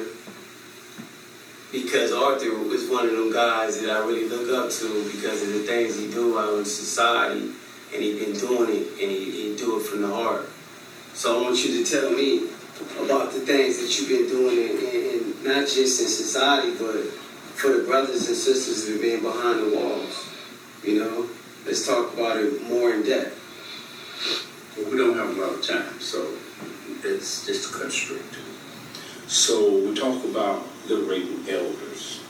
because 1.73 2.13
Arthur 2.13 2.53
is 2.75 2.91
one 2.91 3.07
of 3.07 3.13
them 3.13 3.33
guys 3.33 3.81
that 3.81 3.89
I 3.89 4.01
really 4.01 4.29
look 4.29 4.53
up 4.53 4.71
to 4.71 5.11
because 5.11 5.43
of 5.43 5.55
the 5.55 5.61
things 5.61 5.99
he 5.99 6.11
do 6.11 6.39
out 6.39 6.59
in 6.59 6.67
society 6.67 7.55
and 7.93 8.03
he 8.03 8.19
been 8.19 8.35
doing 8.35 8.71
it, 8.71 8.87
and 9.01 9.11
he, 9.11 9.31
he 9.31 9.57
do 9.57 9.79
it 9.79 9.83
from 9.83 10.03
the 10.03 10.09
heart. 10.09 10.49
So 11.15 11.39
I 11.39 11.43
want 11.43 11.65
you 11.65 11.85
to 11.85 11.91
tell 11.91 12.11
me 12.11 12.49
about 12.99 13.33
the 13.33 13.41
things 13.41 13.81
that 13.81 13.99
you've 13.99 14.09
been 14.09 14.29
doing, 14.29 14.71
and, 14.71 14.79
in, 14.79 15.35
in 15.35 15.45
not 15.45 15.69
just 15.69 16.01
in 16.01 16.09
society, 16.09 16.73
but 16.79 17.05
for 17.55 17.77
the 17.77 17.85
brothers 17.85 18.27
and 18.29 18.37
sisters 18.37 18.87
that 18.87 18.93
have 18.93 19.03
been 19.03 19.23
behind 19.23 19.61
the 19.61 19.77
walls. 19.77 20.29
You 20.83 20.99
know, 20.99 21.29
let's 21.65 21.87
talk 21.87 22.13
about 22.15 22.39
it 22.39 22.63
more 22.63 22.93
in 22.93 23.05
depth. 23.05 23.39
Well, 24.77 24.91
we 24.91 24.97
don't 24.97 25.17
have 25.17 25.37
a 25.37 25.41
lot 25.41 25.55
of 25.55 25.67
time, 25.67 26.01
so 26.01 26.35
it's 27.05 27.47
just 27.47 27.73
cut 27.73 27.93
straight 27.93 28.33
to 28.33 28.39
it. 28.39 29.31
So 29.31 29.79
we 29.87 29.95
talk 29.95 30.25
about 30.25 30.65
liberating 30.89 31.45
elders. 31.49 32.21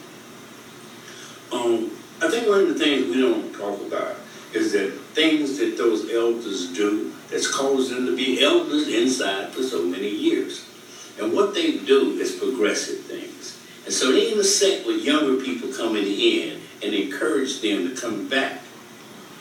Um, 1.52 1.90
I 2.20 2.28
think 2.28 2.48
one 2.48 2.60
of 2.60 2.68
the 2.68 2.74
things 2.74 3.06
we 3.06 3.20
don't 3.20 3.52
talk 3.54 3.80
about 3.80 4.16
is 4.52 4.72
that 4.72 4.92
things 5.14 5.58
that 5.58 5.76
those 5.76 6.10
elders 6.10 6.72
do 6.72 7.12
that's 7.30 7.50
caused 7.50 7.90
them 7.90 8.06
to 8.06 8.16
be 8.16 8.42
elders 8.42 8.88
inside 8.88 9.50
for 9.50 9.62
so 9.62 9.84
many 9.84 10.08
years. 10.08 10.66
And 11.18 11.32
what 11.32 11.54
they 11.54 11.78
do 11.78 12.12
is 12.18 12.36
progressive 12.36 13.00
things. 13.00 13.58
And 13.84 13.92
so 13.92 14.12
they 14.12 14.30
intersect 14.32 14.86
with 14.86 15.04
younger 15.04 15.42
people 15.42 15.72
coming 15.72 16.04
in 16.06 16.60
and 16.82 16.94
encourage 16.94 17.60
them 17.60 17.88
to 17.88 18.00
come 18.00 18.28
back 18.28 18.60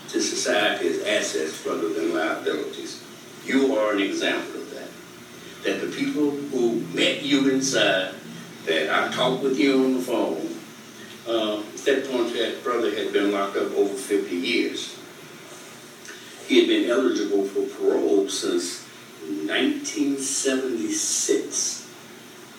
to 0.10 0.22
society 0.22 0.88
as 0.88 1.04
assets 1.04 1.66
rather 1.66 1.90
than 1.94 2.14
liabilities. 2.14 3.04
You 3.46 3.78
are 3.78 3.94
an 3.94 4.02
example 4.02 4.62
of 4.62 4.70
that. 4.72 4.90
That 5.64 5.86
the 5.86 5.96
people 5.96 6.32
who 6.32 6.82
met 6.94 7.24
you 7.24 7.50
inside, 7.50 8.14
that 8.66 8.90
I 8.90 9.14
talked 9.14 9.44
with 9.44 9.58
you 9.58 9.84
on 9.84 9.94
the 9.96 10.02
phone, 10.02 10.48
uh, 11.28 11.60
at 11.60 11.86
that 11.86 12.12
point, 12.12 12.34
that 12.34 12.64
brother 12.64 12.94
had 12.94 13.14
been 13.14 13.32
locked 13.32 13.56
up 13.58 13.72
over 13.74 13.94
50 13.94 14.36
years. 14.36 14.98
He 16.52 16.60
had 16.60 16.68
been 16.68 16.90
eligible 16.90 17.46
for 17.46 17.64
parole 17.78 18.28
since 18.28 18.84
1976, 19.48 21.88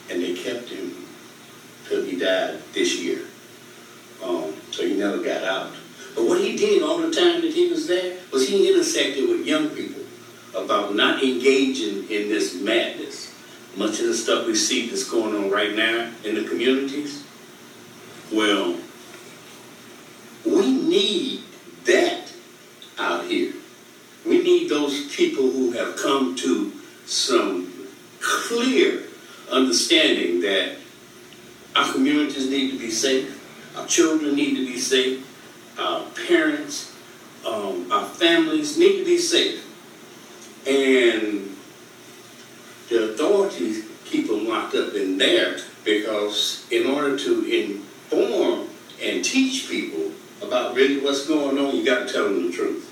and 0.08 0.22
they 0.22 0.32
kept 0.32 0.70
him 0.70 0.96
till 1.86 2.02
he 2.02 2.18
died 2.18 2.62
this 2.72 2.98
year. 2.98 3.26
Um, 4.24 4.54
so 4.70 4.86
he 4.86 4.94
never 4.94 5.22
got 5.22 5.44
out. 5.44 5.72
But 6.14 6.24
what 6.24 6.40
he 6.40 6.56
did 6.56 6.82
all 6.82 7.02
the 7.02 7.10
time 7.10 7.42
that 7.42 7.52
he 7.52 7.68
was 7.68 7.86
there 7.86 8.16
was 8.32 8.48
he 8.48 8.72
intersected 8.72 9.28
with 9.28 9.46
young 9.46 9.68
people 9.68 10.00
about 10.54 10.94
not 10.94 11.22
engaging 11.22 12.10
in 12.10 12.30
this 12.30 12.54
madness. 12.54 13.30
Much 13.76 14.00
of 14.00 14.06
the 14.06 14.14
stuff 14.14 14.46
we 14.46 14.54
see 14.54 14.88
that's 14.88 15.04
going 15.04 15.34
on 15.34 15.50
right 15.50 15.76
now 15.76 16.10
in 16.24 16.36
the 16.36 16.44
communities. 16.44 17.24
Well, 18.32 18.74
we 20.46 20.72
need 20.72 21.42
that 21.84 22.32
out 22.98 23.26
here. 23.26 23.52
We 24.26 24.42
need 24.42 24.68
those 24.68 25.14
people 25.14 25.50
who 25.50 25.72
have 25.72 25.96
come 25.96 26.36
to 26.36 26.72
some 27.06 27.72
clear 28.20 29.04
understanding 29.50 30.40
that 30.40 30.76
our 31.74 31.90
communities 31.92 32.48
need 32.48 32.70
to 32.72 32.78
be 32.78 32.90
safe, 32.90 33.38
our 33.76 33.86
children 33.86 34.34
need 34.34 34.56
to 34.56 34.66
be 34.66 34.78
safe, 34.78 35.26
our 35.78 36.04
parents, 36.26 36.94
um, 37.46 37.90
our 37.90 38.06
families 38.06 38.78
need 38.78 38.98
to 38.98 39.04
be 39.04 39.18
safe. 39.18 39.66
And 40.66 41.56
the 42.88 43.12
authorities 43.12 43.86
keep 44.04 44.28
them 44.28 44.46
locked 44.46 44.74
up 44.74 44.94
in 44.94 45.18
there 45.18 45.58
because 45.84 46.66
in 46.70 46.86
order 46.86 47.18
to 47.18 47.44
inform 47.44 48.68
and 49.02 49.24
teach 49.24 49.68
people 49.68 50.12
about 50.42 50.74
really 50.74 51.02
what's 51.02 51.26
going 51.26 51.58
on, 51.58 51.74
you 51.74 51.84
got 51.84 52.06
to 52.06 52.12
tell 52.12 52.24
them 52.24 52.46
the 52.46 52.52
truth. 52.52 52.91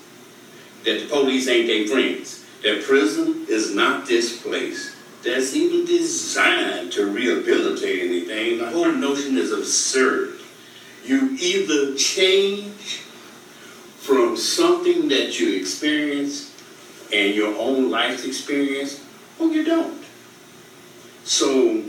That 0.84 1.00
the 1.00 1.06
police 1.08 1.48
ain't 1.48 1.66
their 1.66 1.86
friends. 1.86 2.44
That 2.62 2.84
prison 2.84 3.46
is 3.48 3.74
not 3.74 4.06
this 4.06 4.40
place 4.42 4.96
that's 5.22 5.54
even 5.54 5.84
designed 5.84 6.92
to 6.92 7.10
rehabilitate 7.10 8.00
anything. 8.00 8.58
The 8.58 8.70
whole 8.70 8.92
notion 8.92 9.36
is 9.36 9.52
absurd. 9.52 10.38
You 11.04 11.36
either 11.38 11.94
change 11.96 13.02
from 13.98 14.36
something 14.36 15.08
that 15.08 15.38
you 15.38 15.56
experience 15.56 16.54
and 17.12 17.34
your 17.34 17.56
own 17.58 17.90
life 17.90 18.24
experience, 18.24 19.04
or 19.38 19.48
you 19.48 19.64
don't. 19.64 20.02
So 21.24 21.84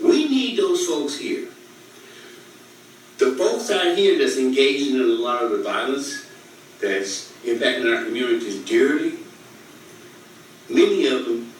we 0.00 0.28
need 0.28 0.58
those 0.58 0.86
folks 0.86 1.16
here. 1.16 1.48
The 3.18 3.36
folks 3.36 3.70
out 3.70 3.96
here 3.96 4.18
that's 4.18 4.36
engaging 4.36 4.96
in 4.96 5.00
a 5.00 5.04
lot 5.04 5.42
of 5.42 5.52
the 5.52 5.62
violence 5.62 6.26
that's 6.82 7.32
impacting 7.44 7.96
our 7.96 8.04
communities 8.04 8.62
dearly, 8.64 9.14
many 10.68 11.06
of 11.06 11.24
them 11.24 11.52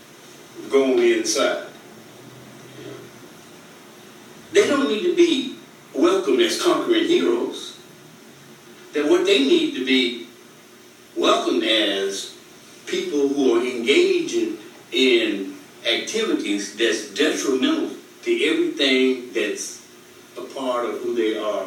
go 0.70 0.90
on 0.90 0.96
the 0.96 1.18
inside. 1.18 1.68
They 4.52 4.66
don't 4.66 4.88
need 4.88 5.04
to 5.04 5.16
be 5.16 5.56
welcomed 5.94 6.40
as 6.40 6.60
conquering 6.60 7.06
heroes. 7.06 7.78
That 8.92 9.08
what 9.08 9.24
they 9.24 9.38
need 9.38 9.74
to 9.76 9.86
be 9.86 10.26
welcomed 11.16 11.62
as 11.64 12.36
people 12.86 13.28
who 13.28 13.56
are 13.56 13.64
engaging 13.64 14.58
in 14.90 15.56
activities 15.86 16.76
that's 16.76 17.14
detrimental 17.14 17.96
to 18.22 18.44
everything 18.44 19.32
that's 19.32 19.84
a 20.36 20.42
part 20.42 20.84
of 20.84 21.00
who 21.00 21.14
they 21.14 21.38
are 21.38 21.66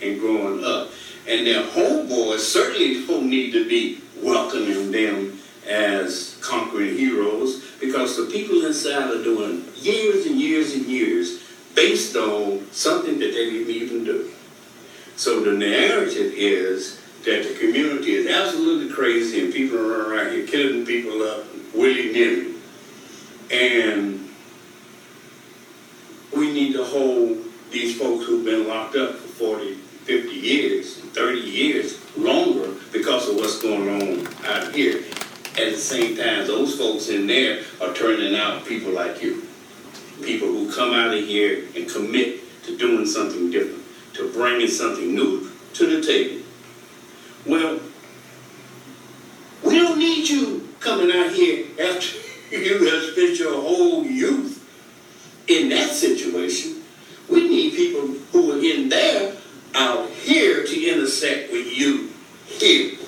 and 0.00 0.20
growing 0.20 0.64
up. 0.64 0.90
And 1.28 1.46
their 1.46 1.62
homeboys 1.62 2.40
certainly 2.40 3.06
don't 3.06 3.28
need 3.28 3.52
to 3.52 3.68
be 3.68 4.00
welcoming 4.22 4.90
them 4.90 5.38
as 5.68 6.38
conquering 6.40 6.96
heroes 6.96 7.64
because 7.80 8.16
the 8.16 8.26
people 8.32 8.64
inside 8.64 9.10
are 9.10 9.22
doing 9.22 9.64
years 9.76 10.26
and 10.26 10.40
years 10.40 10.74
and 10.74 10.86
years 10.86 11.42
based 11.74 12.16
on 12.16 12.66
something 12.72 13.18
that 13.18 13.32
they 13.32 13.50
didn't 13.50 13.70
even 13.70 14.04
do. 14.04 14.30
So 15.16 15.40
the 15.40 15.52
narrative 15.52 16.32
is 16.34 17.00
that 17.24 17.44
the 17.44 17.54
community 17.60 18.14
is 18.14 18.26
absolutely 18.26 18.92
crazy 18.92 19.44
and 19.44 19.52
people 19.52 19.78
are 19.78 20.08
around 20.08 20.32
here 20.32 20.46
killing 20.46 20.86
people 20.86 21.22
up 21.22 21.44
willy-nilly. 21.74 22.54
And 23.50 24.28
we 26.34 26.52
need 26.52 26.72
to 26.72 26.84
hold 26.84 27.44
these 27.70 27.98
folks 27.98 28.26
who've 28.26 28.44
been 28.44 28.66
locked 28.66 28.96
up 28.96 29.16
for 29.16 29.56
40, 29.58 29.78
50 30.10 30.34
years, 30.34 30.96
30 30.96 31.38
years 31.38 32.16
longer 32.16 32.74
because 32.92 33.28
of 33.28 33.36
what's 33.36 33.62
going 33.62 33.88
on 33.88 34.26
out 34.44 34.74
here. 34.74 35.04
At 35.50 35.70
the 35.70 35.76
same 35.76 36.16
time, 36.16 36.48
those 36.48 36.76
folks 36.76 37.10
in 37.10 37.28
there 37.28 37.62
are 37.80 37.94
turning 37.94 38.34
out 38.34 38.66
people 38.66 38.90
like 38.90 39.22
you. 39.22 39.46
People 40.20 40.48
who 40.48 40.72
come 40.72 40.92
out 40.94 41.14
of 41.14 41.24
here 41.24 41.64
and 41.76 41.88
commit 41.88 42.40
to 42.64 42.76
doing 42.76 43.06
something 43.06 43.52
different, 43.52 43.84
to 44.14 44.32
bringing 44.32 44.66
something 44.66 45.14
new 45.14 45.48
to 45.74 45.86
the 45.86 46.04
table. 46.04 46.44
Well, 47.46 47.78
we 49.62 49.78
don't 49.78 49.98
need 50.00 50.28
you 50.28 50.68
coming 50.80 51.16
out 51.16 51.30
here 51.30 51.66
after 51.80 52.18
you 52.56 52.84
have 52.90 53.12
spent 53.12 53.38
your 53.38 53.54
whole 53.54 54.04
youth 54.04 54.58
in 55.46 55.68
that 55.68 55.90
situation. 55.90 56.82
We 57.28 57.48
need 57.48 57.74
people 57.74 58.08
who 58.32 58.58
are 58.58 58.58
in 58.58 58.88
there 58.88 59.36
out 59.74 60.08
here 60.10 60.64
to 60.64 60.90
intersect 60.90 61.52
with 61.52 61.66
you 61.66 62.10
here 62.46 62.98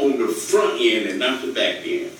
on 0.00 0.18
the 0.18 0.28
front 0.28 0.80
end 0.80 1.08
and 1.08 1.18
not 1.18 1.42
the 1.42 1.52
back 1.52 1.86
end. 1.86 2.12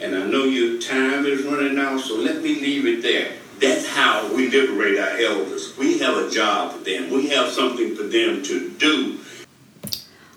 And 0.00 0.14
I 0.14 0.24
know 0.26 0.44
your 0.44 0.80
time 0.80 1.26
is 1.26 1.44
running 1.44 1.78
out, 1.78 2.00
so 2.00 2.16
let 2.16 2.42
me 2.42 2.54
leave 2.60 2.86
it 2.86 3.02
there. 3.02 3.32
That's 3.60 3.88
how 3.88 4.32
we 4.34 4.48
liberate 4.48 4.98
our 4.98 5.18
elders. 5.18 5.76
We 5.76 5.98
have 5.98 6.16
a 6.16 6.30
job 6.30 6.72
for 6.72 6.84
them. 6.84 7.10
We 7.10 7.28
have 7.30 7.50
something 7.52 7.96
for 7.96 8.04
them 8.04 8.42
to 8.44 8.70
do. 8.70 9.18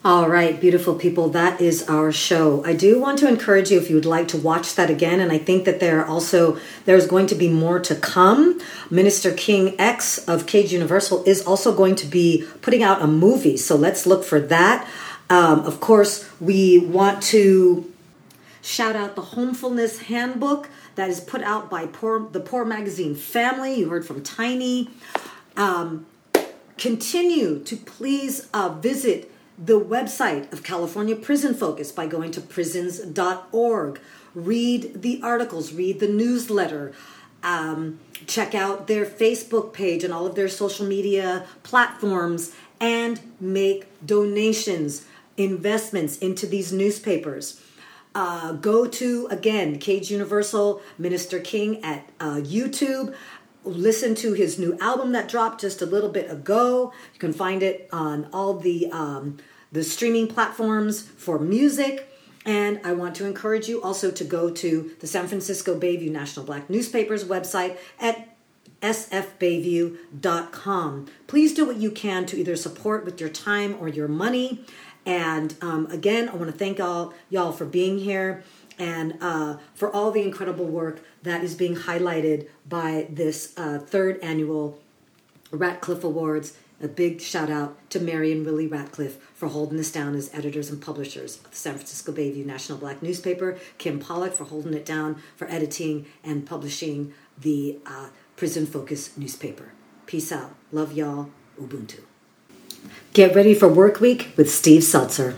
All 0.03 0.27
right, 0.27 0.59
beautiful 0.59 0.95
people, 0.95 1.29
that 1.29 1.61
is 1.61 1.87
our 1.87 2.11
show. 2.11 2.65
I 2.65 2.73
do 2.73 2.99
want 2.99 3.19
to 3.19 3.27
encourage 3.27 3.69
you 3.69 3.77
if 3.77 3.87
you 3.87 3.95
would 3.95 4.03
like 4.03 4.27
to 4.29 4.37
watch 4.37 4.73
that 4.73 4.89
again, 4.89 5.19
and 5.19 5.31
I 5.31 5.37
think 5.37 5.65
that 5.65 5.79
there 5.79 6.03
also 6.03 6.57
there's 6.85 7.05
going 7.05 7.27
to 7.27 7.35
be 7.35 7.47
more 7.47 7.79
to 7.81 7.93
come. 7.93 8.59
Minister 8.89 9.31
King 9.31 9.79
X 9.79 10.17
of 10.27 10.47
Cage 10.47 10.73
Universal 10.73 11.23
is 11.25 11.45
also 11.45 11.71
going 11.71 11.93
to 11.97 12.07
be 12.07 12.47
putting 12.63 12.81
out 12.81 13.03
a 13.03 13.05
movie, 13.05 13.57
so 13.57 13.75
let's 13.75 14.07
look 14.07 14.23
for 14.23 14.39
that. 14.39 14.89
Um, 15.29 15.59
of 15.59 15.79
course, 15.79 16.27
we 16.41 16.79
want 16.79 17.21
to 17.25 17.93
shout 18.63 18.95
out 18.95 19.15
the 19.15 19.21
Homefulness 19.21 19.99
Handbook 19.99 20.67
that 20.95 21.11
is 21.11 21.19
put 21.19 21.43
out 21.43 21.69
by 21.69 21.85
Poor, 21.85 22.27
the 22.27 22.39
Poor 22.39 22.65
Magazine 22.65 23.13
family. 23.13 23.75
You 23.75 23.89
heard 23.89 24.07
from 24.07 24.23
Tiny. 24.23 24.89
Um, 25.55 26.07
continue 26.79 27.59
to 27.59 27.77
please 27.77 28.47
uh, 28.51 28.69
visit 28.69 29.30
the 29.63 29.79
website 29.79 30.51
of 30.51 30.63
California 30.63 31.15
Prison 31.15 31.53
Focus 31.53 31.91
by 31.91 32.07
going 32.07 32.31
to 32.31 32.41
prisons.org. 32.41 33.99
Read 34.33 35.01
the 35.03 35.21
articles, 35.21 35.71
read 35.71 35.99
the 35.99 36.07
newsletter, 36.07 36.93
um, 37.43 37.99
check 38.25 38.55
out 38.55 38.87
their 38.87 39.05
Facebook 39.05 39.71
page 39.71 40.03
and 40.03 40.11
all 40.11 40.25
of 40.25 40.35
their 40.35 40.47
social 40.47 40.87
media 40.87 41.45
platforms, 41.61 42.55
and 42.79 43.19
make 43.39 43.85
donations, 44.03 45.05
investments 45.37 46.17
into 46.17 46.47
these 46.47 46.73
newspapers. 46.73 47.61
Uh, 48.15 48.53
go 48.53 48.87
to, 48.87 49.27
again, 49.29 49.77
Cage 49.77 50.09
Universal, 50.09 50.81
Minister 50.97 51.39
King 51.39 51.83
at 51.83 52.09
uh, 52.19 52.35
YouTube 52.37 53.15
listen 53.63 54.15
to 54.15 54.33
his 54.33 54.57
new 54.57 54.75
album 54.79 55.11
that 55.11 55.29
dropped 55.29 55.61
just 55.61 55.83
a 55.83 55.85
little 55.85 56.09
bit 56.09 56.31
ago. 56.31 56.91
You 57.13 57.19
can 57.19 57.31
find 57.31 57.61
it 57.61 57.87
on 57.91 58.27
all 58.33 58.55
the 58.55 58.89
um, 58.91 59.37
the 59.71 59.83
streaming 59.83 60.27
platforms 60.27 61.01
for 61.01 61.39
music. 61.39 62.07
And 62.45 62.79
I 62.83 62.93
want 62.93 63.15
to 63.15 63.25
encourage 63.25 63.67
you 63.67 63.81
also 63.81 64.11
to 64.11 64.23
go 64.23 64.49
to 64.49 64.91
the 64.99 65.07
San 65.07 65.27
Francisco 65.27 65.79
Bayview 65.79 66.09
National 66.09 66.45
Black 66.45 66.69
Newspapers 66.69 67.23
website 67.23 67.77
at 67.99 68.27
sfbayview.com. 68.81 71.07
Please 71.27 71.53
do 71.53 71.65
what 71.65 71.77
you 71.77 71.91
can 71.91 72.25
to 72.25 72.37
either 72.37 72.55
support 72.55 73.05
with 73.05 73.19
your 73.19 73.29
time 73.29 73.77
or 73.79 73.87
your 73.87 74.07
money. 74.07 74.65
And 75.05 75.55
um, 75.61 75.85
again, 75.87 76.29
I 76.29 76.35
want 76.35 76.51
to 76.51 76.57
thank 76.57 76.79
all 76.79 77.13
y'all 77.29 77.51
for 77.51 77.65
being 77.65 77.99
here 77.99 78.43
and 78.79 79.17
uh, 79.21 79.57
for 79.75 79.93
all 79.93 80.11
the 80.11 80.23
incredible 80.23 80.65
work 80.65 81.01
that 81.23 81.43
is 81.43 81.55
being 81.55 81.75
highlighted 81.75 82.47
by 82.67 83.07
this 83.09 83.53
uh, 83.57 83.79
third 83.79 84.19
annual 84.21 84.79
Ratcliffe 85.51 86.03
Awards. 86.03 86.57
A 86.81 86.87
big 86.87 87.21
shout 87.21 87.51
out 87.51 87.77
to 87.91 87.99
Mary 87.99 88.31
and 88.31 88.43
Willie 88.43 88.65
Ratcliffe 88.65 89.19
for 89.41 89.47
holding 89.47 89.75
this 89.75 89.91
down 89.91 90.13
as 90.13 90.31
editors 90.35 90.69
and 90.69 90.79
publishers 90.79 91.37
of 91.37 91.49
the 91.49 91.55
San 91.55 91.73
Francisco 91.73 92.11
Bayview 92.11 92.45
National 92.45 92.77
Black 92.77 93.01
Newspaper, 93.01 93.57
Kim 93.79 93.97
Pollock 93.97 94.33
for 94.33 94.43
holding 94.43 94.75
it 94.75 94.85
down 94.85 95.19
for 95.35 95.49
editing 95.49 96.05
and 96.23 96.45
publishing 96.45 97.11
the 97.39 97.79
uh, 97.87 98.09
Prison 98.35 98.67
Focus 98.67 99.17
newspaper. 99.17 99.71
Peace 100.05 100.31
out. 100.31 100.53
Love 100.71 100.93
y'all. 100.93 101.31
Ubuntu. 101.59 102.01
Get 103.13 103.33
ready 103.33 103.55
for 103.55 103.67
work 103.67 103.99
week 103.99 104.29
with 104.37 104.51
Steve 104.51 104.83
Zeltzer. 104.83 105.35